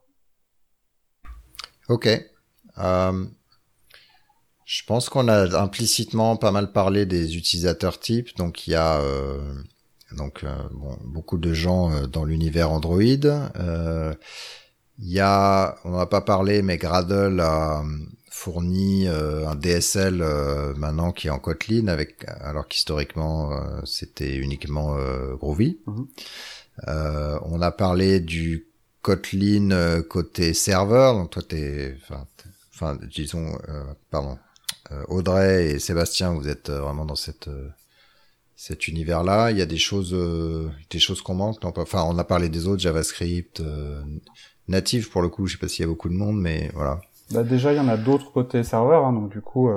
[1.90, 2.08] Ok.
[2.78, 3.26] Euh,
[4.66, 8.36] je pense qu'on a implicitement pas mal parlé des utilisateurs types.
[8.38, 9.40] Donc il y a euh,
[10.18, 13.02] donc euh, bon, beaucoup de gens euh, dans l'univers Android.
[13.02, 14.14] Euh,
[15.00, 17.84] il y a, on n'a pas parlé, mais Gradle a
[18.36, 20.16] fourni un DSL
[20.76, 23.52] maintenant qui est en Kotlin, avec alors qu'historiquement
[23.86, 24.98] c'était uniquement
[25.36, 25.78] Groovy.
[25.86, 26.08] Mhm.
[27.46, 28.66] on a parlé du
[29.04, 31.96] Kotlin côté serveur, donc toi t'es,
[32.74, 33.56] enfin, disons,
[34.10, 34.38] pardon,
[34.92, 37.70] euh, Audrey et Sébastien, vous êtes euh, vraiment dans cette euh,
[38.56, 39.52] cet univers-là.
[39.52, 40.16] Il y a des choses,
[40.90, 41.58] des choses qu'on manque.
[41.66, 43.62] enfin, on a parlé des autres JavaScript
[44.70, 45.48] native pour le coup.
[45.48, 47.02] Je sais pas s'il y a beaucoup de monde, mais voilà.
[47.32, 49.06] Bah déjà, il y en a d'autres côté serveur.
[49.06, 49.70] Hein, donc du coup,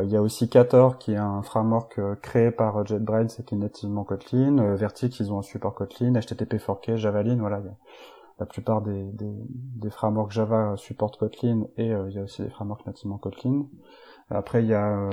[0.00, 3.58] il y a aussi Cator qui est un framework créé par JetBrains et qui est
[3.58, 4.74] nativement Kotlin.
[4.76, 6.12] Vertic, ils ont un support Kotlin.
[6.12, 7.62] HTTP4K, Javelin, voilà.
[8.38, 12.50] la plupart des, des, des, frameworks Java supportent Kotlin et il y a aussi des
[12.50, 13.64] frameworks nativement Kotlin.
[14.30, 15.10] Après, il y a, euh,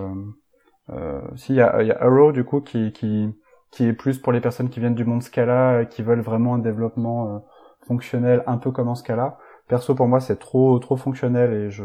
[0.90, 3.30] euh, si, il y a, y a Arrow, du coup, qui, qui,
[3.72, 6.56] qui est plus pour les personnes qui viennent du monde Scala et qui veulent vraiment
[6.56, 7.40] un développement euh,
[7.88, 9.38] fonctionnel un peu comme en Scala.
[9.68, 11.84] Perso, pour moi, c'est trop trop fonctionnel et je,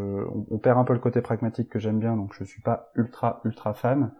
[0.51, 3.40] on, perd un peu le côté pragmatique que j'aime bien, donc je suis pas ultra
[3.44, 4.12] ultra fan.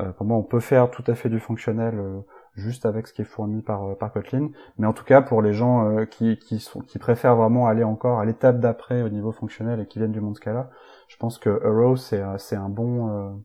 [0.00, 2.20] Euh, pour moi, on peut faire tout à fait du fonctionnel euh,
[2.54, 5.54] juste avec ce qui est fourni par par Kotlin, mais en tout cas pour les
[5.54, 9.80] gens qui qui sont qui préfèrent vraiment aller encore à l'étape d'après au niveau fonctionnel
[9.80, 10.70] et qui viennent du monde Scala,
[11.08, 13.42] je pense que Arrow c'est euh, c'est un bon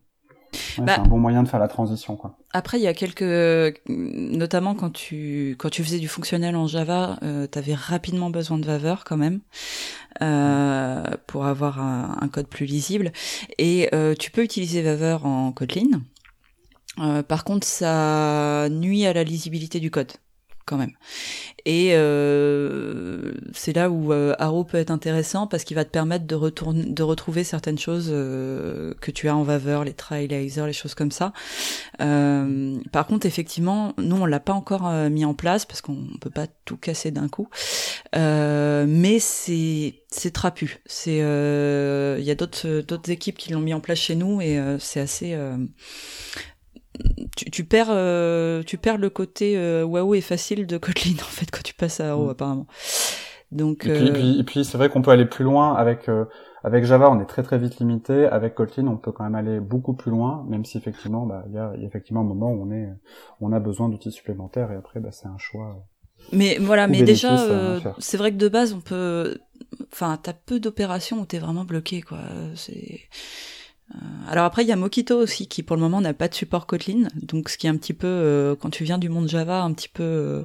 [0.78, 2.36] euh, bah, un bon moyen de faire la transition quoi.
[2.52, 7.18] Après il y a quelques notamment quand tu quand tu faisais du fonctionnel en Java,
[7.22, 9.40] euh, tu avais rapidement besoin de Vaver quand même
[10.22, 13.12] euh, pour avoir un, un, code plus lisible
[13.58, 16.02] et euh, tu peux utiliser Vaver en Kotlin.
[17.28, 20.12] par contre, ça nuit à la lisibilité du code
[20.64, 20.92] quand même.
[21.66, 26.26] Et euh, c'est là où euh, Arrow peut être intéressant parce qu'il va te permettre
[26.26, 30.72] de, retourner, de retrouver certaines choses euh, que tu as en Vaver, les trailblazers, les
[30.72, 31.32] choses comme ça.
[32.00, 36.06] Euh, par contre, effectivement, nous on l'a pas encore euh, mis en place parce qu'on
[36.20, 37.48] peut pas tout casser d'un coup.
[38.16, 40.82] Euh, mais c'est c'est trapu.
[40.86, 44.60] C'est il y a d'autres d'autres équipes qui l'ont mis en place chez nous et
[44.78, 45.36] c'est assez
[47.36, 51.24] tu, tu, perds euh, tu perds le côté euh, waouh et facile de Kotlin en
[51.24, 52.30] fait quand tu passes à Arrow mm.
[52.30, 52.66] apparemment.
[53.52, 56.24] Donc et puis, euh, puis, c'est vrai qu'on peut aller plus loin avec euh,
[56.64, 58.26] avec Java, on est très très vite limité.
[58.26, 61.54] Avec Kotlin, on peut quand même aller beaucoup plus loin, même si effectivement, bah, il
[61.54, 62.88] y a, y a, effectivement un moment où on est,
[63.40, 65.86] on a besoin d'outils supplémentaires et après, bah, c'est un choix.
[66.32, 67.36] Mais voilà, mais déjà,
[67.98, 69.38] c'est vrai que de base, on peut,
[69.92, 72.18] enfin, t'as peu d'opérations où t'es vraiment bloqué, quoi.
[72.54, 73.02] C'est
[74.28, 76.66] alors après, il y a Mockito aussi qui pour le moment n'a pas de support
[76.66, 79.62] Kotlin, donc ce qui est un petit peu, euh, quand tu viens du monde Java,
[79.62, 80.42] un petit peu euh,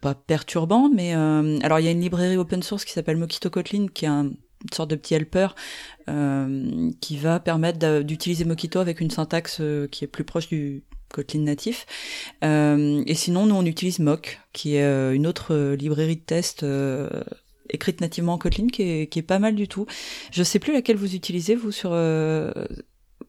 [0.00, 3.86] pas perturbant, mais alors il y a une librairie open source qui s'appelle Mockito Kotlin,
[3.92, 4.36] qui est une
[4.72, 5.48] sorte de petit helper
[7.00, 11.86] qui va permettre d'utiliser Mockito avec une syntaxe qui est plus proche du Kotlin natif.
[12.42, 16.64] et sinon, nous on utilise Mock, qui est une autre librairie de test
[17.74, 19.86] écrite nativement en Kotlin qui est, qui est pas mal du tout.
[20.32, 22.52] Je sais plus laquelle vous utilisez vous sur euh,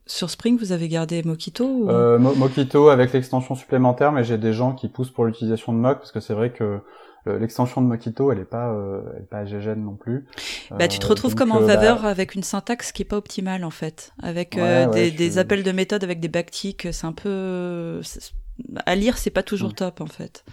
[0.06, 0.58] sur Spring.
[0.58, 1.90] Vous avez gardé Mockito ou...
[1.90, 6.00] euh, Mockito avec l'extension supplémentaire, mais j'ai des gens qui poussent pour l'utilisation de Mock
[6.00, 6.80] parce que c'est vrai que
[7.28, 10.28] euh, l'extension de Mockito, elle est pas, euh, elle est pas GGN non plus.
[10.70, 13.64] Bah, tu te retrouves comme en Vaver bah avec une syntaxe qui est pas optimale
[13.64, 14.60] en fait, avec
[14.94, 16.88] des, des appels de méthode avec des backticks.
[16.92, 18.02] C'est un peu
[18.86, 19.76] à lire, c'est pas toujours mm.
[19.76, 20.46] top en fait.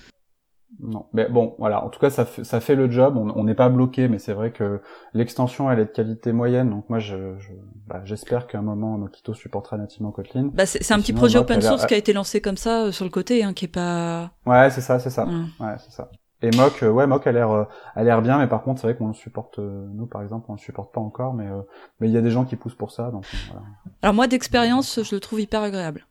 [0.82, 1.84] Non, mais bon, voilà.
[1.84, 3.16] En tout cas, ça, fait, ça fait le job.
[3.16, 4.80] On n'est pas bloqué, mais c'est vrai que
[5.14, 6.70] l'extension, elle est de qualité moyenne.
[6.70, 7.52] Donc moi, je, je
[7.86, 10.50] bah, j'espère qu'à un moment, Mockito supportera nativement Kotlin.
[10.52, 13.04] Bah, c'est un petit projet open source qui a été lancé comme ça euh, sur
[13.04, 14.32] le côté, hein, qui est pas.
[14.44, 15.26] Ouais, c'est ça, c'est ça.
[15.60, 16.10] Ouais, c'est ça.
[16.44, 17.64] Et Mock, euh, ouais, Mock a l'air, euh,
[17.94, 20.54] a l'air bien, mais par contre, c'est vrai qu'on le supporte, nous par exemple, on
[20.54, 21.46] le supporte pas encore, mais
[22.00, 23.62] mais il y a des gens qui poussent pour ça, donc voilà.
[24.02, 26.04] Alors moi, d'expérience, je le trouve hyper agréable.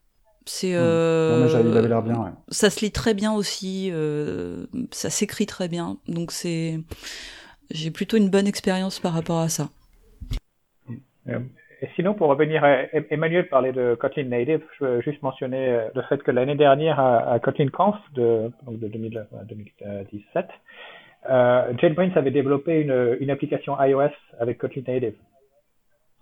[0.46, 2.16] C'est euh, l'air bien.
[2.16, 2.32] Ouais.
[2.50, 6.80] Ça se lit très bien aussi, euh, ça s'écrit très bien, donc c'est
[7.74, 9.70] j'ai plutôt une bonne expérience par rapport à ça.
[11.30, 11.40] Euh,
[11.82, 14.62] et sinon, pour revenir, à, Emmanuel parlait de Kotlin Native.
[14.80, 18.80] Je veux juste mentionner euh, le fait que l'année dernière à, Kotlin Conf de, donc
[18.80, 20.48] de 2017,
[21.30, 25.16] euh, JetBrains avait développé une, une application iOS avec Kotlin Native.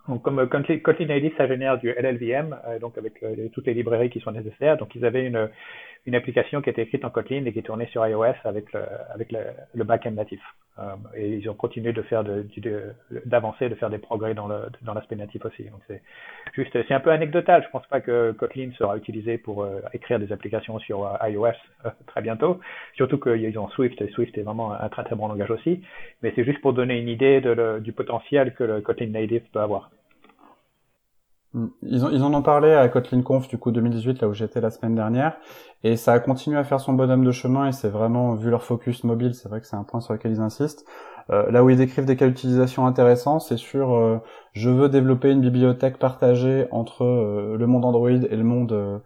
[0.10, 3.24] Donc, comme Kotlin Native, ça génère du LLVM, donc avec
[3.54, 4.78] toutes les librairies qui sont nécessaires.
[4.78, 5.50] Donc, ils avaient une,
[6.06, 8.82] une application qui était écrite en Kotlin et qui tournait sur iOS avec le,
[9.14, 9.40] avec le,
[9.74, 10.42] le backend natif.
[10.80, 12.46] Euh, et ils ont continué de faire de,
[13.26, 15.64] d'avancer, de, faire des progrès dans, le, dans l'aspect natif aussi.
[15.64, 16.02] Donc c'est
[16.54, 17.64] juste, c'est un peu anecdotal.
[17.66, 21.52] Je pense pas que Kotlin sera utilisé pour euh, écrire des applications sur euh, iOS
[22.08, 22.60] très bientôt.
[22.96, 25.84] Surtout qu'ils ont Swift et Swift est vraiment un très très bon langage aussi.
[26.24, 29.60] Mais c'est juste pour donner une idée de du potentiel que le Kotlin native peut
[29.60, 29.92] avoir.
[31.82, 34.62] Ils, ont, ils en ont parlé à Kotlin Conf du coup 2018 là où j'étais
[34.62, 35.38] la semaine dernière.
[35.84, 38.64] Et ça a continué à faire son bonhomme de chemin et c'est vraiment vu leur
[38.64, 40.86] focus mobile c'est vrai que c'est un point sur lequel ils insistent.
[41.32, 44.18] Euh, là où ils décrivent des cas d'utilisation intéressants c'est sur euh,
[44.54, 49.02] je veux développer une bibliothèque partagée entre euh, le monde Android et le monde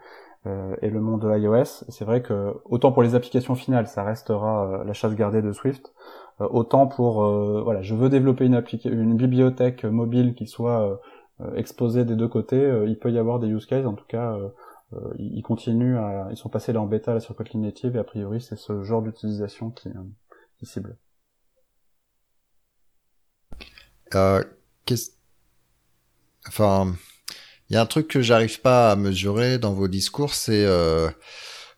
[0.82, 4.92] et le monde iOS c'est vrai que autant pour les applications finales ça restera la
[4.92, 5.94] chasse gardée de Swift
[6.40, 7.24] autant pour
[7.64, 11.00] voilà je veux développer une, une bibliothèque mobile qui soit
[11.42, 13.86] euh, exposé des deux côtés, euh, il peut y avoir des use cases.
[13.86, 14.38] En tout cas,
[14.94, 18.04] euh, ils continuent à, ils sont passés là en bêta là, sur Kotlin et a
[18.04, 19.90] priori c'est ce genre d'utilisation qui,
[20.60, 20.98] qui cible.
[24.16, 24.44] Euh,
[26.48, 26.94] enfin,
[27.70, 31.10] il y a un truc que j'arrive pas à mesurer dans vos discours, c'est euh,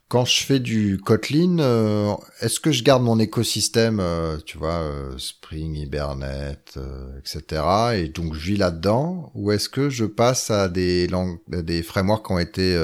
[0.08, 4.82] quand je fais du Kotlin, euh, est-ce que je garde mon écosystème, euh, tu vois,
[4.82, 6.78] euh, Spring, Hibernate,
[7.18, 7.64] etc.
[7.96, 12.28] Et donc je vis là-dedans, ou est-ce que je passe à des langues, des frameworks
[12.28, 12.78] qui ont été,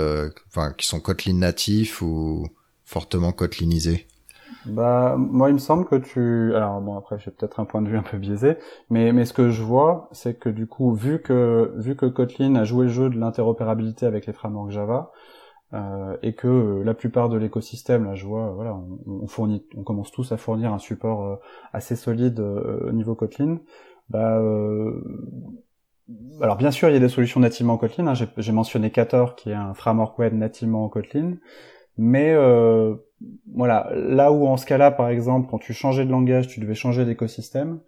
[0.48, 2.48] enfin, qui sont Kotlin natifs ou
[2.86, 4.08] fortement Kotlinisés?
[4.66, 7.90] Bah, moi, il me semble que tu, alors bon, après, j'ai peut-être un point de
[7.90, 8.58] vue un peu biaisé,
[8.92, 12.56] mais mais ce que je vois, c'est que du coup, vu que vu que Kotlin
[12.56, 15.12] a joué le jeu de l'interopérabilité avec les frameworks Java
[15.74, 18.78] euh, et que euh, la plupart de l'écosystème, là je vois, euh, voilà,
[19.08, 21.40] on, fournit, on commence tous à fournir un support
[21.72, 23.60] assez solide au niveau Kotlin.
[24.10, 24.42] Bah,
[26.42, 28.08] alors bien sûr, il y a des solutions nativement en Kotlin.
[28.08, 28.14] Hein.
[28.38, 31.38] J'ai mentionné Kator, qui est un framework web nativement en Kotlin,
[31.98, 32.36] mais
[33.54, 36.76] voilà, là où en ce cas-là, par exemple, quand tu changeais de langage, tu devais
[36.76, 37.80] changer d'écosystème.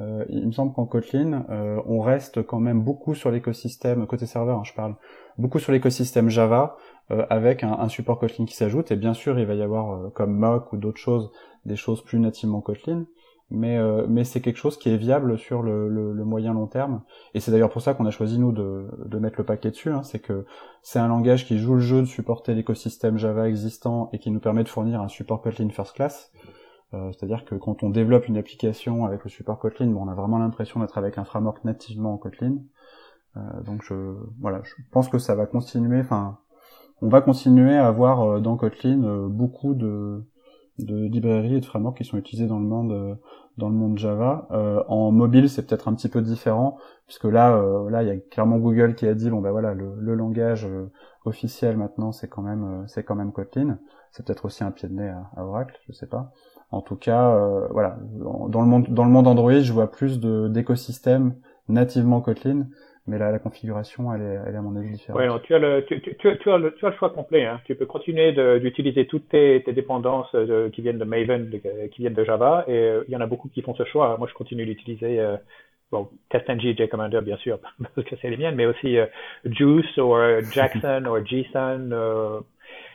[0.00, 4.26] Euh, il me semble qu'en Kotlin, euh, on reste quand même beaucoup sur l'écosystème côté
[4.26, 4.96] serveur, hein, je parle,
[5.36, 8.90] beaucoup sur l'écosystème Java, euh, avec un, support Kotlin qui s'ajoute.
[8.90, 11.30] Et bien sûr, il va y avoir euh, comme Mock ou d'autres choses,
[11.66, 13.06] des choses plus nativement Kotlin.
[13.52, 17.02] Mais, euh, mais c'est quelque chose qui est viable sur le, le, moyen long terme.
[17.34, 19.90] Et c'est d'ailleurs pour ça qu'on a choisi nous de, de mettre le paquet dessus.
[19.90, 20.04] Hein.
[20.04, 20.46] c'est que
[20.82, 24.38] c'est un langage qui joue le jeu de supporter l'écosystème Java existant et qui nous
[24.38, 26.32] permet de fournir un support Kotlin first class.
[26.92, 30.38] C'est-à-dire que quand on développe une application avec le support Kotlin, bon, on a vraiment
[30.38, 32.56] l'impression d'être avec un framework nativement en Kotlin.
[33.64, 36.00] donc je, voilà, je pense que ça va continuer.
[36.00, 36.38] Enfin,
[37.02, 40.22] on va continuer à avoir euh, dans Kotlin euh, beaucoup de,
[40.78, 43.14] de librairies et de frameworks qui sont utilisés dans le monde euh,
[43.58, 44.48] dans le monde Java.
[44.88, 47.60] en mobile, c'est peut-être un petit peu différent puisque là,
[47.90, 50.66] là, il y a clairement Google qui a dit bon ben voilà, le, langage
[51.26, 53.78] officiel maintenant, c'est quand même c'est quand même Kotlin.
[54.12, 56.32] C'est peut-être aussi un pied de nez à, Oracle, je sais pas.
[56.70, 57.36] En tout cas,
[57.70, 57.98] voilà,
[58.48, 61.34] dans le monde dans le monde Android, je vois plus d'écosystèmes
[61.68, 62.66] nativement Kotlin
[63.10, 65.20] mais là, la configuration, elle est, à mon avis différente.
[65.20, 65.94] Ouais, tu, as le, tu,
[66.50, 67.44] as le, tu as le choix complet.
[67.44, 67.60] Hein.
[67.64, 71.50] Tu peux continuer d'utiliser toutes tes, tes dépendances euh, qui viennent de Maven,
[71.90, 74.16] qui viennent de Java, et euh, il y en a beaucoup qui font ce choix.
[74.18, 75.36] Moi, je continue d'utiliser euh,
[75.90, 77.58] bon, TestNG, JCommander, bien sûr,
[77.94, 78.96] parce que c'est les miennes, mais aussi
[79.44, 80.14] Juice, ou
[80.52, 82.40] Jackson, ou JSON, euh,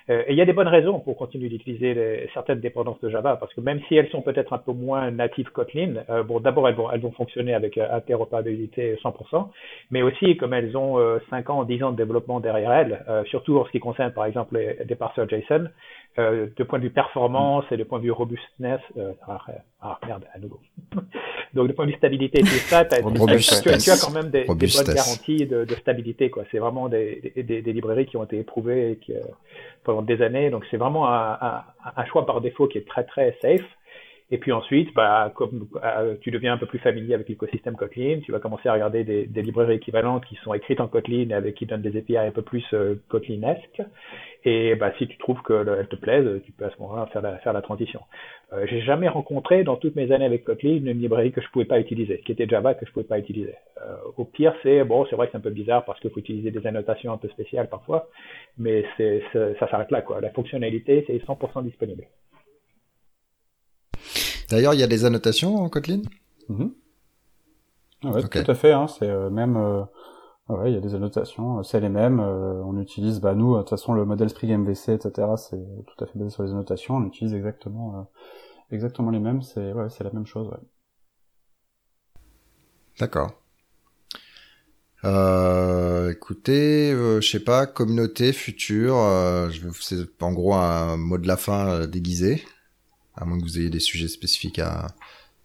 [0.07, 3.53] et il y a des bonnes raisons pour continuer d'utiliser certaines dépendances de Java, parce
[3.53, 6.75] que même si elles sont peut-être un peu moins natives Kotlin, euh, bon, d'abord elles
[6.75, 9.49] vont, elles vont fonctionner avec euh, interopérabilité 100%,
[9.89, 10.99] mais aussi comme elles ont
[11.29, 14.57] 5 ans, 10 ans de développement derrière elles, surtout en ce qui concerne par exemple
[14.57, 15.69] les, des parseurs JSON,
[16.17, 19.41] euh, de point de vue performance et de point de vue robustness, euh, ah,
[19.81, 20.61] ah, merde, à nouveau.
[21.53, 24.45] Donc de point de vue stabilité et tout ça, tu, as, quand même des, des
[24.45, 26.29] bonnes garanties de, de stabilité.
[26.29, 26.43] quoi.
[26.51, 29.19] C'est vraiment des, des, des, librairies qui ont été éprouvées et qui, euh,
[29.83, 30.49] pendant des années.
[30.49, 31.63] Donc c'est vraiment un, un,
[31.97, 33.65] un, choix par défaut qui est très très safe.
[34.31, 38.21] Et puis ensuite, bah, comme euh, tu deviens un peu plus familier avec l'écosystème Kotlin,
[38.25, 41.33] tu vas commencer à regarder des, des, librairies équivalentes qui sont écrites en Kotlin et
[41.33, 43.83] avec qui donnent des API un peu plus euh, Kotlinesques.
[44.43, 47.37] Et bah, si tu trouves qu'elles te plaisent, tu peux à ce moment-là faire la,
[47.37, 48.01] faire la transition.
[48.53, 51.65] Euh, J'ai jamais rencontré dans toutes mes années avec Kotlin une librairie que je pouvais
[51.65, 53.53] pas utiliser, qui était Java que je pouvais pas utiliser.
[53.79, 56.19] Euh, au pire, c'est bon, c'est vrai que c'est un peu bizarre parce qu'il faut
[56.19, 58.07] utiliser des annotations un peu spéciales parfois,
[58.57, 59.21] mais c'est
[59.59, 60.19] ça s'arrête là quoi.
[60.19, 62.05] La fonctionnalité, c'est 100% disponible.
[64.49, 66.01] D'ailleurs, il y a des annotations en Kotlin
[66.49, 66.67] mm
[68.01, 68.71] Tout à fait.
[68.71, 69.83] Hein, c'est euh, même, euh,
[70.49, 71.59] ouais, il y a des annotations.
[71.59, 72.19] Euh, c'est les mêmes.
[72.19, 75.27] on utilise, bah nous, de toute façon, le modèle Spring MVC, etc.
[75.37, 76.95] C'est tout à fait basé sur les annotations.
[76.97, 78.09] On utilise exactement,
[78.71, 79.41] exactement les mêmes.
[79.41, 80.47] C'est ouais, c'est la même chose.
[80.47, 80.59] Ouais.
[82.99, 83.31] D'accord.
[85.05, 91.27] Euh, écoutez, euh, je sais pas, communauté future, euh, c'est en gros un mot de
[91.27, 92.43] la fin euh, déguisé,
[93.17, 94.87] à moins que vous ayez des sujets spécifiques à.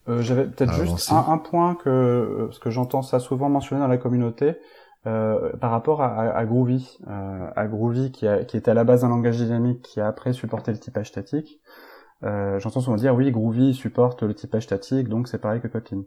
[0.08, 3.88] Euh, J'avais peut-être juste un, un, point que parce que j'entends ça souvent mentionné dans
[3.88, 4.54] la communauté
[5.04, 9.08] par rapport à, à, Groovy, à Groovy qui, a, qui était à la base un
[9.08, 11.60] langage dynamique qui a après supporté le typage statique.
[12.22, 16.02] Euh, J'entends souvent dire oui, Groovy supporte le typage statique, donc c'est pareil que Kotlin.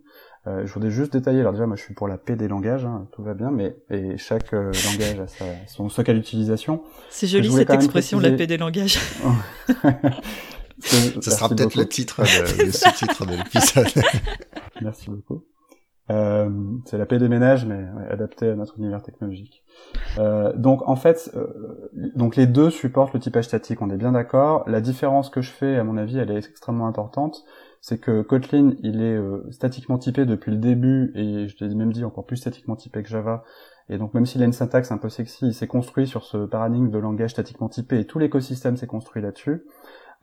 [0.45, 1.39] Euh, je voudrais juste détailler.
[1.39, 3.77] Alors déjà, moi, je suis pour la paix des langages, hein, tout va bien, mais
[3.89, 6.83] et chaque euh, langage a sa, son stock à l'utilisation.
[7.09, 8.99] C'est joli cette expression, la paix des langages.
[10.79, 14.03] Ça sera peut-être le titre, de, le sous-titre de l'épisode.
[14.81, 15.43] Merci beaucoup.
[16.09, 16.49] Euh,
[16.85, 19.63] c'est la paix des ménages, mais ouais, adapté à notre univers technologique.
[20.17, 24.11] Euh, donc en fait, euh, donc les deux supportent le typage statique, on est bien
[24.11, 24.63] d'accord.
[24.67, 27.43] La différence que je fais, à mon avis, elle est extrêmement importante.
[27.79, 31.91] C'est que Kotlin, il est euh, statiquement typé depuis le début, et je l'ai même
[31.91, 33.43] dit encore plus statiquement typé que Java.
[33.89, 36.45] Et donc même s'il a une syntaxe un peu sexy, il s'est construit sur ce
[36.45, 39.63] paradigme de langage statiquement typé, et tout l'écosystème s'est construit là-dessus.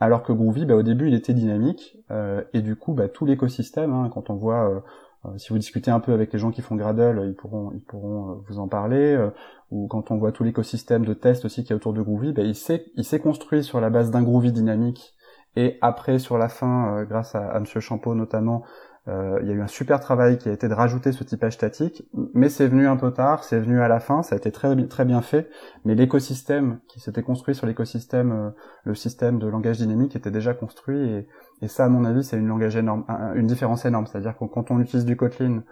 [0.00, 3.26] Alors que Groovy, bah, au début, il était dynamique, euh, et du coup, bah, tout
[3.26, 4.82] l'écosystème, hein, quand on voit
[5.26, 7.82] euh, si vous discutez un peu avec les gens qui font Gradle, ils pourront, ils
[7.82, 9.14] pourront euh, vous en parler.
[9.14, 9.30] Euh,
[9.70, 12.44] ou quand on voit tout l'écosystème de test aussi qui est autour de Groovy, ben
[12.46, 15.14] il s'est, construit sur la base d'un Groovy dynamique.
[15.56, 18.62] Et après, sur la fin, grâce à, à Monsieur Champeau notamment,
[19.08, 21.54] euh, il y a eu un super travail qui a été de rajouter ce typage
[21.54, 24.52] statique, mais c'est venu un peu tard, c'est venu à la fin, ça a été
[24.52, 25.48] très très bien fait,
[25.86, 28.50] mais l'écosystème qui s'était construit sur l'écosystème, euh,
[28.84, 31.26] le système de langage dynamique était déjà construit,
[31.62, 33.04] et, ça à mon avis c'est une langage énorme,
[33.36, 35.62] une différence énorme, c'est-à-dire que quand on utilise du Kotlin,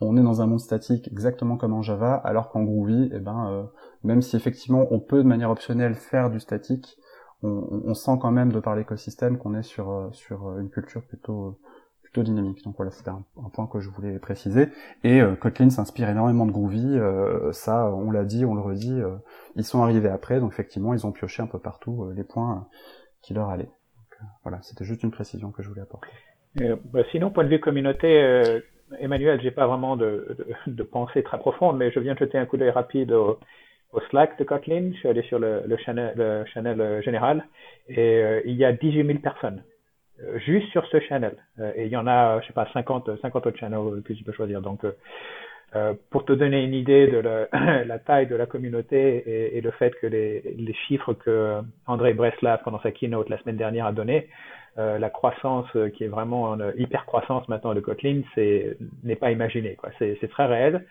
[0.00, 3.50] on est dans un monde statique exactement comme en Java, alors qu'en Groovy, eh ben,
[3.50, 3.62] euh,
[4.04, 6.98] même si effectivement on peut de manière optionnelle faire du statique,
[7.42, 11.58] on, on sent quand même de par l'écosystème qu'on est sur sur une culture plutôt
[12.22, 12.62] dynamique.
[12.64, 14.68] Donc voilà, c'était un, point que je voulais préciser.
[15.04, 19.00] Et euh, Kotlin s'inspire énormément de Groovy, euh, ça on l'a dit, on le redit,
[19.00, 19.16] euh,
[19.56, 22.66] ils sont arrivés après, donc effectivement ils ont pioché un peu partout les points
[23.22, 23.70] qui leur allaient.
[24.42, 26.08] voilà, c'était juste une précision que je voulais apporter.
[26.92, 28.60] Bah, sinon, point de vue communauté,
[28.98, 30.36] Emmanuel, j'ai pas vraiment de,
[30.90, 33.38] pensée très profonde, mais je viens de jeter un coup d'œil rapide au,
[34.10, 34.90] Slack de Kotlin.
[34.92, 37.46] Je suis allé sur le, channel, le channel général
[37.88, 39.75] et il y a 18 000 personnes euh,
[40.44, 41.36] juste sur ce channel.
[41.58, 44.24] Euh, et il y en a, je sais pas, 50, 50 autres channels que tu
[44.24, 44.60] peux choisir.
[44.60, 44.84] Donc,
[45.74, 49.94] euh, pour te donner une idée de la, taille de la communauté et, le fait
[50.00, 54.28] que les, chiffres que André Breslav pendant sa keynote la semaine dernière a donné,
[54.78, 59.30] euh, la croissance qui est vraiment en hyper croissance maintenant de Kotlin, c'est n'est pas
[59.30, 59.76] imaginé.
[59.98, 60.86] C'est très réel.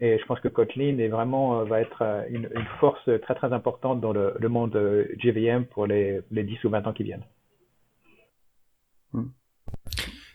[0.00, 4.00] Et je pense que Kotlin est vraiment va être une, une force très très importante
[4.00, 4.78] dans le, le monde
[5.18, 7.24] JVM pour les, les 10 ou 20 ans qui viennent.
[9.12, 9.28] Hmm.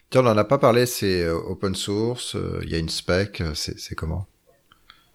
[0.09, 2.89] Tiens, on n'en a pas parlé, c'est euh, open source, euh, il y a une
[2.89, 4.25] spec, euh, c'est comment?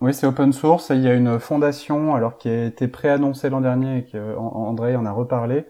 [0.01, 3.61] Oui, c'est open source, il y a une fondation alors qui a été préannoncée l'an
[3.61, 5.67] dernier et que André en a reparlé.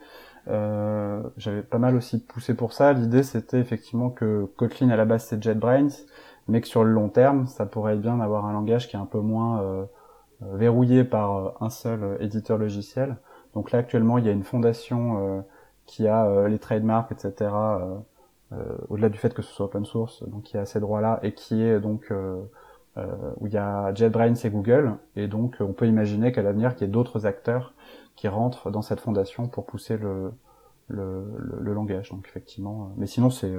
[0.49, 2.93] Euh, J'avais pas mal aussi poussé pour ça.
[2.93, 5.89] L'idée c'était effectivement que Kotlin à la base c'est JetBrains,
[6.47, 8.99] mais que sur le long terme, ça pourrait être bien d'avoir un langage qui est
[8.99, 9.85] un peu moins euh,
[10.55, 13.17] verrouillé par un seul éditeur logiciel.
[13.55, 15.45] Donc là actuellement il y a une fondation
[15.89, 17.33] qui a euh, les trademarks, etc.
[17.41, 17.97] Euh,
[18.53, 21.33] euh, au-delà du fait que ce soit open source, donc qui a ces droits-là et
[21.33, 22.13] qui est donc
[23.41, 26.87] où il y a JetBrains et Google, et donc on peut imaginer qu'à l'avenir qu'il
[26.87, 27.73] y ait d'autres acteurs
[28.17, 30.33] qui rentrent dans cette fondation pour pousser le,
[30.89, 32.11] le, le, langage.
[32.11, 33.55] Donc effectivement, mais sinon c'est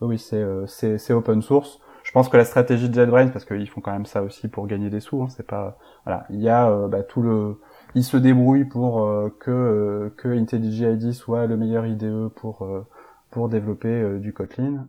[0.00, 1.78] oui, c'est c'est open source.
[2.02, 4.66] Je pense que la stratégie de JetBrains, parce qu'ils font quand même ça aussi pour
[4.66, 7.60] gagner des sous, hein, c'est pas voilà, il y a bah, tout le
[7.94, 12.62] ils se débrouillent pour euh, que euh, que IntelliJ IDEA soit le meilleur IDE pour
[12.62, 12.86] euh,
[13.30, 14.88] pour développer du Kotlin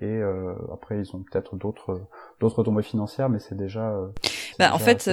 [0.00, 0.22] et
[0.72, 2.00] après ils ont peut-être d'autres
[2.40, 3.94] d'autres tombées financières mais c'est déjà
[4.58, 5.10] bah en fait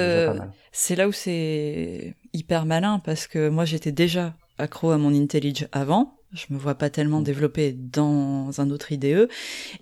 [0.71, 5.67] c'est là où c'est hyper malin parce que moi j'étais déjà accro à mon IntelliJ
[5.73, 7.25] avant je me vois pas tellement mm.
[7.25, 9.29] développer dans un autre IDE.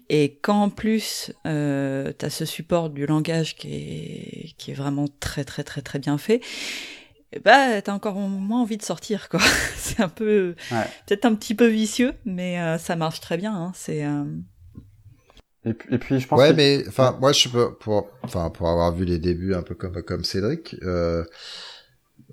[0.10, 4.76] Et quand en plus euh, tu as ce support du langage qui est, qui est
[4.76, 6.42] vraiment très très très très bien fait,
[7.38, 9.40] bah t'as encore moins envie de sortir quoi.
[9.76, 13.54] c'est un peu peut-être un petit peu vicieux, mais euh, ça marche très bien.
[13.54, 13.72] Hein.
[13.76, 14.24] C'est euh,
[15.64, 16.40] et, puis, et puis je pense.
[16.40, 19.76] Ouais, mais enfin moi je peux pour enfin pour avoir vu les débuts un peu
[19.76, 20.76] comme comme Cédric.
[20.82, 21.24] Euh,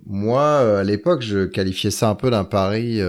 [0.06, 3.00] moi à l'époque je qualifiais ça un peu d'un pari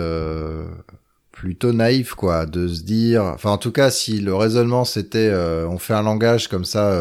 [1.31, 5.31] plutôt naïf quoi de se dire enfin en tout cas si le raisonnement c'était
[5.69, 6.99] on fait un langage comme ça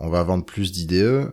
[0.00, 1.30] on va vendre plus d'IDE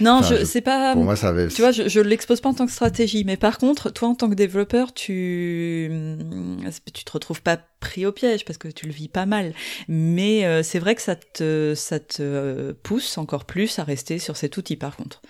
[0.00, 0.92] non, je c'est pas.
[0.92, 1.48] Pour moi, ça avait...
[1.48, 4.14] Tu vois, je, je l'expose pas en tant que stratégie, mais par contre, toi, en
[4.14, 6.58] tant que développeur, tu hum,
[6.92, 9.52] tu te retrouves pas pris au piège parce que tu le vis pas mal.
[9.88, 14.36] Mais euh, c'est vrai que ça te ça te pousse encore plus à rester sur
[14.36, 14.76] cet outil.
[14.76, 15.22] Par contre,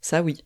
[0.00, 0.44] ça, oui.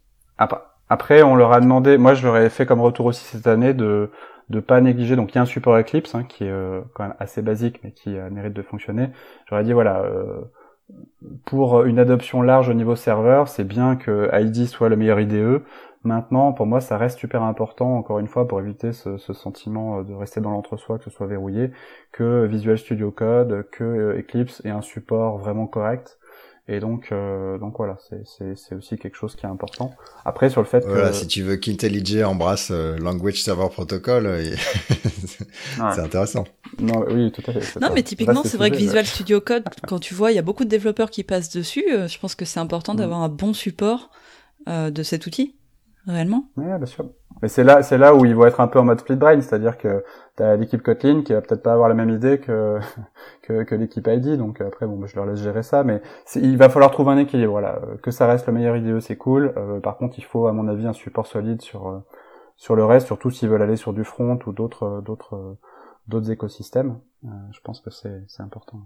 [0.89, 1.99] Après, on leur a demandé.
[1.99, 4.11] Moi, je leur ai fait comme retour aussi cette année de
[4.49, 5.15] de pas négliger.
[5.15, 7.79] Donc, il y a un support Eclipse hein, qui est euh, quand même assez basique,
[7.85, 9.11] mais qui euh, mérite de fonctionner.
[9.49, 10.05] J'aurais dit voilà
[11.45, 15.63] pour une adoption large au niveau serveur, c'est bien que ID soit le meilleur IDE.
[16.05, 20.03] Maintenant, pour moi, ça reste super important, encore une fois, pour éviter ce, sentiment euh,
[20.03, 21.71] de rester dans l'entre-soi, que ce soit verrouillé,
[22.11, 26.19] que Visual Studio Code, que euh, Eclipse ait un support vraiment correct.
[26.69, 29.93] Et donc, euh, donc voilà, c'est aussi quelque chose qui est important.
[30.25, 31.17] Après, sur le fait voilà, que...
[31.17, 34.29] si tu veux qu'IntelliJ embrasse Language Server Protocol,
[35.77, 36.45] c'est intéressant.
[36.81, 37.81] Non, oui, tout à fait.
[37.81, 40.43] Non, mais typiquement, c'est vrai que Visual Studio Code, quand tu vois, il y a
[40.43, 41.85] beaucoup de développeurs qui passent dessus.
[41.89, 42.99] je pense que c'est important mm.
[42.99, 44.11] d'avoir un bon support
[44.69, 45.57] de cet outil
[46.07, 46.51] réellement.
[46.57, 47.11] Oui, bien sûr.
[47.43, 49.41] Mais c'est là, c'est là où ils vont être un peu en mode split brain,
[49.41, 50.05] c'est-à-dire que
[50.37, 52.79] tu as l'équipe Kotlin qui va peut-être pas avoir la même idée que
[53.43, 56.01] que, que l'équipe ID, donc après bon, bah, je leur laisse gérer ça, mais
[56.37, 57.51] il va falloir trouver un équilibre.
[57.51, 59.53] Voilà, que ça reste le meilleur IDE, c'est cool.
[59.57, 61.99] Euh, par contre, il faut à mon avis un support solide sur euh,
[62.57, 65.57] sur le reste, surtout s'ils veulent aller sur du front ou d'autres d'autres
[66.07, 67.01] d'autres écosystèmes.
[67.25, 68.81] Euh, je pense que c'est c'est important.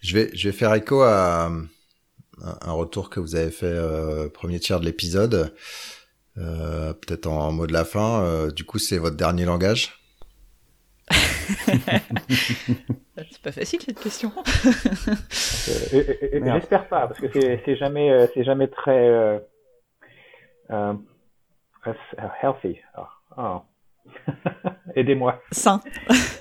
[0.00, 1.50] Je vais je vais faire écho à
[2.42, 5.54] un retour que vous avez fait euh, premier tiers de l'épisode.
[6.38, 8.22] Euh, peut-être en, mot de la fin.
[8.22, 10.00] Euh, du coup, c'est votre dernier langage?
[13.16, 14.30] C'est pas facile cette question.
[15.90, 19.40] J'espère pas, parce que c'est jamais, c'est jamais très
[22.42, 22.78] healthy.
[22.98, 23.02] Oh.
[23.38, 23.62] Oh.
[24.96, 25.42] Aidez-moi.
[25.52, 25.80] Sain.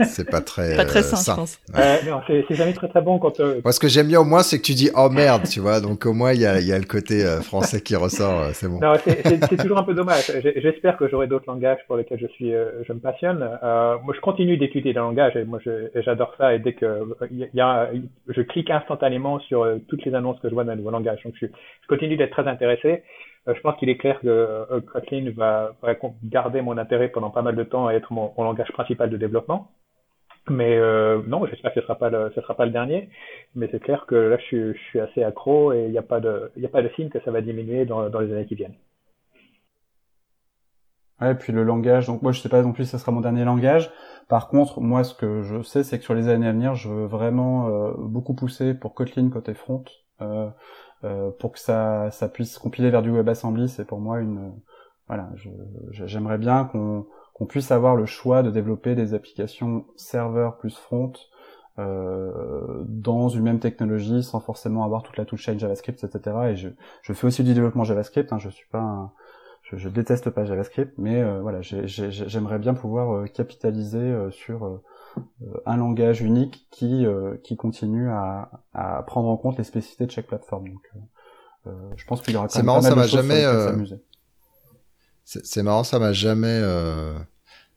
[0.05, 1.59] C'est pas très, pas très sain, je pense.
[1.77, 3.41] Euh, non, c'est jamais très très bon quand.
[3.41, 3.59] Euh...
[3.63, 5.81] Moi, ce que j'aime bien au moins, c'est que tu dis oh merde, tu vois.
[5.81, 8.39] Donc au moins, il y a, y a le côté euh, français qui ressort.
[8.39, 8.79] Euh, c'est bon.
[8.79, 10.31] Non, c'est toujours un peu dommage.
[10.55, 13.39] J'espère que j'aurai d'autres langages pour lesquels je suis, je me passionne.
[13.39, 15.59] moi, je continue d'étudier des langages et moi,
[15.93, 16.55] j'adore ça.
[16.55, 17.89] Et dès que il y a,
[18.29, 21.19] je clique instantanément sur toutes les annonces que je vois d'un nouveau langage.
[21.25, 23.03] Donc, je, je continue d'être très intéressé.
[23.47, 25.75] Euh, je pense qu'il est clair que euh, Kotlin va,
[26.23, 29.71] garder mon intérêt pendant pas mal de temps et être mon, langage principal de développement.
[30.47, 33.09] Mais euh, non, j'espère que ce sera pas le, ce sera pas le dernier.
[33.55, 36.19] Mais c'est clair que là, je, je, suis assez accro et il n'y a pas
[36.19, 38.55] de, il a pas de signe que ça va diminuer dans, dans les années qui
[38.55, 38.75] viennent.
[41.21, 42.07] Ouais, et puis le langage.
[42.07, 43.91] Donc moi, je sais pas non plus si ça sera mon dernier langage.
[44.27, 46.89] Par contre, moi, ce que je sais, c'est que sur les années à venir, je
[46.89, 49.83] veux vraiment euh, beaucoup pousser pour Kotlin côté front.
[50.21, 50.49] Euh,
[51.39, 54.53] pour que ça, ça puisse compiler vers du WebAssembly, c'est pour moi une
[55.07, 55.29] voilà,
[55.91, 57.05] j'aimerais bien qu'on
[57.35, 61.11] qu'on puisse avoir le choix de développer des applications serveur plus front
[61.77, 66.37] euh, dans une même technologie sans forcément avoir toute la touche JavaScript, etc.
[66.51, 66.69] Et je,
[67.01, 68.31] je fais aussi du développement JavaScript.
[68.31, 69.11] Hein, je suis pas, un,
[69.63, 74.65] je, je, déteste pas JavaScript, mais euh, voilà, j'aimerais bien pouvoir euh, capitaliser euh, sur
[74.65, 74.81] euh,
[75.65, 80.11] un langage unique qui euh, qui continue à, à, prendre en compte les spécificités de
[80.11, 80.69] chaque plateforme.
[80.69, 80.91] Donc,
[81.67, 83.95] euh, je pense qu'il y aura quand même marrant, pas mal ça de jamais, s'amuser.
[85.23, 86.61] C'est marrant, ça m'a jamais.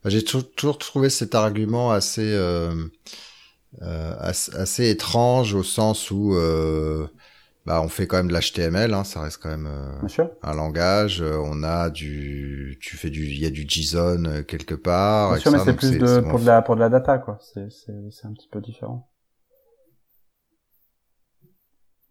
[0.05, 2.37] J'ai toujours trouvé cet argument assez
[3.81, 6.35] assez, étrange au sens où
[7.69, 11.21] bah, on fait quand même de l'HTML, hein, ça reste quand même euh, un langage.
[11.21, 15.33] Euh, on a du, tu fais du, il y a du JSON euh, quelque part.
[15.33, 17.37] Bien sûr, mais c'est plus de, pour de la pour de la data quoi.
[17.39, 19.07] C'est un petit peu différent.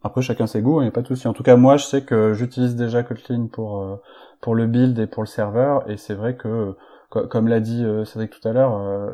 [0.05, 1.27] Après, chacun ses goûts, il n'y a pas de souci.
[1.27, 4.01] En tout cas, moi, je sais que j'utilise déjà Kotlin pour
[4.41, 6.77] pour le build et pour le serveur, et c'est vrai que,
[7.11, 9.13] comme l'a dit Cédric tout à l'heure,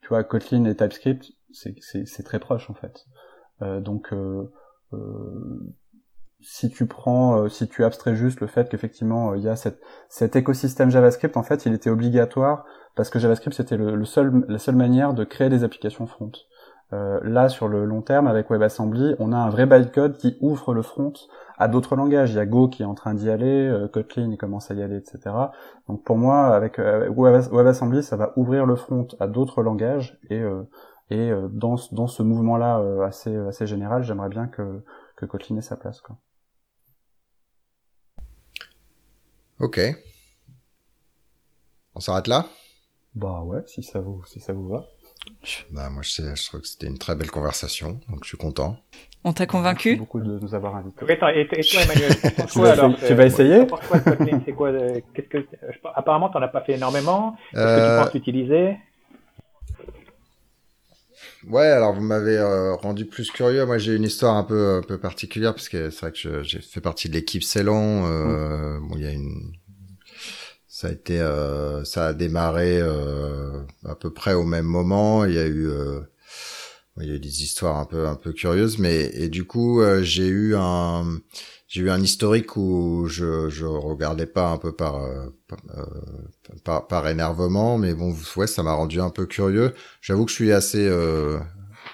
[0.00, 3.04] tu vois, Kotlin et TypeScript, c'est c'est très proche en fait.
[3.82, 4.14] donc
[6.44, 9.56] si tu prends, euh, si tu abstrais juste le fait qu'effectivement euh, il y a
[9.56, 14.58] cet écosystème JavaScript, en fait, il était obligatoire parce que JavaScript c'était le, seul, la
[14.58, 16.32] seule manière de créer des applications front.
[16.92, 20.82] là, sur le long terme, avec WebAssembly, on a un vrai bytecode qui ouvre le
[20.82, 21.12] front
[21.58, 22.30] à d'autres langages.
[22.30, 24.98] Il y a Go qui est en train d'y aller, Kotlin commence à y aller,
[24.98, 25.34] etc.
[25.88, 30.40] Donc pour moi, avec WebAssembly, ça va ouvrir le front à d'autres langages et
[31.10, 34.82] et euh, dans, dans ce mouvement-là euh, assez, assez général, j'aimerais bien que,
[35.16, 36.00] que Kotlin ait sa place.
[36.00, 36.16] Quoi.
[39.60, 39.80] Ok.
[41.94, 42.46] On s'arrête là?
[43.14, 44.84] Bah ouais, si ça vous, si ça vous va.
[45.70, 48.36] Bah moi je, sais, je trouve que c'était une très belle conversation, donc je suis
[48.36, 48.76] content.
[49.22, 49.90] On t'a convaincu?
[49.90, 51.04] Merci beaucoup de nous avoir invités.
[51.08, 52.12] et, toi Emmanuel,
[52.50, 53.66] tu, vas, alors, tu vas essayer?
[54.44, 54.72] C'est quoi
[55.14, 55.46] Qu'est-ce que
[55.94, 58.76] apparemment t'en as pas fait énormément Qu'est-ce que tu euh, penses utiliser
[61.48, 62.40] ouais, alors vous m'avez
[62.80, 63.64] rendu plus curieux.
[63.66, 66.60] Moi, j'ai une histoire un peu un peu particulière parce que c'est vrai que j'ai
[66.60, 68.06] fait partie de l'équipe Célon.
[68.06, 68.88] Euh, mm.
[68.88, 69.52] Bon, il y a une
[70.66, 71.18] ça a été
[71.84, 75.24] ça a démarré à peu près au même moment.
[75.24, 75.68] Il y a eu
[77.00, 79.82] il y a eu des histoires un peu un peu curieuses, mais et du coup
[80.02, 81.18] j'ai eu un
[81.74, 85.26] j'ai eu un historique où je je regardais pas un peu par euh,
[86.62, 89.74] par, par, énervement, mais bon, ouais, ça m'a rendu un peu curieux.
[90.00, 91.36] J'avoue que je suis assez, euh,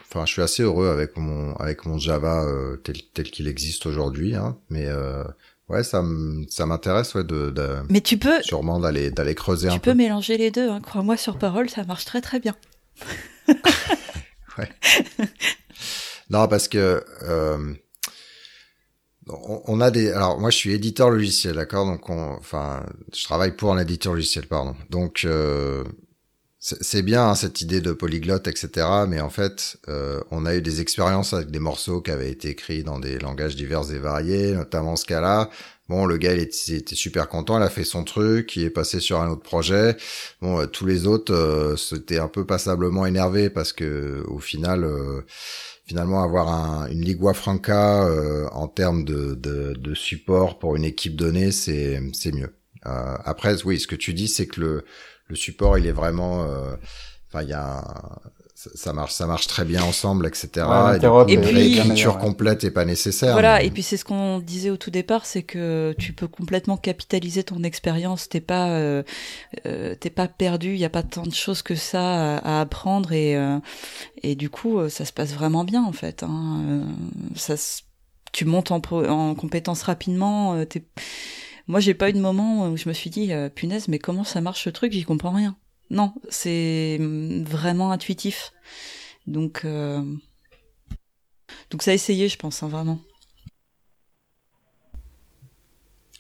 [0.07, 3.87] enfin, je suis assez heureux avec mon avec mon Java euh, tel tel qu'il existe
[3.87, 4.87] aujourd'hui, hein, mais
[5.71, 6.05] ouais, ça
[6.51, 9.77] ça m'intéresse ouais de, de, Mais tu peux sûrement d'aller d'aller creuser un peu.
[9.77, 12.55] Tu peux mélanger les deux, hein, crois-moi sur parole, ça marche très très bien.
[14.59, 14.69] ouais.
[16.29, 17.03] non, parce que
[19.67, 20.11] on, a des.
[20.13, 21.87] Alors moi, je suis éditeur logiciel, d'accord?
[21.87, 22.85] Donc, on, enfin,
[23.15, 24.75] je travaille pour un éditeur logiciel, pardon.
[24.91, 25.85] Donc, euh,
[26.59, 28.87] c'est bien hein, cette idée de polyglotte, etc.
[29.09, 32.49] Mais en fait, euh, on a eu des expériences avec des morceaux qui avaient été
[32.51, 35.49] écrits dans des langages divers et variés, notamment ce cas-là.
[35.89, 39.01] Bon, le gars, il était, super content, il a fait son truc, il est passé
[39.01, 39.97] sur un autre projet.
[40.43, 44.87] Bon, euh, tous les autres, euh, c'était un peu passablement énervé parce que au final
[45.91, 50.85] finalement avoir un, une Ligua Franca euh, en termes de, de, de, support pour une
[50.85, 52.55] équipe donnée, c'est c'est mieux.
[52.87, 54.85] Euh, après, oui, ce que tu dis, c'est que le,
[55.27, 56.77] le support, il est vraiment, euh,
[57.27, 57.83] enfin, il y a
[58.75, 60.67] ça marche, ça marche très bien ensemble, etc.
[61.29, 63.33] et, puis, l'écriture complète est pas nécessaire.
[63.33, 63.63] Voilà.
[63.63, 67.43] Et puis c'est ce qu'on disait au tout départ, c'est que tu peux complètement capitaliser
[67.43, 68.29] ton expérience.
[68.29, 69.03] T'es pas, euh,
[69.67, 70.75] euh t'es pas perdu.
[70.75, 73.59] Il y a pas tant de choses que ça à, apprendre et euh,
[74.23, 76.23] et du coup euh, ça se passe vraiment bien en fait.
[76.23, 76.85] Hein.
[77.37, 77.55] Ça,
[78.33, 80.65] tu montes en, en compétences rapidement.
[80.67, 80.85] T'es...
[81.67, 84.43] Moi j'ai pas eu de moment où je me suis dit punaise mais comment ça
[84.43, 84.93] marche ce truc?
[84.93, 85.57] J'y comprends rien.
[85.91, 88.53] Non, c'est vraiment intuitif.
[89.27, 90.03] Donc, euh...
[91.71, 92.99] donc ça a essayé, je pense, hein, vraiment.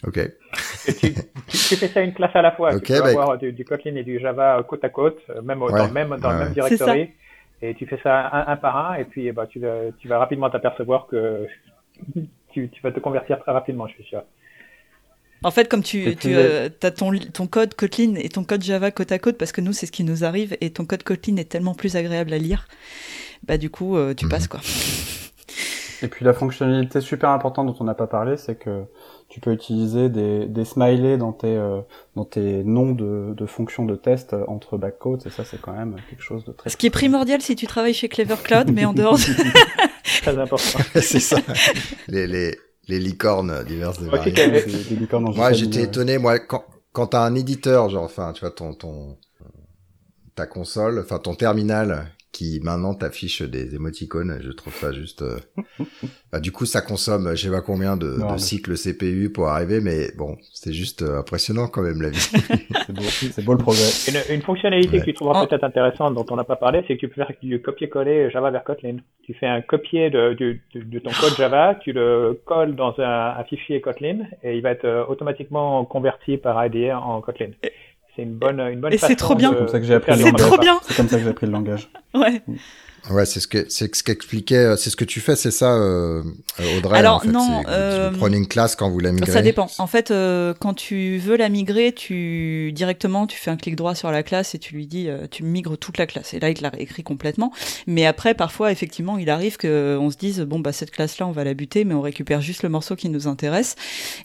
[0.06, 0.18] Ok.
[1.48, 2.80] tu, fais ça une classe à la fois.
[2.80, 5.90] tu peux bah, avoir du, Kotlin et du Java côte à côte, euh, même dans,
[5.90, 7.10] même, dans le même directory.
[7.62, 9.60] Et tu fais ça un, par un, et puis bah, tu,
[9.98, 11.46] tu vas rapidement t'apercevoir que
[12.52, 14.22] tu, tu vas te convertir très rapidement, je suis sûr.
[15.42, 18.90] En fait, comme tu, tu euh, as ton, ton code Kotlin et ton code Java
[18.90, 21.36] côte à côte, parce que nous, c'est ce qui nous arrive, et ton code Kotlin
[21.36, 22.68] est tellement plus agréable à lire,
[23.46, 24.30] bah du coup, euh, tu mhm.
[24.30, 24.60] passes quoi.
[26.02, 28.84] Et puis la fonctionnalité super importante dont on n'a pas parlé, c'est que
[29.28, 31.80] tu peux utiliser des, des smileys dans tes, euh,
[32.16, 35.96] dans tes noms de, de fonctions de test entre backcodes, et ça c'est quand même
[36.08, 36.70] quelque chose de très...
[36.70, 39.18] Ce qui est primordial si tu travailles chez Clever Cloud, mais en dehors...
[40.22, 40.78] très important.
[40.94, 41.38] c'est ça.
[42.08, 42.56] Les, les,
[42.90, 44.34] les licornes diverses et variées.
[45.10, 49.16] moi, j'étais étonné, moi, quand, quand t'as un éditeur, genre, enfin, tu vois, ton, ton,
[50.34, 54.38] ta console, enfin, ton terminal qui maintenant t'affiche des émoticônes.
[54.40, 55.22] Je trouve ça juste.
[55.22, 55.38] Euh,
[56.32, 59.80] bah, du coup, ça consomme, je sais pas combien de, de cycles CPU pour arriver,
[59.80, 62.18] mais bon, c'est juste euh, impressionnant quand même la vie.
[63.32, 63.82] c'est beau, le progrès.
[64.08, 67.00] Une, une fonctionnalité que tu trouveras peut-être intéressante dont on n'a pas parlé, c'est que
[67.00, 68.96] tu peux faire du copier-coller Java vers Kotlin.
[69.24, 73.36] Tu fais un copier de, de, de, ton code Java, tu le colles dans un,
[73.38, 77.50] un, fichier Kotlin et il va être euh, automatiquement converti par IDE en Kotlin
[78.20, 79.50] c'est une bonne, une bonne Et c'est trop bien.
[79.50, 80.46] C'est comme ça que j'ai appris le langage.
[80.46, 80.78] trop bien.
[80.82, 81.88] C'est comme ça que j'ai appris le langage.
[82.14, 82.42] Ouais.
[83.10, 85.74] Ouais, c'est ce que c'est ce qu'expliquait, euh, c'est ce que tu fais, c'est ça,
[85.74, 86.22] euh,
[86.78, 86.98] Audrey.
[86.98, 89.32] Alors en fait, non, euh, vous prenez une classe quand vous la migrez.
[89.32, 89.68] Ça dépend.
[89.78, 93.94] En fait, euh, quand tu veux la migrer, tu directement tu fais un clic droit
[93.96, 96.34] sur la classe et tu lui dis, euh, tu migres toute la classe.
[96.34, 97.52] Et là, il te la réécrit complètement.
[97.86, 101.32] Mais après, parfois, effectivement, il arrive que on se dise, bon bah cette classe-là, on
[101.32, 103.74] va la buter, mais on récupère juste le morceau qui nous intéresse.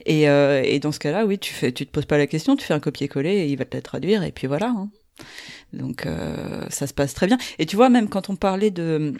[0.05, 2.65] Et, et dans ce cas-là, oui, tu fais, tu te poses pas la question, tu
[2.65, 4.67] fais un copier-coller et il va te la traduire et puis voilà.
[4.67, 4.89] Hein.
[5.75, 6.07] Donc
[6.69, 7.37] ça se passe très bien.
[7.59, 9.13] Et tu vois, même quand on parlait de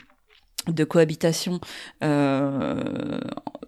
[0.68, 1.60] de cohabitation
[2.04, 3.20] euh,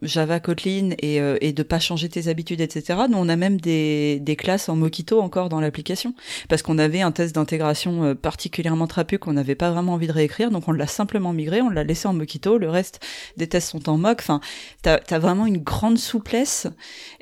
[0.01, 3.59] Java Kotlin et, euh, et de pas changer tes habitudes etc nous on a même
[3.59, 6.14] des, des classes en Mockito encore dans l'application.
[6.49, 10.11] Parce qu'on avait un test d'intégration euh, particulièrement trapu qu'on n'avait pas vraiment envie de
[10.11, 10.51] réécrire.
[10.51, 12.99] Donc on l'a simplement migré on l'a laissé en Mockito le reste
[13.38, 14.18] des tests sont en mock.
[14.19, 14.41] Enfin
[14.81, 16.68] t'as as vraiment une grande souplesse.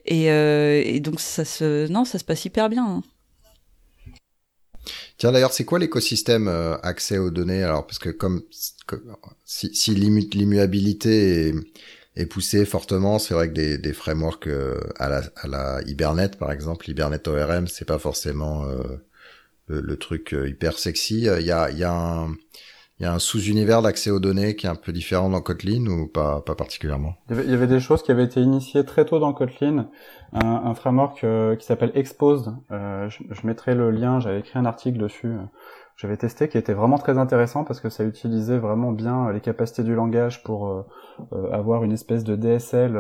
[0.06, 3.04] Et, euh, et donc ça se non ça se passe hyper bien hein.
[5.18, 7.64] Tiens, d'ailleurs, c'est quoi l'écosystème euh, accès aux données?
[7.64, 8.42] Alors, parce que comme,
[9.46, 11.56] si, si l'immuabilité est,
[12.18, 16.38] est, poussée fortement, c'est vrai que des, des frameworks euh, à, la, à la Hibernate,
[16.38, 18.84] par exemple, Hibernate ORM, c'est pas forcément euh,
[19.68, 21.22] le, le, truc hyper sexy.
[21.22, 22.36] Il y a, y a un
[23.00, 25.86] il y a un sous-univers d'accès aux données qui est un peu différent dans Kotlin
[25.88, 27.16] ou pas, pas particulièrement?
[27.30, 29.90] Il y, avait, des choses qui avaient été initiées très tôt dans Kotlin.
[30.34, 32.54] Un, un framework euh, qui s'appelle Exposed.
[32.72, 34.20] Euh, je, je, mettrai le lien.
[34.20, 35.28] J'avais écrit un article dessus.
[35.28, 35.44] Euh,
[35.96, 39.84] j'avais testé qui était vraiment très intéressant parce que ça utilisait vraiment bien les capacités
[39.84, 40.86] du langage pour
[41.54, 42.98] avoir une espèce de DSL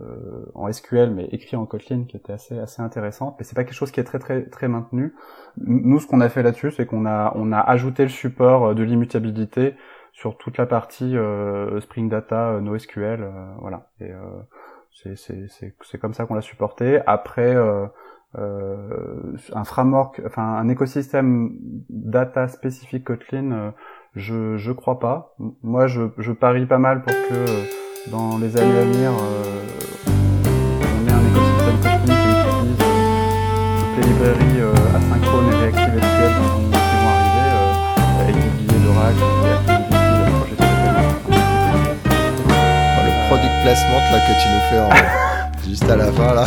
[0.00, 3.62] euh, en SQL mais écrit en Kotlin qui était assez assez intéressant mais c'est pas
[3.62, 5.14] quelque chose qui est très très très maintenu
[5.56, 8.74] nous ce qu'on a fait là-dessus c'est qu'on a on a ajouté le support euh,
[8.74, 9.76] de l'immutabilité
[10.12, 13.24] sur toute la partie euh, Spring Data NoSQL
[13.60, 14.10] voilà et
[15.14, 17.00] c'est comme ça qu'on l'a supporté.
[17.06, 17.54] Après
[18.36, 21.52] un framework enfin un écosystème
[21.88, 23.72] data spécifique Kotlin
[24.16, 25.34] je je crois pas.
[25.62, 29.44] Moi je je parie pas mal pour que dans les années à venir, euh,
[30.82, 32.62] on est un écosystème Kotlin qui utilise euh,
[33.80, 38.82] toutes les librairies euh, asynchrones et réactives SQL qui vont arriver, euh, avec des billets
[38.84, 39.73] d'Oracle,
[43.28, 44.88] product placement là que tu nous fais en
[45.68, 46.44] juste à la fin là.